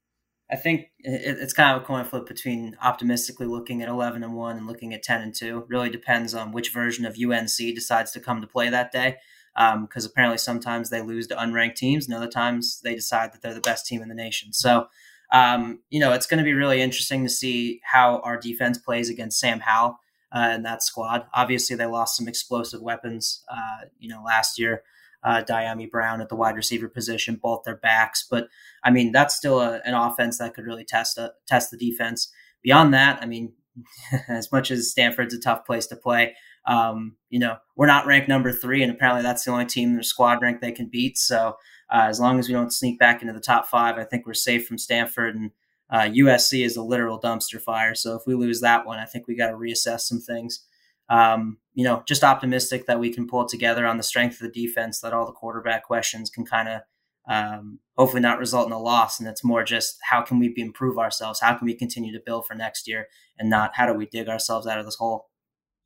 I 0.50 0.56
think 0.56 0.87
it's 1.00 1.52
kind 1.52 1.76
of 1.76 1.82
a 1.82 1.84
coin 1.84 2.06
flip 2.06 2.26
between 2.26 2.74
optimistically 2.82 3.46
looking 3.46 3.82
at 3.82 3.90
11 3.90 4.22
and 4.22 4.34
1 4.34 4.56
and 4.56 4.66
looking 4.66 4.94
at 4.94 5.02
10 5.02 5.20
and 5.20 5.34
2. 5.34 5.66
Really 5.68 5.90
depends 5.90 6.32
on 6.32 6.52
which 6.52 6.72
version 6.72 7.04
of 7.04 7.18
UNC 7.22 7.54
decides 7.74 8.12
to 8.12 8.20
come 8.20 8.40
to 8.40 8.46
play 8.46 8.70
that 8.70 8.90
day 8.90 9.18
because 9.54 10.04
um, 10.04 10.11
apparently 10.11 10.38
sometimes 10.38 10.90
they 10.90 11.02
lose 11.02 11.26
to 11.28 11.37
unranked 11.37 11.76
teams 11.76 12.06
and 12.06 12.14
other 12.14 12.28
times 12.28 12.80
they 12.84 12.94
decide 12.94 13.32
that 13.32 13.42
they're 13.42 13.54
the 13.54 13.61
best 13.61 13.87
team 13.87 14.02
in 14.02 14.08
the 14.08 14.14
nation. 14.14 14.52
So, 14.52 14.88
um, 15.32 15.80
you 15.90 16.00
know, 16.00 16.12
it's 16.12 16.26
going 16.26 16.38
to 16.38 16.44
be 16.44 16.54
really 16.54 16.80
interesting 16.80 17.24
to 17.24 17.28
see 17.28 17.80
how 17.84 18.20
our 18.20 18.38
defense 18.38 18.78
plays 18.78 19.11
against 19.11 19.40
Sam 19.40 19.61
Howell 19.61 19.98
uh, 20.32 20.48
and 20.52 20.64
that 20.64 20.82
squad. 20.82 21.26
Obviously, 21.34 21.76
they 21.76 21.87
lost 21.87 22.16
some 22.16 22.28
explosive 22.28 22.82
weapons, 22.82 23.42
uh, 23.50 23.87
you 23.98 24.08
know, 24.08 24.22
last 24.24 24.58
year. 24.58 24.82
Uh, 25.24 25.42
Dyami 25.42 25.90
Brown 25.90 26.20
at 26.20 26.28
the 26.28 26.37
wide 26.37 26.54
receiver 26.54 26.88
position, 26.88 27.40
both 27.42 27.64
their 27.64 27.76
backs. 27.76 28.24
But 28.30 28.48
I 28.84 28.92
mean, 28.92 29.11
that's 29.11 29.34
still 29.34 29.61
a, 29.61 29.80
an 29.84 29.94
offense 29.94 30.38
that 30.38 30.54
could 30.54 30.64
really 30.64 30.84
test 30.84 31.18
a, 31.18 31.32
test 31.48 31.72
the 31.72 31.76
defense. 31.76 32.30
Beyond 32.62 32.94
that, 32.94 33.20
I 33.20 33.26
mean, 33.26 33.52
as 34.28 34.52
much 34.52 34.70
as 34.70 34.90
Stanford's 34.90 35.34
a 35.34 35.40
tough 35.40 35.66
place 35.66 35.87
to 35.88 35.96
play, 35.96 36.37
um, 36.68 37.16
you 37.31 37.38
know, 37.38 37.57
we're 37.76 37.87
not 37.87 38.07
ranked 38.07 38.28
number 38.28 38.52
three, 38.52 38.83
and 38.83 38.92
apparently 38.92 39.22
that's 39.22 39.44
the 39.44 39.50
only 39.50 39.64
team 39.64 39.88
in 39.88 39.94
their 39.94 40.02
squad 40.02 40.42
rank 40.42 40.61
they 40.61 40.70
can 40.70 40.87
beat. 40.87 41.16
So 41.16 41.57
uh, 41.90 42.07
as 42.09 42.20
long 42.20 42.38
as 42.38 42.46
we 42.46 42.54
don't 42.54 42.72
sneak 42.72 42.98
back 42.98 43.22
into 43.22 43.33
the 43.33 43.40
top 43.40 43.66
five, 43.66 43.96
I 43.96 44.04
think 44.04 44.26
we're 44.26 44.35
safe 44.35 44.66
from 44.66 44.76
Stanford. 44.76 45.35
And 45.35 45.50
uh, 45.90 46.11
USC 46.11 46.64
is 46.64 46.76
a 46.76 46.83
literal 46.83 47.18
dumpster 47.18 47.61
fire. 47.61 47.94
So 47.94 48.14
if 48.14 48.22
we 48.26 48.35
lose 48.35 48.61
that 48.61 48.87
one, 48.87 48.98
I 48.98 49.07
think 49.07 49.26
we 49.26 49.35
got 49.35 49.48
to 49.48 49.57
reassess 49.57 50.00
some 50.00 50.20
things. 50.20 50.64
Um, 51.09 51.57
you 51.72 51.85
know, 51.85 52.02
just 52.07 52.22
optimistic 52.22 52.85
that 52.87 53.00
we 53.00 53.11
can 53.11 53.26
pull 53.26 53.42
it 53.42 53.48
together 53.48 53.87
on 53.87 53.96
the 53.96 54.02
strength 54.02 54.35
of 54.35 54.52
the 54.52 54.66
defense, 54.66 55.00
that 55.00 55.14
all 55.14 55.24
the 55.24 55.33
quarterback 55.33 55.85
questions 55.85 56.28
can 56.28 56.44
kind 56.44 56.68
of 56.68 56.83
um, 57.31 57.78
hopefully 57.96 58.20
not 58.20 58.38
result 58.38 58.66
in 58.66 58.72
a 58.72 58.78
loss. 58.78 59.18
And 59.18 59.26
it's 59.26 59.44
more 59.44 59.64
just 59.64 59.96
how 60.02 60.20
can 60.20 60.38
we 60.38 60.52
improve 60.59 60.98
ourselves? 60.98 61.40
How 61.40 61.54
can 61.54 61.64
we 61.64 61.72
continue 61.72 62.12
to 62.12 62.22
build 62.24 62.46
for 62.46 62.54
next 62.54 62.87
year 62.87 63.07
and 63.38 63.48
not 63.48 63.70
how 63.74 63.87
do 63.87 63.94
we 63.94 64.04
dig 64.04 64.28
ourselves 64.28 64.66
out 64.66 64.78
of 64.78 64.85
this 64.85 64.96
hole? 64.96 65.31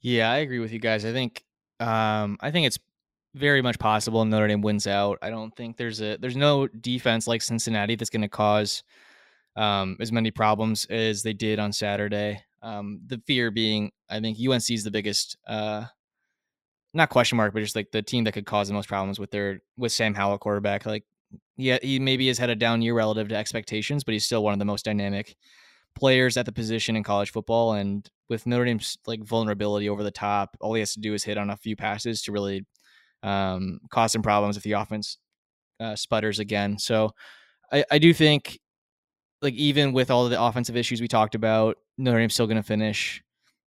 Yeah, 0.02 0.30
I 0.30 0.38
agree 0.38 0.58
with 0.58 0.72
you 0.72 0.78
guys. 0.78 1.04
I 1.04 1.12
think 1.12 1.44
um, 1.80 2.36
I 2.40 2.50
think 2.50 2.66
it's 2.66 2.78
very 3.34 3.62
much 3.62 3.78
possible 3.78 4.24
Notre 4.24 4.48
Dame 4.48 4.60
wins 4.60 4.86
out. 4.86 5.18
I 5.22 5.30
don't 5.30 5.54
think 5.56 5.76
there's 5.76 6.00
a 6.00 6.16
there's 6.18 6.36
no 6.36 6.66
defense 6.68 7.26
like 7.26 7.42
Cincinnati 7.42 7.94
that's 7.94 8.10
going 8.10 8.22
to 8.22 8.28
cause 8.28 8.82
um, 9.56 9.96
as 10.00 10.12
many 10.12 10.30
problems 10.30 10.86
as 10.86 11.22
they 11.22 11.32
did 11.32 11.58
on 11.58 11.72
Saturday. 11.72 12.42
Um, 12.62 13.00
the 13.06 13.22
fear 13.26 13.50
being, 13.50 13.92
I 14.08 14.20
think 14.20 14.38
UNC 14.40 14.70
is 14.70 14.84
the 14.84 14.90
biggest, 14.90 15.36
uh, 15.48 15.84
not 16.94 17.08
question 17.10 17.36
mark, 17.36 17.54
but 17.54 17.60
just 17.60 17.76
like 17.76 17.90
the 17.90 18.02
team 18.02 18.24
that 18.24 18.32
could 18.32 18.46
cause 18.46 18.68
the 18.68 18.74
most 18.74 18.88
problems 18.88 19.18
with 19.18 19.30
their 19.30 19.62
with 19.76 19.92
Sam 19.92 20.14
Howell 20.14 20.38
quarterback. 20.38 20.84
Like, 20.84 21.04
yeah, 21.56 21.78
he 21.82 21.98
maybe 21.98 22.28
has 22.28 22.38
had 22.38 22.50
a 22.50 22.54
down 22.56 22.82
year 22.82 22.94
relative 22.94 23.28
to 23.28 23.36
expectations, 23.36 24.04
but 24.04 24.12
he's 24.12 24.24
still 24.24 24.44
one 24.44 24.52
of 24.52 24.58
the 24.58 24.64
most 24.64 24.84
dynamic 24.84 25.36
players 25.94 26.36
at 26.36 26.46
the 26.46 26.52
position 26.52 26.96
in 26.96 27.02
college 27.02 27.30
football. 27.30 27.74
And 27.74 28.08
with 28.28 28.46
Notre 28.46 28.64
Dame's 28.64 28.98
like 29.06 29.22
vulnerability 29.22 29.88
over 29.88 30.02
the 30.02 30.10
top, 30.10 30.56
all 30.60 30.74
he 30.74 30.80
has 30.80 30.94
to 30.94 31.00
do 31.00 31.14
is 31.14 31.24
hit 31.24 31.38
on 31.38 31.50
a 31.50 31.56
few 31.56 31.76
passes 31.76 32.22
to 32.22 32.32
really 32.32 32.66
um, 33.22 33.80
cause 33.90 34.12
some 34.12 34.22
problems 34.22 34.56
if 34.56 34.62
the 34.62 34.72
offense 34.72 35.18
uh, 35.80 35.96
sputters 35.96 36.38
again. 36.38 36.78
So 36.78 37.10
I, 37.70 37.84
I 37.90 37.98
do 37.98 38.12
think 38.12 38.58
like 39.40 39.54
even 39.54 39.92
with 39.92 40.10
all 40.10 40.24
of 40.24 40.30
the 40.30 40.42
offensive 40.42 40.76
issues 40.76 41.00
we 41.00 41.08
talked 41.08 41.34
about, 41.34 41.76
Notre 41.98 42.18
Dame's 42.18 42.34
still 42.34 42.46
going 42.46 42.56
to 42.56 42.62
finish 42.62 43.22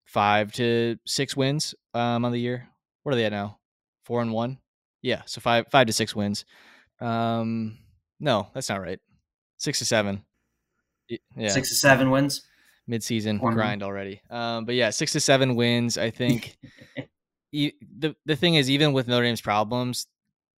five 0.05 0.51
to 0.53 0.97
six 1.05 1.35
wins 1.35 1.75
um, 1.93 2.25
on 2.25 2.31
the 2.31 2.39
year. 2.39 2.69
What 3.03 3.13
are 3.13 3.15
they 3.15 3.25
at 3.25 3.31
now? 3.31 3.59
Four 4.03 4.21
and 4.21 4.31
one. 4.31 4.59
Yeah, 5.01 5.21
so 5.25 5.41
five 5.41 5.65
five 5.69 5.87
to 5.87 5.93
six 5.93 6.15
wins. 6.15 6.45
Um, 6.99 7.77
no, 8.19 8.47
that's 8.53 8.69
not 8.69 8.81
right. 8.81 8.99
Six 9.57 9.79
to 9.79 9.85
seven. 9.85 10.23
Yeah, 11.35 11.49
six 11.49 11.69
to 11.69 11.75
seven 11.75 12.11
wins. 12.11 12.41
midseason 12.89 13.39
grind 13.39 13.83
already. 13.83 14.21
Um, 14.29 14.65
but 14.65 14.75
yeah, 14.75 14.89
six 14.89 15.11
to 15.13 15.19
seven 15.19 15.55
wins. 15.55 15.97
I 15.97 16.09
think. 16.09 16.57
the 17.51 18.15
the 18.25 18.35
thing 18.35 18.55
is, 18.55 18.69
even 18.69 18.93
with 18.93 19.07
Notre 19.07 19.25
Dame's 19.25 19.41
problems, 19.41 20.07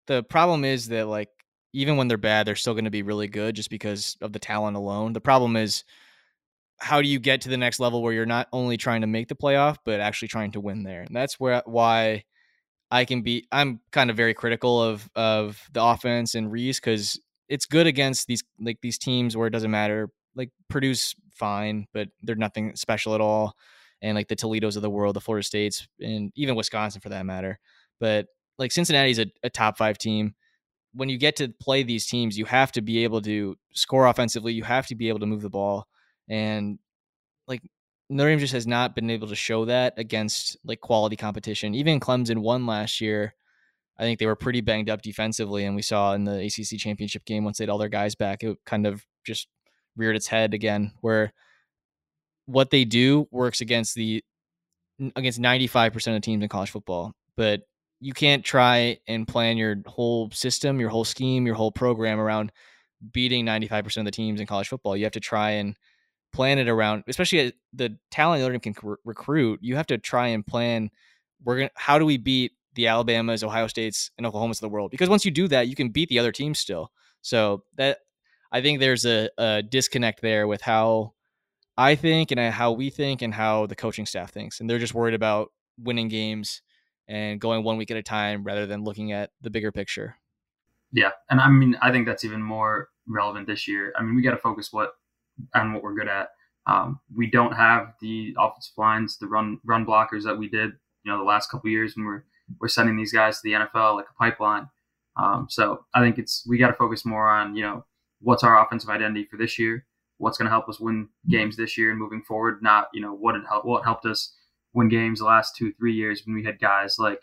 the 0.06 0.22
problem 0.24 0.64
is 0.64 0.88
that 0.88 1.06
like 1.06 1.28
even 1.72 1.96
when 1.96 2.08
they're 2.08 2.16
bad, 2.16 2.46
they're 2.46 2.56
still 2.56 2.74
going 2.74 2.84
to 2.84 2.90
be 2.90 3.02
really 3.02 3.28
good 3.28 3.54
just 3.54 3.70
because 3.70 4.16
of 4.20 4.32
the 4.32 4.38
talent 4.38 4.76
alone. 4.76 5.12
The 5.12 5.20
problem 5.20 5.56
is 5.56 5.84
how 6.78 7.02
do 7.02 7.08
you 7.08 7.18
get 7.18 7.42
to 7.42 7.48
the 7.48 7.56
next 7.56 7.80
level 7.80 8.02
where 8.02 8.12
you're 8.12 8.26
not 8.26 8.48
only 8.52 8.76
trying 8.76 9.00
to 9.00 9.06
make 9.06 9.28
the 9.28 9.34
playoff 9.34 9.76
but 9.84 10.00
actually 10.00 10.28
trying 10.28 10.52
to 10.52 10.60
win 10.60 10.82
there? 10.82 11.02
And 11.02 11.14
that's 11.14 11.38
where 11.38 11.62
why 11.66 12.24
I 12.90 13.04
can 13.04 13.22
be 13.22 13.46
I'm 13.52 13.80
kind 13.92 14.10
of 14.10 14.16
very 14.16 14.34
critical 14.34 14.82
of 14.82 15.08
of 15.14 15.62
the 15.72 15.82
offense 15.82 16.34
and 16.34 16.50
Rees 16.50 16.80
cuz 16.80 17.20
it's 17.48 17.66
good 17.66 17.86
against 17.86 18.26
these 18.26 18.42
like 18.60 18.78
these 18.80 18.98
teams 18.98 19.36
where 19.36 19.46
it 19.46 19.50
doesn't 19.50 19.70
matter. 19.70 20.10
Like 20.34 20.50
Purdue's 20.68 21.14
fine, 21.32 21.86
but 21.92 22.08
they're 22.22 22.36
nothing 22.36 22.76
special 22.76 23.14
at 23.14 23.20
all. 23.20 23.54
And 24.00 24.14
like 24.14 24.28
the 24.28 24.36
Toledos 24.36 24.76
of 24.76 24.82
the 24.82 24.90
world, 24.90 25.16
the 25.16 25.20
Florida 25.20 25.44
States, 25.44 25.88
and 26.00 26.30
even 26.36 26.54
Wisconsin 26.54 27.00
for 27.00 27.08
that 27.08 27.26
matter. 27.26 27.58
But 27.98 28.26
like 28.58 28.70
Cincinnati's 28.70 29.18
a, 29.18 29.26
a 29.42 29.50
top 29.50 29.76
five 29.76 29.98
team 29.98 30.34
when 30.92 31.08
you 31.08 31.18
get 31.18 31.36
to 31.36 31.48
play 31.60 31.82
these 31.82 32.06
teams, 32.06 32.38
you 32.38 32.44
have 32.44 32.72
to 32.72 32.82
be 32.82 33.04
able 33.04 33.20
to 33.22 33.56
score 33.72 34.06
offensively. 34.06 34.52
You 34.52 34.64
have 34.64 34.86
to 34.88 34.94
be 34.94 35.08
able 35.08 35.20
to 35.20 35.26
move 35.26 35.42
the 35.42 35.50
ball, 35.50 35.86
and 36.28 36.78
like 37.46 37.62
Notre 38.08 38.30
Dame 38.30 38.38
just 38.38 38.52
has 38.52 38.66
not 38.66 38.94
been 38.94 39.10
able 39.10 39.28
to 39.28 39.36
show 39.36 39.66
that 39.66 39.94
against 39.96 40.56
like 40.64 40.80
quality 40.80 41.16
competition. 41.16 41.74
Even 41.74 42.00
Clemson 42.00 42.38
won 42.38 42.66
last 42.66 43.00
year. 43.00 43.34
I 43.98 44.04
think 44.04 44.18
they 44.18 44.26
were 44.26 44.36
pretty 44.36 44.60
banged 44.60 44.90
up 44.90 45.02
defensively, 45.02 45.64
and 45.64 45.76
we 45.76 45.82
saw 45.82 46.14
in 46.14 46.24
the 46.24 46.44
ACC 46.46 46.78
championship 46.78 47.24
game 47.24 47.44
once 47.44 47.58
they 47.58 47.64
had 47.64 47.70
all 47.70 47.78
their 47.78 47.88
guys 47.88 48.14
back, 48.14 48.42
it 48.42 48.56
kind 48.64 48.86
of 48.86 49.04
just 49.24 49.48
reared 49.98 50.16
its 50.16 50.26
head 50.26 50.54
again. 50.54 50.92
Where 51.02 51.32
what 52.46 52.70
they 52.70 52.86
do 52.86 53.28
works 53.30 53.60
against 53.60 53.94
the 53.94 54.24
against 55.16 55.38
ninety 55.38 55.66
five 55.66 55.92
percent 55.92 56.16
of 56.16 56.22
teams 56.22 56.42
in 56.42 56.48
college 56.48 56.70
football, 56.70 57.12
but 57.36 57.62
you 58.00 58.12
can't 58.12 58.44
try 58.44 58.98
and 59.06 59.26
plan 59.26 59.56
your 59.56 59.76
whole 59.86 60.30
system, 60.30 60.80
your 60.80 60.88
whole 60.88 61.04
scheme, 61.04 61.46
your 61.46 61.56
whole 61.56 61.72
program 61.72 62.20
around 62.20 62.52
beating 63.12 63.44
95% 63.44 63.98
of 63.98 64.04
the 64.04 64.10
teams 64.10 64.40
in 64.40 64.46
college 64.46 64.68
football. 64.68 64.96
You 64.96 65.04
have 65.04 65.12
to 65.12 65.20
try 65.20 65.50
and 65.52 65.76
plan 66.32 66.58
it 66.58 66.68
around, 66.68 67.04
especially 67.08 67.52
the 67.72 67.96
talent 68.10 68.42
Notre 68.42 68.56
Dame 68.56 68.72
can 68.72 68.96
recruit. 69.04 69.60
You 69.62 69.76
have 69.76 69.86
to 69.88 69.98
try 69.98 70.28
and 70.28 70.46
plan. 70.46 70.90
We're 71.44 71.56
gonna. 71.56 71.70
How 71.74 71.98
do 71.98 72.04
we 72.04 72.16
beat 72.16 72.52
the 72.74 72.86
Alabamas, 72.88 73.42
Ohio 73.42 73.66
States, 73.66 74.10
and 74.18 74.26
Oklahomas 74.26 74.52
of 74.52 74.60
the 74.60 74.68
world? 74.68 74.90
Because 74.90 75.08
once 75.08 75.24
you 75.24 75.30
do 75.30 75.48
that, 75.48 75.68
you 75.68 75.74
can 75.74 75.88
beat 75.88 76.08
the 76.08 76.18
other 76.18 76.32
teams 76.32 76.58
still. 76.58 76.90
So 77.22 77.64
that 77.76 77.98
I 78.50 78.62
think 78.62 78.80
there's 78.80 79.04
a, 79.04 79.28
a 79.38 79.62
disconnect 79.62 80.22
there 80.22 80.46
with 80.46 80.62
how 80.62 81.12
I 81.76 81.94
think 81.94 82.30
and 82.30 82.40
how 82.52 82.72
we 82.72 82.90
think 82.90 83.22
and 83.22 83.32
how 83.32 83.66
the 83.66 83.76
coaching 83.76 84.06
staff 84.06 84.32
thinks, 84.32 84.60
and 84.60 84.68
they're 84.68 84.78
just 84.78 84.94
worried 84.94 85.14
about 85.14 85.52
winning 85.78 86.08
games 86.08 86.62
and 87.06 87.40
going 87.40 87.64
one 87.64 87.76
week 87.76 87.90
at 87.90 87.96
a 87.96 88.02
time 88.02 88.44
rather 88.44 88.66
than 88.66 88.84
looking 88.84 89.12
at 89.12 89.30
the 89.40 89.50
bigger 89.50 89.72
picture. 89.72 90.16
Yeah, 90.92 91.10
and 91.30 91.40
I 91.40 91.48
mean, 91.48 91.76
I 91.82 91.92
think 91.92 92.06
that's 92.06 92.24
even 92.24 92.42
more 92.42 92.88
relevant 93.06 93.46
this 93.46 93.68
year. 93.68 93.92
I 93.96 94.02
mean, 94.02 94.14
we 94.14 94.22
got 94.22 94.30
to 94.32 94.38
focus 94.38 94.72
what 94.72 94.92
on 95.54 95.72
what 95.72 95.82
we're 95.82 95.94
good 95.94 96.08
at. 96.08 96.30
Um, 96.66 97.00
we 97.14 97.30
don't 97.30 97.52
have 97.52 97.94
the 98.00 98.34
offensive 98.38 98.76
lines, 98.76 99.18
the 99.18 99.26
run 99.26 99.58
run 99.64 99.86
blockers 99.86 100.24
that 100.24 100.38
we 100.38 100.48
did, 100.48 100.72
you 101.04 101.12
know, 101.12 101.18
the 101.18 101.24
last 101.24 101.50
couple 101.50 101.70
years 101.70 101.96
when 101.96 102.06
we're 102.06 102.24
we're 102.60 102.68
sending 102.68 102.96
these 102.96 103.12
guys 103.12 103.36
to 103.36 103.42
the 103.44 103.52
NFL 103.52 103.96
like 103.96 104.06
a 104.10 104.18
pipeline. 104.18 104.68
Um, 105.16 105.46
so 105.48 105.84
I 105.94 106.00
think 106.00 106.18
it's 106.18 106.46
we 106.48 106.58
got 106.58 106.68
to 106.68 106.74
focus 106.74 107.04
more 107.04 107.28
on 107.28 107.56
you 107.56 107.62
know 107.62 107.84
what's 108.20 108.44
our 108.44 108.64
offensive 108.64 108.90
identity 108.90 109.24
for 109.24 109.36
this 109.36 109.58
year, 109.58 109.86
what's 110.18 110.38
going 110.38 110.46
to 110.46 110.50
help 110.50 110.68
us 110.68 110.80
win 110.80 111.08
games 111.28 111.56
this 111.56 111.78
year 111.78 111.90
and 111.90 111.98
moving 111.98 112.22
forward, 112.22 112.62
not 112.62 112.88
you 112.92 113.00
know 113.00 113.14
what 113.14 113.34
it 113.34 113.42
helped 113.48 113.66
what 113.66 113.84
helped 113.84 114.06
us 114.06 114.34
win 114.74 114.88
games 114.88 115.18
the 115.18 115.24
last 115.24 115.56
two, 115.56 115.72
three 115.72 115.94
years 115.94 116.22
when 116.24 116.34
we 116.34 116.44
had 116.44 116.60
guys 116.60 116.96
like, 116.98 117.22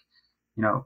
you 0.56 0.64
know, 0.64 0.86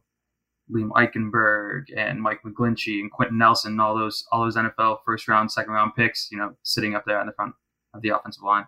Liam 0.72 0.89
Eichenberg 0.91 1.86
and 1.95 2.22
Mike 2.22 2.41
McGlinchey 2.45 2.99
and 2.99 3.12
Quenton 3.12 3.38
Nelson, 3.38 3.72
and 3.72 3.82
all 3.82 3.97
those 3.97 4.26
all 4.32 4.43
those 4.43 4.55
NFL 4.55 4.99
first 5.05 5.28
round, 5.28 5.51
second 5.51 5.74
round 5.74 5.95
picks, 5.95 6.30
you 6.32 6.38
know, 6.38 6.53
sitting 6.64 6.95
up 6.95 7.05
there 7.05 7.20
on 7.20 7.26
the 7.26 7.34
front 7.34 7.55
of 7.93 8.01
the 8.01 8.10
offensive 8.10 8.43
line. 8.43 8.66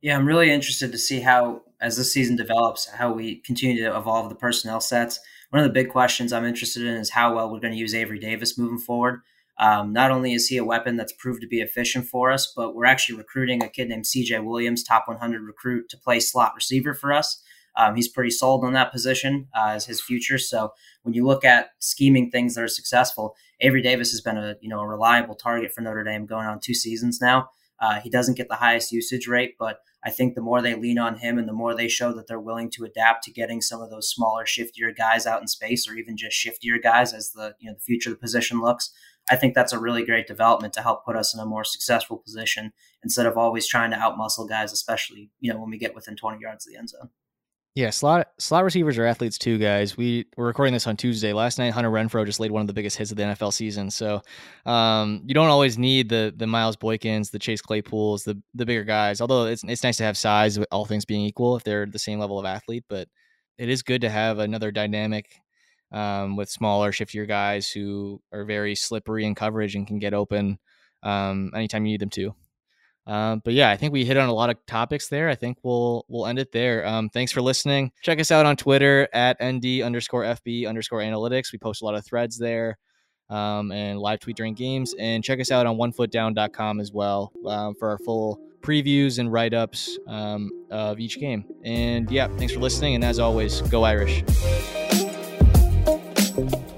Yeah, 0.00 0.16
I'm 0.18 0.26
really 0.26 0.50
interested 0.50 0.92
to 0.92 0.98
see 0.98 1.20
how, 1.20 1.62
as 1.80 1.96
this 1.96 2.12
season 2.12 2.36
develops, 2.36 2.86
how 2.86 3.12
we 3.12 3.36
continue 3.36 3.82
to 3.84 3.96
evolve 3.96 4.28
the 4.28 4.34
personnel 4.34 4.80
sets. 4.80 5.18
One 5.48 5.62
of 5.62 5.66
the 5.66 5.72
big 5.72 5.88
questions 5.90 6.32
I'm 6.32 6.44
interested 6.44 6.82
in 6.82 6.94
is 6.94 7.10
how 7.10 7.34
well 7.34 7.50
we're 7.50 7.60
going 7.60 7.72
to 7.72 7.78
use 7.78 7.94
Avery 7.94 8.18
Davis 8.18 8.58
moving 8.58 8.76
forward. 8.78 9.20
Um, 9.58 9.92
not 9.92 10.10
only 10.10 10.32
is 10.32 10.48
he 10.48 10.56
a 10.56 10.64
weapon 10.64 10.96
that's 10.96 11.12
proved 11.12 11.40
to 11.42 11.46
be 11.46 11.60
efficient 11.60 12.06
for 12.06 12.32
us, 12.32 12.52
but 12.54 12.74
we're 12.74 12.86
actually 12.86 13.18
recruiting 13.18 13.62
a 13.62 13.68
kid 13.68 13.88
named 13.88 14.04
CJ 14.04 14.44
Williams, 14.44 14.82
top 14.82 15.06
100 15.06 15.42
recruit, 15.42 15.88
to 15.90 15.96
play 15.96 16.18
slot 16.18 16.52
receiver 16.56 16.92
for 16.92 17.12
us. 17.12 17.40
Um, 17.76 17.96
he's 17.96 18.08
pretty 18.08 18.30
sold 18.30 18.64
on 18.64 18.72
that 18.74 18.92
position 18.92 19.48
uh, 19.56 19.70
as 19.70 19.86
his 19.86 20.00
future. 20.00 20.38
So 20.38 20.72
when 21.02 21.14
you 21.14 21.26
look 21.26 21.44
at 21.44 21.70
scheming 21.80 22.30
things 22.30 22.54
that 22.54 22.62
are 22.62 22.68
successful, 22.68 23.34
Avery 23.60 23.82
Davis 23.82 24.10
has 24.10 24.20
been 24.20 24.36
a 24.36 24.56
you 24.60 24.68
know 24.68 24.80
a 24.80 24.86
reliable 24.86 25.34
target 25.34 25.72
for 25.72 25.80
Notre 25.80 26.04
Dame 26.04 26.26
going 26.26 26.46
on 26.46 26.60
two 26.60 26.74
seasons 26.74 27.20
now. 27.20 27.50
Uh, 27.80 28.00
he 28.00 28.08
doesn't 28.08 28.36
get 28.36 28.48
the 28.48 28.54
highest 28.54 28.92
usage 28.92 29.26
rate, 29.26 29.56
but 29.58 29.80
I 30.04 30.10
think 30.10 30.34
the 30.34 30.40
more 30.40 30.62
they 30.62 30.74
lean 30.74 30.98
on 30.98 31.16
him 31.16 31.38
and 31.38 31.48
the 31.48 31.52
more 31.52 31.74
they 31.74 31.88
show 31.88 32.12
that 32.12 32.28
they're 32.28 32.40
willing 32.40 32.70
to 32.70 32.84
adapt 32.84 33.24
to 33.24 33.32
getting 33.32 33.60
some 33.60 33.82
of 33.82 33.90
those 33.90 34.08
smaller, 34.08 34.44
shiftier 34.44 34.94
guys 34.96 35.26
out 35.26 35.40
in 35.40 35.48
space, 35.48 35.88
or 35.88 35.94
even 35.94 36.16
just 36.16 36.36
shiftier 36.36 36.80
guys 36.80 37.12
as 37.12 37.32
the 37.32 37.54
you 37.58 37.68
know 37.68 37.74
the 37.74 37.82
future 37.82 38.10
of 38.10 38.16
the 38.16 38.20
position 38.20 38.60
looks, 38.60 38.92
I 39.30 39.36
think 39.36 39.54
that's 39.54 39.72
a 39.72 39.78
really 39.78 40.04
great 40.04 40.26
development 40.26 40.74
to 40.74 40.82
help 40.82 41.04
put 41.04 41.16
us 41.16 41.34
in 41.34 41.40
a 41.40 41.46
more 41.46 41.64
successful 41.64 42.18
position 42.18 42.72
instead 43.02 43.26
of 43.26 43.38
always 43.38 43.66
trying 43.66 43.90
to 43.90 43.96
outmuscle 43.96 44.48
guys, 44.48 44.72
especially 44.72 45.30
you 45.40 45.52
know 45.52 45.58
when 45.58 45.70
we 45.70 45.78
get 45.78 45.94
within 45.94 46.16
20 46.16 46.40
yards 46.40 46.66
of 46.66 46.72
the 46.72 46.78
end 46.78 46.90
zone. 46.90 47.10
Yeah, 47.76 47.90
slot 47.90 48.28
slot 48.38 48.62
receivers 48.62 48.98
are 48.98 49.04
athletes 49.04 49.36
too, 49.36 49.58
guys. 49.58 49.96
We 49.96 50.26
were 50.36 50.46
recording 50.46 50.72
this 50.72 50.86
on 50.86 50.96
Tuesday. 50.96 51.32
Last 51.32 51.58
night, 51.58 51.72
Hunter 51.72 51.90
Renfrow 51.90 52.24
just 52.24 52.38
laid 52.38 52.52
one 52.52 52.60
of 52.60 52.68
the 52.68 52.72
biggest 52.72 52.96
hits 52.96 53.10
of 53.10 53.16
the 53.16 53.24
NFL 53.24 53.52
season. 53.52 53.90
So 53.90 54.22
um, 54.64 55.22
you 55.26 55.34
don't 55.34 55.48
always 55.48 55.76
need 55.76 56.08
the 56.08 56.32
the 56.36 56.46
Miles 56.46 56.76
Boykins, 56.76 57.32
the 57.32 57.38
Chase 57.40 57.60
Claypools, 57.60 58.22
the 58.22 58.40
the 58.54 58.64
bigger 58.64 58.84
guys. 58.84 59.20
Although 59.20 59.46
it's 59.46 59.64
it's 59.64 59.82
nice 59.82 59.96
to 59.96 60.04
have 60.04 60.16
size, 60.16 60.56
with 60.56 60.68
all 60.70 60.84
things 60.84 61.04
being 61.04 61.22
equal, 61.22 61.56
if 61.56 61.64
they're 61.64 61.84
the 61.84 61.98
same 61.98 62.20
level 62.20 62.38
of 62.38 62.46
athlete. 62.46 62.84
But 62.88 63.08
it 63.58 63.68
is 63.68 63.82
good 63.82 64.02
to 64.02 64.08
have 64.08 64.38
another 64.38 64.70
dynamic 64.70 65.40
um, 65.92 66.36
with 66.36 66.48
smaller, 66.48 66.92
shiftier 66.92 67.26
guys 67.26 67.70
who 67.70 68.20
are 68.32 68.44
very 68.44 68.74
slippery 68.74 69.24
in 69.24 69.34
coverage 69.34 69.74
and 69.74 69.86
can 69.86 69.98
get 69.98 70.14
open 70.14 70.58
um, 71.02 71.50
anytime 71.54 71.86
you 71.86 71.92
need 71.92 72.00
them 72.00 72.10
to. 72.10 72.34
Um, 73.06 73.42
but 73.44 73.52
yeah, 73.52 73.70
I 73.70 73.76
think 73.76 73.92
we 73.92 74.04
hit 74.04 74.16
on 74.16 74.28
a 74.28 74.32
lot 74.32 74.50
of 74.50 74.56
topics 74.66 75.08
there. 75.08 75.28
I 75.28 75.34
think 75.34 75.58
we'll 75.62 76.06
we'll 76.08 76.26
end 76.26 76.38
it 76.38 76.52
there. 76.52 76.86
Um, 76.86 77.10
thanks 77.10 77.32
for 77.32 77.42
listening. 77.42 77.92
Check 78.02 78.18
us 78.18 78.30
out 78.30 78.46
on 78.46 78.56
Twitter 78.56 79.08
at 79.12 79.36
nd 79.42 79.82
underscore 79.82 80.22
fb 80.22 80.66
underscore 80.66 81.00
analytics. 81.00 81.52
We 81.52 81.58
post 81.58 81.82
a 81.82 81.84
lot 81.84 81.96
of 81.96 82.06
threads 82.06 82.38
there 82.38 82.78
um, 83.28 83.72
and 83.72 83.98
live 83.98 84.20
tweet 84.20 84.36
during 84.36 84.54
games. 84.54 84.94
And 84.98 85.22
check 85.22 85.40
us 85.40 85.50
out 85.50 85.66
on 85.66 85.76
onefootdown.com 85.76 86.80
as 86.80 86.92
well 86.92 87.32
um, 87.46 87.74
for 87.74 87.90
our 87.90 87.98
full 87.98 88.40
previews 88.60 89.18
and 89.18 89.30
write 89.30 89.54
ups 89.54 89.98
um, 90.06 90.50
of 90.70 90.98
each 90.98 91.18
game. 91.18 91.44
And 91.64 92.10
yeah, 92.10 92.28
thanks 92.36 92.54
for 92.54 92.60
listening. 92.60 92.94
And 92.94 93.04
as 93.04 93.18
always, 93.18 93.60
go 93.62 93.82
Irish 93.82 94.22
thank 96.34 96.52
you 96.52 96.73